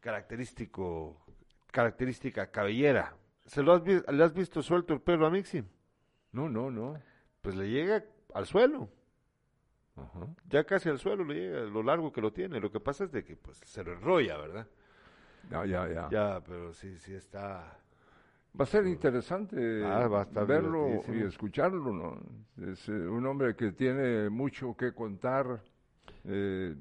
característico, 0.00 1.16
característica 1.70 2.50
cabellera. 2.50 3.14
¿Se 3.46 3.62
lo 3.62 3.72
has, 3.72 3.82
vi- 3.82 4.02
¿Le 4.12 4.24
has 4.24 4.34
visto 4.34 4.62
suelto 4.62 4.94
el 4.94 5.00
pelo 5.00 5.26
a 5.26 5.30
Mixi? 5.30 5.62
No, 6.32 6.48
no, 6.48 6.70
no. 6.70 7.00
Pues 7.40 7.54
le 7.56 7.70
llega 7.70 8.04
al 8.34 8.46
suelo. 8.46 8.88
Ajá. 10.02 10.26
Ya 10.48 10.64
casi 10.64 10.88
al 10.88 10.98
suelo 10.98 11.24
le 11.24 11.34
llega, 11.34 11.60
lo 11.62 11.82
largo 11.82 12.12
que 12.12 12.20
lo 12.20 12.32
tiene. 12.32 12.60
Lo 12.60 12.70
que 12.70 12.80
pasa 12.80 13.04
es 13.04 13.12
de 13.12 13.24
que 13.24 13.36
pues 13.36 13.56
se 13.58 13.82
lo 13.84 13.92
enrolla, 13.92 14.36
¿verdad? 14.38 14.66
Ya, 15.50 15.64
ya, 15.66 15.88
ya. 15.88 16.08
Ya, 16.10 16.40
pero 16.46 16.72
sí, 16.72 16.96
sí 16.98 17.14
está. 17.14 17.76
Va 18.58 18.64
a 18.64 18.66
ser 18.66 18.86
interesante 18.86 19.84
Ah, 19.84 20.08
va 20.08 20.20
a 20.20 20.22
estar 20.22 20.46
verlo 20.46 21.02
y 21.12 21.20
escucharlo, 21.22 21.92
¿no? 21.92 22.20
Es 22.70 22.88
eh, 22.88 22.92
un 22.92 23.24
hombre 23.26 23.54
que 23.54 23.72
tiene 23.72 24.28
mucho 24.30 24.74
que 24.76 24.92
contar, 24.92 25.62
eh, 26.24 26.74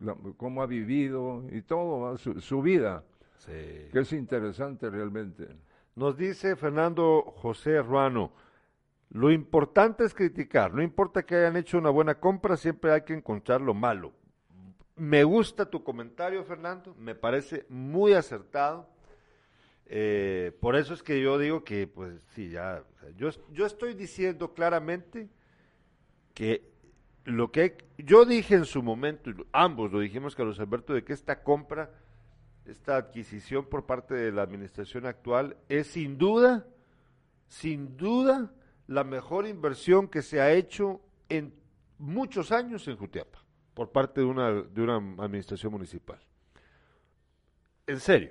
la- 0.00 0.16
cómo 0.36 0.62
ha 0.62 0.66
vivido 0.66 1.44
y 1.50 1.62
todo, 1.62 2.16
su, 2.18 2.40
su 2.40 2.60
vida, 2.62 3.04
Sí. 3.38 3.88
que 3.92 4.00
es 4.00 4.12
interesante 4.12 4.90
realmente. 4.90 5.48
Nos 5.94 6.16
dice 6.16 6.56
Fernando 6.56 7.22
José 7.22 7.80
Ruano, 7.82 8.32
lo 9.10 9.30
importante 9.30 10.04
es 10.04 10.14
criticar, 10.14 10.74
no 10.74 10.82
importa 10.82 11.24
que 11.24 11.36
hayan 11.36 11.56
hecho 11.56 11.78
una 11.78 11.90
buena 11.90 12.16
compra, 12.16 12.56
siempre 12.56 12.92
hay 12.92 13.02
que 13.02 13.14
encontrar 13.14 13.60
lo 13.60 13.74
malo. 13.74 14.12
Me 14.96 15.24
gusta 15.24 15.68
tu 15.68 15.84
comentario, 15.84 16.42
Fernando, 16.44 16.94
me 16.98 17.14
parece 17.14 17.66
muy 17.68 18.14
acertado. 18.14 18.88
Eh, 19.86 20.56
por 20.60 20.74
eso 20.74 20.94
es 20.94 21.02
que 21.02 21.20
yo 21.20 21.38
digo 21.38 21.62
que, 21.62 21.86
pues 21.86 22.20
sí, 22.34 22.50
ya, 22.50 22.82
yo, 23.16 23.30
yo 23.52 23.66
estoy 23.66 23.94
diciendo 23.94 24.52
claramente 24.52 25.28
que 26.34 26.68
lo 27.24 27.50
que 27.50 27.76
yo 27.98 28.24
dije 28.24 28.54
en 28.54 28.64
su 28.64 28.82
momento, 28.82 29.30
ambos 29.52 29.92
lo 29.92 30.00
dijimos, 30.00 30.34
Carlos 30.34 30.58
Alberto, 30.60 30.94
de 30.94 31.04
que 31.04 31.12
esta 31.12 31.42
compra, 31.42 31.90
esta 32.64 32.96
adquisición 32.96 33.66
por 33.66 33.86
parte 33.86 34.14
de 34.14 34.32
la 34.32 34.42
administración 34.42 35.06
actual 35.06 35.56
es 35.68 35.88
sin 35.88 36.18
duda, 36.18 36.66
sin 37.48 37.96
duda, 37.96 38.52
la 38.86 39.04
mejor 39.04 39.46
inversión 39.46 40.08
que 40.08 40.22
se 40.22 40.40
ha 40.40 40.52
hecho 40.52 41.00
en 41.28 41.52
muchos 41.98 42.52
años 42.52 42.86
en 42.88 42.96
Jutiapa, 42.96 43.42
por 43.74 43.90
parte 43.90 44.20
de 44.20 44.26
una, 44.26 44.52
de 44.52 44.82
una 44.82 44.96
administración 45.22 45.72
municipal. 45.72 46.20
En 47.86 48.00
serio, 48.00 48.30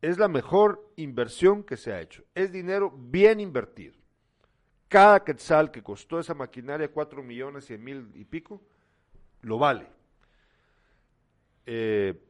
es 0.00 0.18
la 0.18 0.28
mejor 0.28 0.92
inversión 0.96 1.62
que 1.62 1.76
se 1.76 1.92
ha 1.92 2.00
hecho. 2.00 2.24
Es 2.34 2.52
dinero 2.52 2.90
bien 2.90 3.40
invertido. 3.40 3.94
Cada 4.88 5.24
quetzal 5.24 5.70
que 5.70 5.82
costó 5.82 6.20
esa 6.20 6.34
maquinaria, 6.34 6.90
cuatro 6.90 7.22
millones 7.22 7.64
cien 7.64 7.82
mil 7.82 8.10
y 8.14 8.24
pico, 8.24 8.62
lo 9.40 9.58
vale. 9.58 9.88
Eh, 11.66 12.20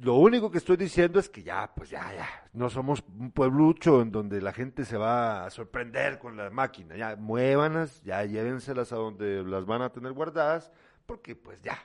lo 0.00 0.14
único 0.14 0.50
que 0.50 0.58
estoy 0.58 0.76
diciendo 0.76 1.18
es 1.18 1.28
que 1.28 1.42
ya, 1.42 1.72
pues 1.74 1.90
ya, 1.90 2.14
ya, 2.14 2.28
no 2.52 2.70
somos 2.70 3.02
un 3.18 3.32
pueblucho 3.32 4.00
en 4.00 4.12
donde 4.12 4.40
la 4.40 4.52
gente 4.52 4.84
se 4.84 4.96
va 4.96 5.44
a 5.44 5.50
sorprender 5.50 6.18
con 6.18 6.36
la 6.36 6.50
máquina. 6.50 6.96
Ya, 6.96 7.16
muévanlas, 7.16 8.02
ya 8.02 8.24
llévenselas 8.24 8.92
a 8.92 8.96
donde 8.96 9.42
las 9.42 9.66
van 9.66 9.82
a 9.82 9.90
tener 9.90 10.12
guardadas, 10.12 10.70
porque 11.06 11.34
pues 11.34 11.62
ya. 11.62 11.78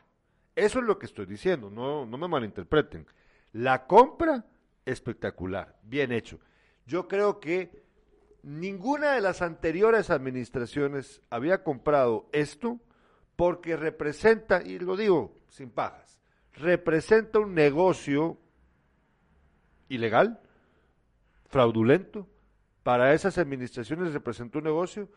Eso 0.55 0.79
es 0.79 0.85
lo 0.85 0.99
que 0.99 1.07
estoy 1.07 1.25
diciendo, 1.25 1.71
no, 1.71 2.05
no 2.05 2.17
me 2.17 2.27
malinterpreten. 2.27 3.07
La 3.53 3.87
compra, 3.87 4.45
espectacular, 4.85 5.79
bien 5.81 6.11
hecho. 6.11 6.39
Yo 6.85 7.07
creo 7.07 7.39
que 7.39 7.83
ninguna 8.43 9.13
de 9.13 9.21
las 9.21 9.41
anteriores 9.41 10.11
administraciones 10.11 11.21
había 11.31 11.63
comprado 11.63 12.29
esto 12.31 12.79
porque 13.35 13.75
representa, 13.75 14.61
y 14.61 14.77
lo 14.77 14.95
digo 14.95 15.39
sin 15.47 15.71
pajas, 15.71 16.22
representa 16.53 17.39
un 17.39 17.53
negocio 17.53 18.37
ilegal, 19.89 20.39
fraudulento. 21.47 22.27
Para 22.83 23.13
esas 23.13 23.37
administraciones 23.37 24.13
representó 24.13 24.59
un 24.59 24.65
negocio 24.65 25.09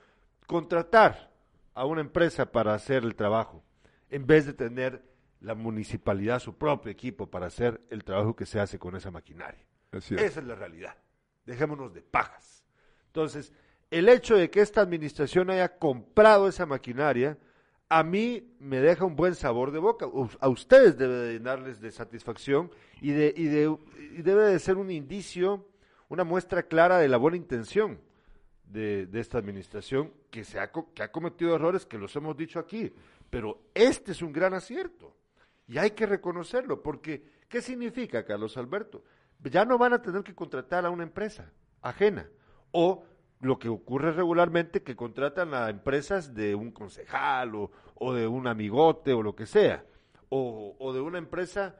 contratar 0.46 1.32
a 1.74 1.84
una 1.84 2.00
empresa 2.00 2.52
para 2.52 2.74
hacer 2.74 3.02
el 3.02 3.14
trabajo, 3.16 3.64
en 4.08 4.26
vez 4.26 4.46
de 4.46 4.54
tener 4.54 5.02
la 5.40 5.54
municipalidad 5.54 6.38
su 6.38 6.56
propio 6.56 6.90
equipo 6.90 7.28
para 7.30 7.46
hacer 7.46 7.80
el 7.90 8.04
trabajo 8.04 8.34
que 8.34 8.46
se 8.46 8.60
hace 8.60 8.78
con 8.78 8.96
esa 8.96 9.10
maquinaria. 9.10 9.64
Es. 9.92 10.12
Esa 10.12 10.40
es 10.40 10.46
la 10.46 10.54
realidad. 10.54 10.96
Dejémonos 11.44 11.92
de 11.92 12.02
pajas. 12.02 12.64
Entonces, 13.06 13.52
el 13.90 14.08
hecho 14.08 14.36
de 14.36 14.50
que 14.50 14.60
esta 14.60 14.80
administración 14.80 15.50
haya 15.50 15.78
comprado 15.78 16.48
esa 16.48 16.66
maquinaria 16.66 17.38
a 17.88 18.02
mí 18.02 18.56
me 18.58 18.80
deja 18.80 19.04
un 19.04 19.16
buen 19.16 19.34
sabor 19.34 19.70
de 19.70 19.78
boca. 19.78 20.06
A 20.40 20.48
ustedes 20.48 20.96
debe 20.96 21.14
de 21.14 21.32
llenarles 21.34 21.80
de 21.80 21.90
satisfacción 21.90 22.70
y, 23.00 23.12
de, 23.12 23.32
y, 23.36 23.44
de, 23.44 23.76
y 24.12 24.22
debe 24.22 24.44
de 24.44 24.58
ser 24.58 24.76
un 24.76 24.90
indicio, 24.90 25.68
una 26.08 26.24
muestra 26.24 26.64
clara 26.64 26.98
de 26.98 27.08
la 27.08 27.16
buena 27.16 27.36
intención 27.36 28.00
de, 28.64 29.08
esta 29.14 29.38
administración 29.38 30.12
que, 30.30 30.44
se 30.44 30.58
ha, 30.58 30.70
que 30.70 31.02
ha 31.02 31.12
cometido 31.12 31.54
errores 31.54 31.86
que 31.86 31.98
los 31.98 32.14
hemos 32.16 32.36
dicho 32.36 32.58
aquí. 32.58 32.92
Pero 33.30 33.62
este 33.74 34.12
es 34.12 34.22
un 34.22 34.32
gran 34.32 34.54
acierto 34.54 35.16
y 35.68 35.78
hay 35.78 35.92
que 35.92 36.06
reconocerlo 36.06 36.82
porque 36.82 37.24
¿qué 37.48 37.60
significa, 37.60 38.24
Carlos 38.24 38.56
Alberto? 38.56 39.04
Ya 39.42 39.64
no 39.64 39.78
van 39.78 39.92
a 39.92 40.02
tener 40.02 40.22
que 40.22 40.34
contratar 40.34 40.86
a 40.86 40.90
una 40.90 41.02
empresa 41.02 41.52
ajena 41.82 42.28
o 42.72 43.04
lo 43.46 43.58
que 43.58 43.68
ocurre 43.68 44.12
regularmente 44.12 44.82
que 44.82 44.96
contratan 44.96 45.54
a 45.54 45.70
empresas 45.70 46.34
de 46.34 46.54
un 46.54 46.70
concejal 46.72 47.54
o, 47.54 47.70
o 47.94 48.12
de 48.12 48.26
un 48.26 48.46
amigote 48.46 49.12
o 49.12 49.22
lo 49.22 49.34
que 49.34 49.46
sea, 49.46 49.84
o, 50.28 50.76
o 50.78 50.92
de 50.92 51.00
una 51.00 51.18
empresa 51.18 51.76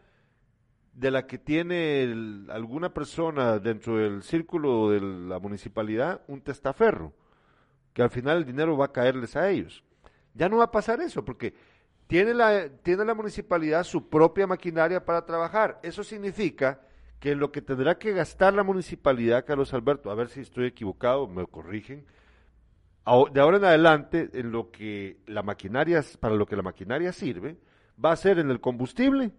de 0.93 1.11
la 1.11 1.27
que 1.27 1.37
tiene 1.39 2.47
alguna 2.49 2.95
persona 2.95 3.59
dentro 3.59 3.99
del 3.99 4.23
círculo 4.23 4.91
de 4.91 5.01
la 5.01 5.39
municipalidad 5.39 6.23
un 6.27 6.41
testaferro, 6.41 7.12
que 7.93 8.03
al 8.03 8.11
final 8.11 8.39
el 8.39 8.47
dinero 8.47 8.77
va 8.77 8.87
a 8.87 8.93
caerles 8.93 9.37
a 9.37 9.51
ellos. 9.51 9.85
Ya 10.33 10.49
no 10.49 10.59
va 10.59 10.64
a 10.64 10.71
pasar 10.71 11.01
eso, 11.01 11.25
porque 11.25 11.55
tiene 12.07 12.33
la, 12.33 12.69
tiene 12.83 13.05
la 13.05 13.14
municipalidad 13.14 13.85
su 13.85 14.09
propia 14.09 14.47
maquinaria 14.47 15.05
para 15.05 15.27
trabajar. 15.27 15.81
Eso 15.83 16.03
significa 16.03 16.81
que 17.21 17.35
lo 17.35 17.51
que 17.51 17.62
tendrá 17.62 17.99
que 17.99 18.12
gastar 18.12 18.55
la 18.55 18.62
municipalidad, 18.62 19.45
Carlos 19.47 19.73
Alberto, 19.75 20.11
a 20.11 20.14
ver 20.14 20.29
si 20.29 20.41
estoy 20.41 20.67
equivocado, 20.67 21.27
me 21.27 21.47
corrigen, 21.47 22.05
de 23.33 23.41
ahora 23.41 23.57
en 23.57 23.64
adelante, 23.64 24.31
en 24.35 24.51
lo 24.53 24.71
que 24.71 25.19
la 25.27 25.43
maquinaria, 25.43 26.03
para 26.21 26.35
lo 26.35 26.47
que 26.47 26.57
la 26.57 26.62
maquinaria 26.62 27.12
sirve, 27.12 27.57
va 28.03 28.12
a 28.12 28.17
ser 28.17 28.39
en 28.39 28.51
el 28.51 28.61
combustible 28.61 29.31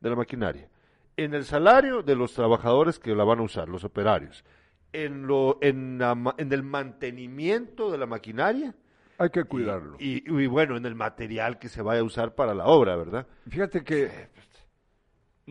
de 0.00 0.10
la 0.10 0.16
maquinaria, 0.16 0.68
en 1.16 1.34
el 1.34 1.44
salario 1.44 2.02
de 2.02 2.16
los 2.16 2.32
trabajadores 2.32 2.98
que 2.98 3.14
la 3.14 3.24
van 3.24 3.40
a 3.40 3.42
usar, 3.42 3.68
los 3.68 3.84
operarios, 3.84 4.44
en, 4.92 5.26
lo, 5.26 5.58
en, 5.60 5.98
la 5.98 6.34
en 6.38 6.52
el 6.52 6.62
mantenimiento 6.62 7.92
de 7.92 7.98
la 7.98 8.06
maquinaria 8.06 8.74
Hay 9.18 9.30
que 9.30 9.44
cuidarlo. 9.44 9.96
y, 10.00 10.24
y 10.28 10.46
bueno, 10.46 10.76
en 10.76 10.84
el 10.86 10.94
material 10.96 11.58
que 11.58 11.68
se 11.68 11.82
vaya 11.82 12.00
a 12.00 12.04
usar 12.04 12.34
para 12.34 12.54
la 12.54 12.64
obra, 12.64 12.96
¿verdad? 12.96 13.26
Fíjate 13.48 13.84
que 13.84 14.10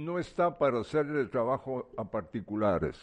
no 0.05 0.19
está 0.19 0.57
para 0.57 0.79
hacerle 0.79 1.25
trabajo 1.25 1.89
a 1.97 2.05
particulares. 2.05 2.97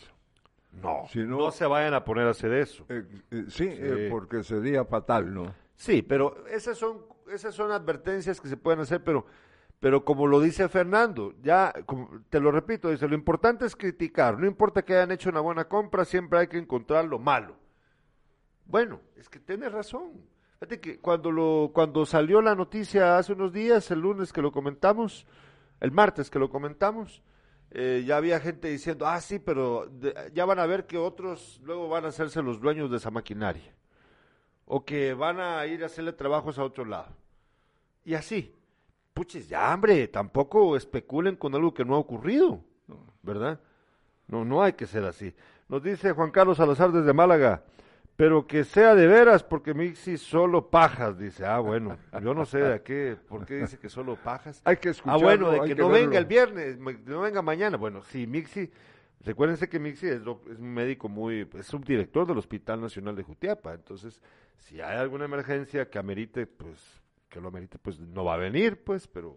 No, 0.82 1.04
no 1.14 1.50
se 1.50 1.64
vayan 1.66 1.94
a 1.94 2.04
poner 2.04 2.26
a 2.26 2.30
hacer 2.30 2.52
eso. 2.52 2.84
Eh, 2.88 3.04
eh, 3.30 3.44
sí, 3.48 3.68
eh, 3.70 4.08
porque 4.10 4.42
sería 4.42 4.84
fatal, 4.84 5.32
¿no? 5.32 5.54
Sí, 5.74 6.02
pero 6.02 6.46
esas 6.48 6.76
son, 6.76 6.98
esas 7.32 7.54
son 7.54 7.70
advertencias 7.70 8.40
que 8.40 8.48
se 8.48 8.56
pueden 8.56 8.80
hacer, 8.80 9.02
pero, 9.02 9.24
pero 9.80 10.04
como 10.04 10.26
lo 10.26 10.40
dice 10.40 10.68
Fernando, 10.68 11.34
ya, 11.42 11.72
como- 11.86 12.10
te 12.28 12.40
lo 12.40 12.50
repito, 12.50 12.90
dice, 12.90 13.08
lo 13.08 13.14
importante 13.14 13.64
es 13.64 13.74
criticar, 13.76 14.38
no 14.38 14.46
importa 14.46 14.82
que 14.84 14.94
hayan 14.94 15.12
hecho 15.12 15.30
una 15.30 15.40
buena 15.40 15.66
compra, 15.66 16.04
siempre 16.04 16.40
hay 16.40 16.46
que 16.48 16.58
encontrar 16.58 17.06
lo 17.06 17.18
malo. 17.18 17.56
Bueno, 18.66 19.00
es 19.16 19.28
que 19.28 19.38
tienes 19.38 19.72
razón. 19.72 20.12
Fíjate 20.54 20.80
que 20.80 20.98
cuando, 20.98 21.30
lo, 21.30 21.70
cuando 21.72 22.04
salió 22.06 22.40
la 22.42 22.54
noticia 22.54 23.16
hace 23.18 23.32
unos 23.32 23.52
días, 23.52 23.90
el 23.90 24.00
lunes 24.00 24.32
que 24.32 24.42
lo 24.42 24.50
comentamos, 24.52 25.26
el 25.80 25.92
martes 25.92 26.30
que 26.30 26.38
lo 26.38 26.48
comentamos, 26.50 27.22
eh, 27.70 28.04
ya 28.06 28.16
había 28.16 28.40
gente 28.40 28.68
diciendo, 28.68 29.06
ah, 29.06 29.20
sí, 29.20 29.38
pero 29.38 29.86
de- 29.86 30.14
ya 30.34 30.44
van 30.44 30.58
a 30.58 30.66
ver 30.66 30.86
que 30.86 30.98
otros 30.98 31.60
luego 31.64 31.88
van 31.88 32.04
a 32.04 32.08
hacerse 32.08 32.42
los 32.42 32.60
dueños 32.60 32.90
de 32.90 32.96
esa 32.98 33.10
maquinaria 33.10 33.74
o 34.64 34.84
que 34.84 35.14
van 35.14 35.40
a 35.40 35.64
ir 35.66 35.82
a 35.82 35.86
hacerle 35.86 36.12
trabajos 36.12 36.58
a 36.58 36.64
otro 36.64 36.84
lado. 36.84 37.08
Y 38.04 38.14
así. 38.14 38.52
Puches, 39.14 39.48
ya, 39.48 39.72
hombre, 39.72 40.08
tampoco 40.08 40.76
especulen 40.76 41.36
con 41.36 41.54
algo 41.54 41.72
que 41.72 41.86
no 41.86 41.94
ha 41.94 41.98
ocurrido, 41.98 42.60
¿verdad? 43.22 43.58
No, 44.28 44.44
no 44.44 44.62
hay 44.62 44.74
que 44.74 44.86
ser 44.86 45.04
así. 45.04 45.34
Nos 45.68 45.82
dice 45.82 46.12
Juan 46.12 46.30
Carlos 46.30 46.58
Salazar 46.58 46.92
desde 46.92 47.14
Málaga, 47.14 47.64
pero 48.16 48.46
que 48.46 48.64
sea 48.64 48.94
de 48.94 49.06
veras, 49.06 49.42
porque 49.44 49.74
Mixi 49.74 50.16
solo 50.16 50.70
pajas, 50.70 51.18
dice. 51.18 51.44
Ah, 51.44 51.58
bueno, 51.58 51.98
yo 52.22 52.32
no 52.34 52.44
sé 52.46 52.58
de 52.58 52.82
qué, 52.82 53.16
por 53.28 53.44
qué 53.44 53.56
dice 53.56 53.78
que 53.78 53.88
solo 53.90 54.16
pajas. 54.16 54.62
Hay 54.64 54.78
que 54.78 54.88
Ah, 54.88 54.92
escucharlo. 54.92 55.22
bueno, 55.22 55.50
de 55.50 55.60
que, 55.60 55.74
que 55.74 55.82
no 55.82 55.88
verlo. 55.88 56.06
venga 56.06 56.18
el 56.18 56.24
viernes, 56.26 56.78
no 56.78 57.20
venga 57.20 57.42
mañana. 57.42 57.76
Bueno, 57.76 58.02
sí, 58.02 58.26
Mixi, 58.26 58.70
recuérdense 59.20 59.68
que 59.68 59.78
Mixi 59.78 60.06
es, 60.08 60.22
es 60.22 60.58
un 60.58 60.72
médico 60.72 61.08
muy, 61.08 61.46
es 61.54 61.66
subdirector 61.66 62.26
del 62.26 62.38
Hospital 62.38 62.80
Nacional 62.80 63.14
de 63.16 63.22
Jutiapa. 63.22 63.74
Entonces, 63.74 64.22
si 64.58 64.80
hay 64.80 64.96
alguna 64.98 65.26
emergencia 65.26 65.90
que 65.90 65.98
amerite, 65.98 66.46
pues, 66.46 67.02
que 67.28 67.40
lo 67.40 67.48
amerite, 67.48 67.78
pues 67.78 68.00
no 68.00 68.24
va 68.24 68.34
a 68.34 68.38
venir, 68.38 68.82
pues, 68.82 69.06
pero 69.08 69.36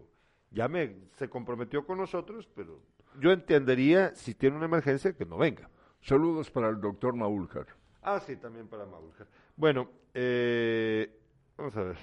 ya 0.50 0.68
me, 0.68 0.96
se 1.16 1.28
comprometió 1.28 1.84
con 1.84 1.98
nosotros, 1.98 2.48
pero 2.54 2.80
yo 3.20 3.30
entendería 3.30 4.14
si 4.14 4.34
tiene 4.34 4.56
una 4.56 4.64
emergencia 4.64 5.12
que 5.12 5.26
no 5.26 5.36
venga. 5.36 5.68
Saludos 6.00 6.50
para 6.50 6.70
el 6.70 6.80
doctor 6.80 7.14
Maúlcar. 7.14 7.66
Ah, 8.02 8.20
sí, 8.20 8.36
también 8.36 8.66
para 8.68 8.86
Maúlcar. 8.86 9.26
Bueno, 9.56 9.88
eh, 10.14 11.10
vamos 11.56 11.76
a 11.76 11.82
ver. 11.82 11.96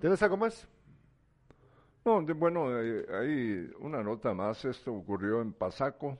¿Tienes 0.00 0.22
algo 0.22 0.36
más? 0.36 0.66
No, 2.04 2.22
de- 2.22 2.32
bueno, 2.34 2.78
eh, 2.80 3.06
hay 3.10 3.70
una 3.80 4.02
nota 4.02 4.32
más. 4.34 4.64
Esto 4.64 4.92
ocurrió 4.94 5.40
en 5.42 5.52
Pasaco, 5.52 6.18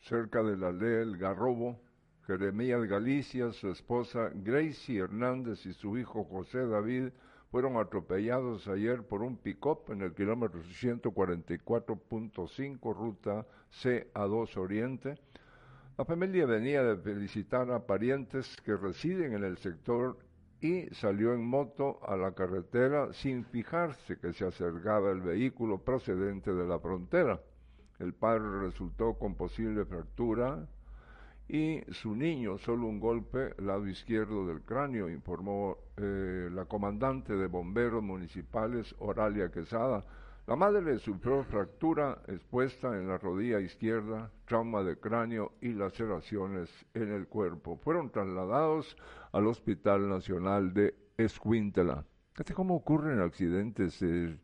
cerca 0.00 0.42
de 0.42 0.56
la 0.56 0.68
aldea 0.68 1.02
El 1.02 1.16
Garrobo. 1.16 1.80
Jeremías 2.26 2.84
Galicia, 2.84 3.52
su 3.52 3.70
esposa 3.70 4.30
Gracie 4.34 5.00
Hernández 5.00 5.64
y 5.64 5.72
su 5.72 5.96
hijo 5.96 6.24
José 6.24 6.66
David 6.66 7.08
fueron 7.50 7.78
atropellados 7.78 8.68
ayer 8.68 9.02
por 9.02 9.22
un 9.22 9.38
pick-up 9.38 9.84
en 9.88 10.02
el 10.02 10.12
kilómetro 10.14 10.60
144.5, 10.62 12.92
ruta 12.92 13.46
CA2 13.70 14.58
Oriente. 14.58 15.14
La 15.98 16.04
familia 16.04 16.46
venía 16.46 16.84
de 16.84 16.96
felicitar 16.96 17.72
a 17.72 17.84
parientes 17.84 18.56
que 18.64 18.76
residen 18.76 19.32
en 19.32 19.42
el 19.42 19.58
sector 19.58 20.16
y 20.60 20.86
salió 20.94 21.34
en 21.34 21.44
moto 21.44 21.98
a 22.06 22.16
la 22.16 22.36
carretera 22.36 23.12
sin 23.12 23.44
fijarse 23.44 24.16
que 24.16 24.32
se 24.32 24.46
acercaba 24.46 25.10
el 25.10 25.22
vehículo 25.22 25.78
procedente 25.78 26.54
de 26.54 26.68
la 26.68 26.78
frontera. 26.78 27.40
El 27.98 28.14
padre 28.14 28.60
resultó 28.60 29.14
con 29.14 29.34
posible 29.34 29.84
fractura 29.86 30.68
y 31.48 31.80
su 31.90 32.14
niño 32.14 32.58
solo 32.58 32.86
un 32.86 33.00
golpe 33.00 33.54
lado 33.58 33.88
izquierdo 33.88 34.46
del 34.46 34.62
cráneo, 34.62 35.08
informó 35.08 35.78
eh, 35.96 36.48
la 36.52 36.66
comandante 36.66 37.34
de 37.34 37.48
bomberos 37.48 38.04
municipales 38.04 38.94
Oralia 39.00 39.50
Quesada. 39.50 40.04
La 40.48 40.56
madre 40.56 40.98
sufrió 40.98 41.44
fractura 41.44 42.22
expuesta 42.26 42.96
en 42.96 43.06
la 43.06 43.18
rodilla 43.18 43.60
izquierda, 43.60 44.32
trauma 44.46 44.82
de 44.82 44.98
cráneo 44.98 45.52
y 45.60 45.74
laceraciones 45.74 46.70
en 46.94 47.12
el 47.12 47.28
cuerpo. 47.28 47.76
Fueron 47.76 48.10
trasladados 48.10 48.96
al 49.32 49.46
Hospital 49.46 50.08
Nacional 50.08 50.72
de 50.72 50.94
Escuintla. 51.18 52.02
Cómo 52.54 52.76
ocurren 52.76 53.20
accidentes, 53.20 54.00
eh, 54.00 54.38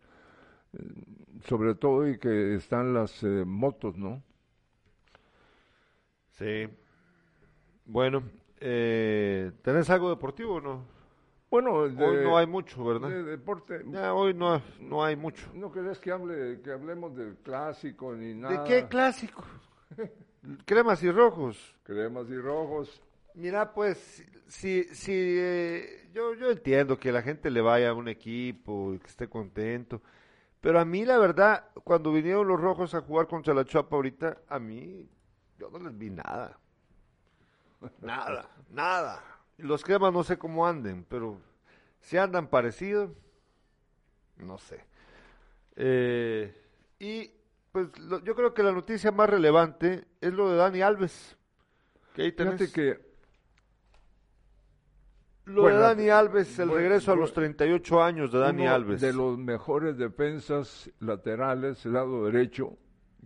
sobre 1.46 1.74
todo 1.74 2.06
y 2.06 2.18
que 2.18 2.54
están 2.56 2.92
las 2.92 3.22
eh, 3.22 3.44
motos, 3.46 3.96
¿no? 3.96 4.22
Sí. 6.32 6.68
Bueno, 7.86 8.24
eh, 8.60 9.52
¿tenés 9.62 9.88
algo 9.88 10.10
deportivo 10.10 10.56
o 10.56 10.60
no? 10.60 10.93
Bueno, 11.54 11.88
de, 11.88 12.04
Hoy 12.04 12.24
no 12.24 12.36
hay 12.36 12.48
mucho, 12.48 12.84
¿verdad? 12.84 13.08
de 13.10 13.22
deporte. 13.22 13.84
Ya, 13.86 14.12
hoy 14.12 14.34
no, 14.34 14.60
no 14.80 15.04
hay 15.04 15.14
mucho. 15.14 15.48
No 15.54 15.70
querés 15.70 16.00
que 16.00 16.10
hable, 16.10 16.60
que 16.60 16.72
hablemos 16.72 17.14
del 17.14 17.36
clásico 17.36 18.12
ni 18.12 18.34
nada. 18.34 18.64
¿De 18.64 18.68
qué 18.68 18.88
clásico? 18.88 19.44
Cremas 20.66 21.00
y 21.04 21.12
rojos. 21.12 21.76
Cremas 21.84 22.28
y 22.28 22.36
rojos. 22.36 23.00
Mira, 23.34 23.72
pues, 23.72 24.24
si, 24.48 24.82
si 24.82 25.12
eh, 25.14 26.10
yo, 26.12 26.34
yo 26.34 26.50
entiendo 26.50 26.98
que 26.98 27.12
la 27.12 27.22
gente 27.22 27.48
le 27.52 27.60
vaya 27.60 27.90
a 27.90 27.94
un 27.94 28.08
equipo 28.08 28.92
y 28.92 28.98
que 28.98 29.06
esté 29.06 29.28
contento, 29.28 30.02
pero 30.60 30.80
a 30.80 30.84
mí 30.84 31.04
la 31.04 31.18
verdad, 31.18 31.68
cuando 31.84 32.12
vinieron 32.12 32.48
los 32.48 32.60
rojos 32.60 32.96
a 32.96 33.02
jugar 33.02 33.28
contra 33.28 33.54
la 33.54 33.64
Chapa 33.64 33.94
ahorita, 33.94 34.38
a 34.48 34.58
mí 34.58 35.08
yo 35.56 35.70
no 35.70 35.78
les 35.78 35.96
vi 35.96 36.10
nada. 36.10 36.58
Nada, 38.00 38.48
nada. 38.70 39.33
Los 39.58 39.84
cremas 39.84 40.12
no 40.12 40.24
sé 40.24 40.36
cómo 40.38 40.66
anden, 40.66 41.04
pero 41.08 41.38
si 42.00 42.16
andan 42.16 42.48
parecidos, 42.48 43.10
no 44.36 44.58
sé. 44.58 44.80
Eh, 45.76 46.54
y 46.98 47.30
pues 47.72 47.96
lo- 47.98 48.22
yo 48.22 48.34
creo 48.34 48.52
que 48.54 48.62
la 48.62 48.72
noticia 48.72 49.10
más 49.12 49.28
relevante 49.30 50.04
es 50.20 50.32
lo 50.32 50.50
de 50.50 50.56
Dani 50.56 50.80
Alves. 50.82 51.36
Que 52.14 52.22
ahí 52.22 52.32
tenés. 52.32 52.54
Fíjate 52.58 52.72
que 52.72 53.14
Lo 55.46 55.60
Bueno, 55.62 55.76
de 55.76 55.82
Dani 55.82 56.08
Alves, 56.08 56.58
el 56.58 56.68
bueno, 56.70 56.80
regreso 56.80 57.10
a 57.10 57.14
bueno, 57.14 57.26
los 57.26 57.34
38 57.34 58.02
años 58.02 58.32
de 58.32 58.38
Dani 58.38 58.62
uno 58.62 58.74
Alves. 58.74 59.00
de 59.02 59.12
los 59.12 59.36
mejores 59.36 59.98
defensas 59.98 60.90
laterales, 61.00 61.84
lado 61.84 62.24
derecho, 62.24 62.78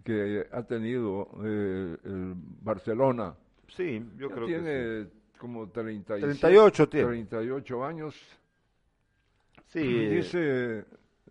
que 0.02 0.44
ha 0.50 0.64
tenido 0.64 1.28
eh, 1.44 1.96
el 2.04 2.34
Barcelona. 2.36 3.36
Sí, 3.68 4.04
yo 4.16 4.28
Ya 4.30 4.34
creo 4.34 4.46
tiene 4.46 4.64
que 4.64 5.08
como 5.38 5.68
37, 5.68 6.20
38 6.20 6.88
tiene. 6.88 7.06
38 7.06 7.84
años. 7.84 8.14
Sí. 9.68 9.80
Dice 9.80 10.80
eh, 10.80 10.84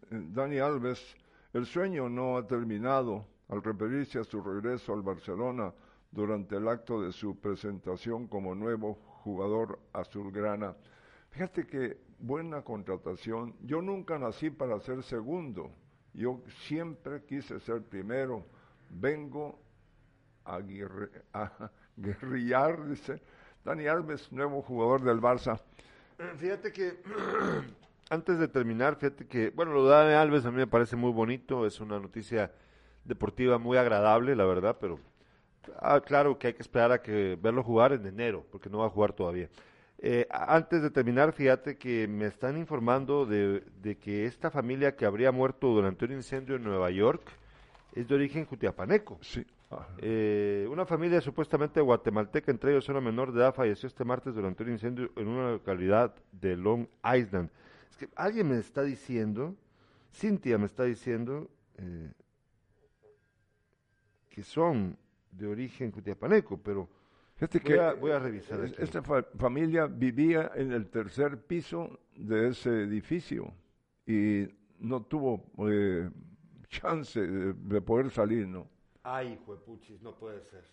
Dani 0.09 0.59
Alves, 0.59 1.15
el 1.53 1.65
sueño 1.65 2.09
no 2.09 2.37
ha 2.37 2.47
terminado 2.47 3.25
al 3.49 3.61
referirse 3.63 4.19
a 4.19 4.23
su 4.23 4.41
regreso 4.41 4.93
al 4.93 5.01
Barcelona 5.01 5.73
durante 6.11 6.55
el 6.55 6.67
acto 6.67 7.01
de 7.01 7.11
su 7.11 7.39
presentación 7.39 8.27
como 8.27 8.55
nuevo 8.55 8.95
jugador 9.23 9.79
azulgrana. 9.93 10.75
Fíjate 11.29 11.67
que 11.67 11.97
buena 12.19 12.61
contratación. 12.61 13.55
Yo 13.61 13.81
nunca 13.81 14.17
nací 14.17 14.49
para 14.49 14.79
ser 14.79 15.03
segundo. 15.03 15.71
Yo 16.13 16.41
siempre 16.65 17.23
quise 17.25 17.59
ser 17.59 17.83
primero. 17.83 18.45
Vengo 18.89 19.59
a, 20.45 20.59
a 21.33 21.71
guerrillar, 21.97 22.87
dice 22.87 23.21
Dani 23.67 23.85
Alves, 23.85 24.31
nuevo 24.31 24.61
jugador 24.61 25.03
del 25.03 25.19
Barça. 25.19 25.59
Fíjate 26.37 26.71
que 26.71 26.93
antes 28.09 28.39
de 28.39 28.47
terminar, 28.47 28.95
fíjate 28.95 29.27
que, 29.27 29.49
bueno, 29.49 29.73
lo 29.73 29.83
de 29.83 29.89
Dani 29.89 30.13
Alves 30.13 30.45
a 30.45 30.51
mí 30.51 30.55
me 30.55 30.67
parece 30.67 30.95
muy 30.95 31.11
bonito, 31.11 31.65
es 31.65 31.81
una 31.81 31.99
noticia 31.99 32.49
deportiva 33.03 33.57
muy 33.57 33.77
agradable, 33.77 34.37
la 34.37 34.45
verdad, 34.45 34.77
pero 34.79 35.01
ah, 35.81 35.99
claro 35.99 36.39
que 36.39 36.47
hay 36.47 36.53
que 36.53 36.61
esperar 36.61 36.93
a 36.93 37.01
que 37.01 37.37
verlo 37.41 37.61
jugar 37.61 37.91
en 37.91 38.05
enero, 38.05 38.45
porque 38.53 38.69
no 38.69 38.77
va 38.77 38.85
a 38.85 38.89
jugar 38.89 39.11
todavía. 39.11 39.49
Eh, 39.97 40.25
antes 40.29 40.81
de 40.81 40.89
terminar, 40.89 41.33
fíjate 41.33 41.77
que 41.77 42.07
me 42.07 42.27
están 42.27 42.57
informando 42.57 43.25
de, 43.25 43.63
que 43.99 44.27
esta 44.27 44.49
familia 44.49 44.95
que 44.95 45.05
habría 45.05 45.33
muerto 45.33 45.67
durante 45.67 46.05
un 46.05 46.13
incendio 46.13 46.55
en 46.55 46.63
Nueva 46.63 46.89
York 46.89 47.21
es 47.93 48.07
de 48.07 48.15
origen 48.15 48.45
jutiapaneco. 48.45 49.17
Sí. 49.19 49.45
Eh, 49.97 50.65
una 50.71 50.85
familia 50.85 51.19
supuestamente 51.19 51.81
guatemalteca, 51.81 52.51
entre 52.51 52.71
ellos 52.71 52.87
una 52.89 53.01
menor 53.01 53.33
de 53.33 53.41
edad, 53.41 53.53
falleció 53.53 53.87
este 53.87 54.05
martes 54.05 54.33
durante 54.33 54.63
un 54.63 54.71
incendio 54.71 55.11
en 55.15 55.27
una 55.27 55.51
localidad 55.51 56.15
de 56.31 56.55
Long 56.55 56.87
Island. 57.03 57.49
Es 57.89 57.97
que 57.97 58.09
alguien 58.15 58.49
me 58.49 58.57
está 58.57 58.83
diciendo, 58.83 59.55
Cintia 60.13 60.57
me 60.57 60.67
está 60.67 60.83
diciendo, 60.83 61.49
eh, 61.77 62.11
que 64.29 64.43
son 64.43 64.97
de 65.31 65.47
origen 65.47 65.91
cutiapaneco, 65.91 66.57
pero 66.57 66.87
voy, 67.39 67.59
que 67.59 67.79
a, 67.79 67.93
voy 67.93 68.11
a 68.11 68.19
revisar 68.19 68.63
esto. 68.63 68.81
Esta 68.81 69.01
familia 69.01 69.87
vivía 69.87 70.51
en 70.55 70.71
el 70.71 70.87
tercer 70.89 71.41
piso 71.41 71.99
de 72.15 72.49
ese 72.49 72.83
edificio 72.83 73.53
y 74.05 74.47
no 74.79 75.03
tuvo 75.03 75.43
eh, 75.69 76.09
chance 76.69 77.19
de, 77.19 77.81
poder 77.81 78.11
salir, 78.11 78.47
¿no? 78.47 78.67
Ay, 79.09 79.39
hijo 79.41 79.55
de 79.55 79.61
puchis, 79.61 80.01
no 80.01 80.13
puede 80.15 80.41
ser. 80.43 80.65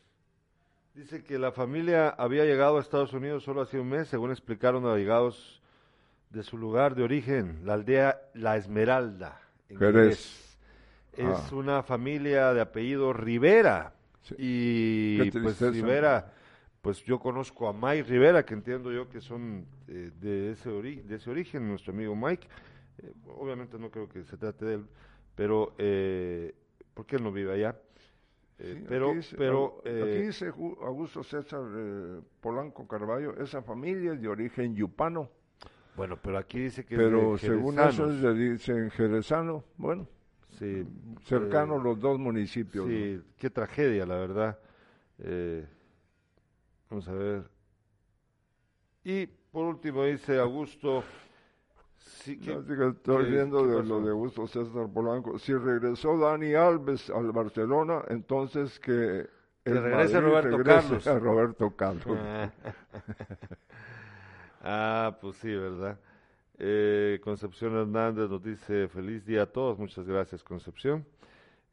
Dice 0.93 1.23
que 1.23 1.39
la 1.39 1.53
familia 1.53 2.09
había 2.09 2.45
llegado 2.45 2.79
a 2.79 2.81
Estados 2.81 3.13
Unidos 3.13 3.45
solo 3.45 3.61
hace 3.61 3.79
un 3.79 3.89
mes, 3.89 4.09
según 4.09 4.33
explicaron 4.33 4.85
a 4.87 4.97
llegados 4.97 5.63
de 6.31 6.43
su 6.43 6.59
lugar 6.59 6.97
de 6.97 7.05
origen, 7.05 7.61
la 7.65 7.75
aldea 7.75 8.21
La 8.35 8.57
Esmeralda. 8.57 9.41
En 9.69 9.79
Jerez 9.79 10.59
es 11.13 11.29
ah. 11.29 11.49
una 11.55 11.83
familia 11.85 12.53
de 12.53 12.61
apellido 12.61 13.13
Rivera. 13.13 13.95
Y 14.37 15.31
pues 15.31 15.61
Rivera, 15.61 16.33
pues 16.83 17.05
yo 17.05 17.21
conozco 17.21 17.69
a 17.69 17.73
Mike 17.73 18.09
Rivera, 18.11 18.45
que 18.45 18.55
entiendo 18.55 18.91
yo 18.91 19.09
que 19.09 19.21
son 19.21 19.65
eh, 19.87 20.11
de, 20.21 20.51
ese 20.51 20.71
de 20.71 21.15
ese 21.15 21.31
origen, 21.31 21.69
nuestro 21.69 21.93
amigo 21.93 22.17
Mike. 22.17 22.49
Eh, 22.99 23.13
obviamente 23.29 23.79
no 23.79 23.93
creo 23.93 24.09
que 24.09 24.25
se 24.25 24.37
trate 24.37 24.65
de 24.65 24.75
él, 24.75 24.87
pero 25.37 25.75
eh, 25.79 26.53
porque 26.95 27.15
él 27.15 27.23
no 27.23 27.31
vive 27.31 27.53
allá. 27.53 27.77
Pero, 28.57 29.15
pero 29.37 29.83
aquí 29.85 30.23
dice 30.23 30.47
Augusto 30.47 31.23
César 31.23 31.63
Polanco 32.41 32.87
Carballo, 32.87 33.37
esa 33.39 33.63
familia 33.63 34.13
es 34.13 34.21
de 34.21 34.29
origen 34.29 34.75
yupano. 34.75 35.31
Bueno, 35.97 36.19
pero 36.21 36.39
aquí 36.39 36.59
dice 36.61 36.85
que 36.85 36.97
pero 36.97 37.39
según 37.39 37.79
eso 37.79 38.09
dicen 38.35 38.91
jerezano, 38.91 39.65
bueno. 39.77 40.09
Sí, 40.59 40.87
cercanos 41.25 41.83
los 41.83 41.99
dos 41.99 42.19
municipios. 42.19 42.87
Sí, 42.87 43.21
qué 43.37 43.51
tragedia, 43.51 44.07
la 44.07 44.17
verdad. 44.17 44.59
Eh, 45.19 45.67
vamos 46.89 47.09
a 47.09 47.13
ver. 47.13 47.51
Y 49.03 49.27
por 49.27 49.65
último 49.67 50.05
dice 50.05 50.39
Augusto. 50.39 51.03
Sí, 52.05 52.39
estoy 52.43 53.31
viendo 53.31 53.67
de 53.67 53.83
lo 53.83 54.01
de 54.01 54.11
Augusto 54.11 54.47
César 54.47 54.89
Polanco. 54.93 55.39
Si 55.39 55.55
regresó 55.55 56.19
Dani 56.19 56.55
Alves 56.55 57.11
al 57.11 57.33
Barcelona, 57.33 58.03
entonces 58.09 58.79
que. 58.79 59.27
el 59.65 59.83
regrese 59.83 60.21
Roberto 60.21 60.63
Carlos. 60.63 61.07
A 61.07 61.19
Roberto 61.19 61.77
Carlos. 61.77 62.19
ah, 64.63 65.17
pues 65.21 65.37
sí, 65.37 65.55
¿verdad? 65.55 65.99
Eh, 66.59 67.21
Concepción 67.25 67.75
Hernández 67.75 68.29
nos 68.29 68.43
dice 68.43 68.87
feliz 68.89 69.25
día 69.25 69.43
a 69.43 69.47
todos, 69.47 69.79
muchas 69.79 70.07
gracias 70.07 70.43
Concepción. 70.43 71.07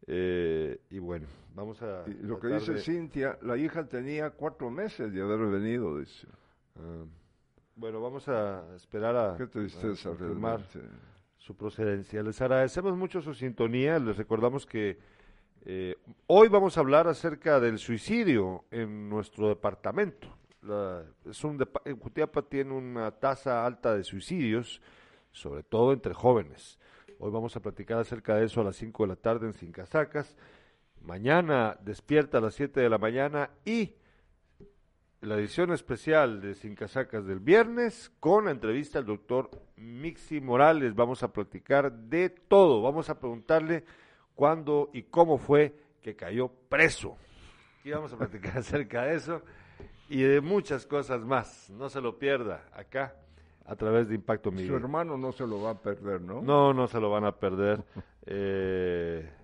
Eh, 0.07 0.79
y 0.89 0.99
bueno, 0.99 1.27
vamos 1.53 1.81
a... 1.81 2.03
lo 2.21 2.39
que 2.39 2.47
dice 2.47 2.79
Cintia, 2.79 3.37
la 3.41 3.57
hija 3.57 3.85
tenía 3.85 4.31
cuatro 4.31 4.71
meses 4.71 5.13
de 5.13 5.21
haber 5.21 5.39
venido, 5.47 5.99
dice. 5.99 6.27
Ah, 6.77 7.03
bueno, 7.75 8.01
vamos 8.01 8.27
a 8.27 8.75
esperar 8.75 9.15
a, 9.15 9.37
Qué 9.37 9.47
tristeza, 9.47 10.09
confirmar 10.09 10.61
su 11.37 11.55
procedencia. 11.55 12.21
Les 12.23 12.39
agradecemos 12.41 12.95
mucho 12.95 13.21
su 13.21 13.33
sintonía, 13.33 13.99
les 13.99 14.17
recordamos 14.17 14.65
que 14.65 14.99
eh, 15.63 15.95
hoy 16.27 16.47
vamos 16.49 16.77
a 16.77 16.81
hablar 16.81 17.07
acerca 17.07 17.59
del 17.59 17.77
suicidio 17.77 18.65
en 18.71 19.09
nuestro 19.09 19.49
departamento 19.49 20.41
la, 20.61 21.03
es 21.25 21.43
un, 21.43 21.57
Jutiapa 21.99 22.43
tiene 22.43 22.73
una 22.73 23.11
tasa 23.11 23.65
alta 23.65 23.95
de 23.95 24.03
suicidios, 24.03 24.81
sobre 25.31 25.63
todo 25.63 25.93
entre 25.93 26.13
jóvenes. 26.13 26.79
Hoy 27.19 27.31
vamos 27.31 27.55
a 27.55 27.59
platicar 27.59 27.99
acerca 27.99 28.35
de 28.35 28.45
eso 28.45 28.61
a 28.61 28.63
las 28.63 28.75
5 28.75 29.03
de 29.03 29.09
la 29.09 29.15
tarde 29.15 29.47
en 29.47 29.53
Sin 29.53 29.71
Casacas. 29.71 30.35
Mañana 31.01 31.77
despierta 31.81 32.37
a 32.37 32.41
las 32.41 32.55
7 32.55 32.79
de 32.79 32.89
la 32.89 32.97
mañana 32.97 33.51
y 33.65 33.95
la 35.21 35.35
edición 35.35 35.71
especial 35.71 36.41
de 36.41 36.55
Sin 36.55 36.75
Casacas 36.75 37.25
del 37.25 37.39
viernes 37.39 38.11
con 38.19 38.45
la 38.45 38.51
entrevista 38.51 38.99
al 38.99 39.05
doctor 39.05 39.51
Mixi 39.77 40.41
Morales. 40.41 40.95
Vamos 40.95 41.21
a 41.21 41.31
platicar 41.31 41.91
de 41.91 42.29
todo. 42.29 42.81
Vamos 42.81 43.09
a 43.09 43.19
preguntarle 43.19 43.83
cuándo 44.33 44.89
y 44.93 45.03
cómo 45.03 45.37
fue 45.37 45.75
que 46.01 46.15
cayó 46.15 46.49
preso. 46.69 47.17
Y 47.83 47.91
vamos 47.91 48.11
a 48.13 48.17
platicar 48.17 48.57
acerca 48.57 49.03
de 49.03 49.15
eso 49.15 49.41
y 50.09 50.23
de 50.23 50.41
muchas 50.41 50.87
cosas 50.87 51.21
más. 51.21 51.69
No 51.69 51.87
se 51.89 52.01
lo 52.01 52.17
pierda 52.17 52.65
acá 52.73 53.15
a 53.65 53.75
través 53.75 54.09
de 54.09 54.15
Impacto 54.15 54.49
Miguel. 54.51 54.69
Su 54.69 54.75
hermano 54.75 55.17
no 55.17 55.31
se 55.31 55.45
lo 55.45 55.61
va 55.61 55.71
a 55.71 55.79
perder, 55.79 56.21
¿no? 56.21 56.41
No, 56.41 56.73
no 56.73 56.87
se 56.87 56.99
lo 56.99 57.11
van 57.11 57.25
a 57.25 57.33
perder. 57.33 57.83
eh, 58.25 59.29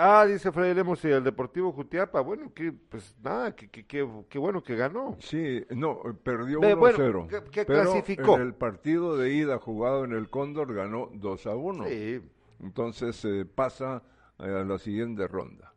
ah, 0.00 0.26
dice 0.26 0.50
Freddy 0.50 0.74
Lemos 0.74 1.04
y 1.04 1.08
el 1.08 1.24
Deportivo 1.24 1.72
Jutiapa. 1.72 2.20
Bueno, 2.20 2.52
que 2.54 2.72
pues 2.72 3.16
nada, 3.22 3.54
que, 3.54 3.68
que, 3.68 4.38
bueno 4.38 4.62
que 4.62 4.76
ganó. 4.76 5.16
Sí, 5.20 5.64
no, 5.70 6.00
perdió 6.22 6.60
1-0. 6.60 7.50
¿qué, 7.50 7.66
clasificó? 7.66 8.36
En 8.36 8.42
el 8.42 8.54
partido 8.54 9.16
de 9.16 9.32
ida 9.34 9.58
jugado 9.58 10.04
en 10.04 10.12
el 10.12 10.30
Cóndor 10.30 10.74
ganó 10.74 11.10
2-1. 11.12 11.88
Sí. 11.88 12.28
Entonces 12.60 13.24
eh, 13.24 13.44
pasa 13.44 14.02
a 14.38 14.46
la 14.46 14.78
siguiente 14.78 15.26
ronda. 15.28 15.72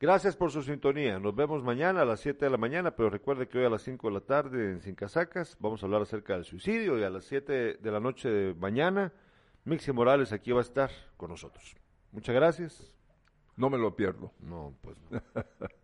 Gracias 0.00 0.34
por 0.34 0.50
su 0.50 0.62
sintonía. 0.62 1.20
Nos 1.20 1.36
vemos 1.36 1.62
mañana 1.62 2.02
a 2.02 2.04
las 2.04 2.18
7 2.18 2.44
de 2.44 2.50
la 2.50 2.56
mañana, 2.56 2.96
pero 2.96 3.08
recuerde 3.08 3.46
que 3.46 3.58
hoy 3.58 3.66
a 3.66 3.70
las 3.70 3.82
5 3.82 4.08
de 4.08 4.14
la 4.14 4.20
tarde 4.20 4.70
en 4.72 4.80
Sin 4.80 4.96
Casacas 4.96 5.56
vamos 5.60 5.80
a 5.80 5.86
hablar 5.86 6.02
acerca 6.02 6.34
del 6.34 6.44
suicidio 6.44 6.98
y 6.98 7.04
a 7.04 7.10
las 7.10 7.24
7 7.26 7.74
de 7.74 7.90
la 7.92 8.00
noche 8.00 8.28
de 8.28 8.54
mañana 8.54 9.12
Mixi 9.64 9.92
Morales 9.92 10.32
aquí 10.32 10.50
va 10.50 10.58
a 10.58 10.62
estar 10.62 10.90
con 11.16 11.30
nosotros. 11.30 11.76
Muchas 12.10 12.34
gracias. 12.34 12.92
No 13.56 13.70
me 13.70 13.78
lo 13.78 13.96
pierdo. 13.96 14.32
No, 14.40 14.74
pues 14.82 14.96
no. 15.10 15.20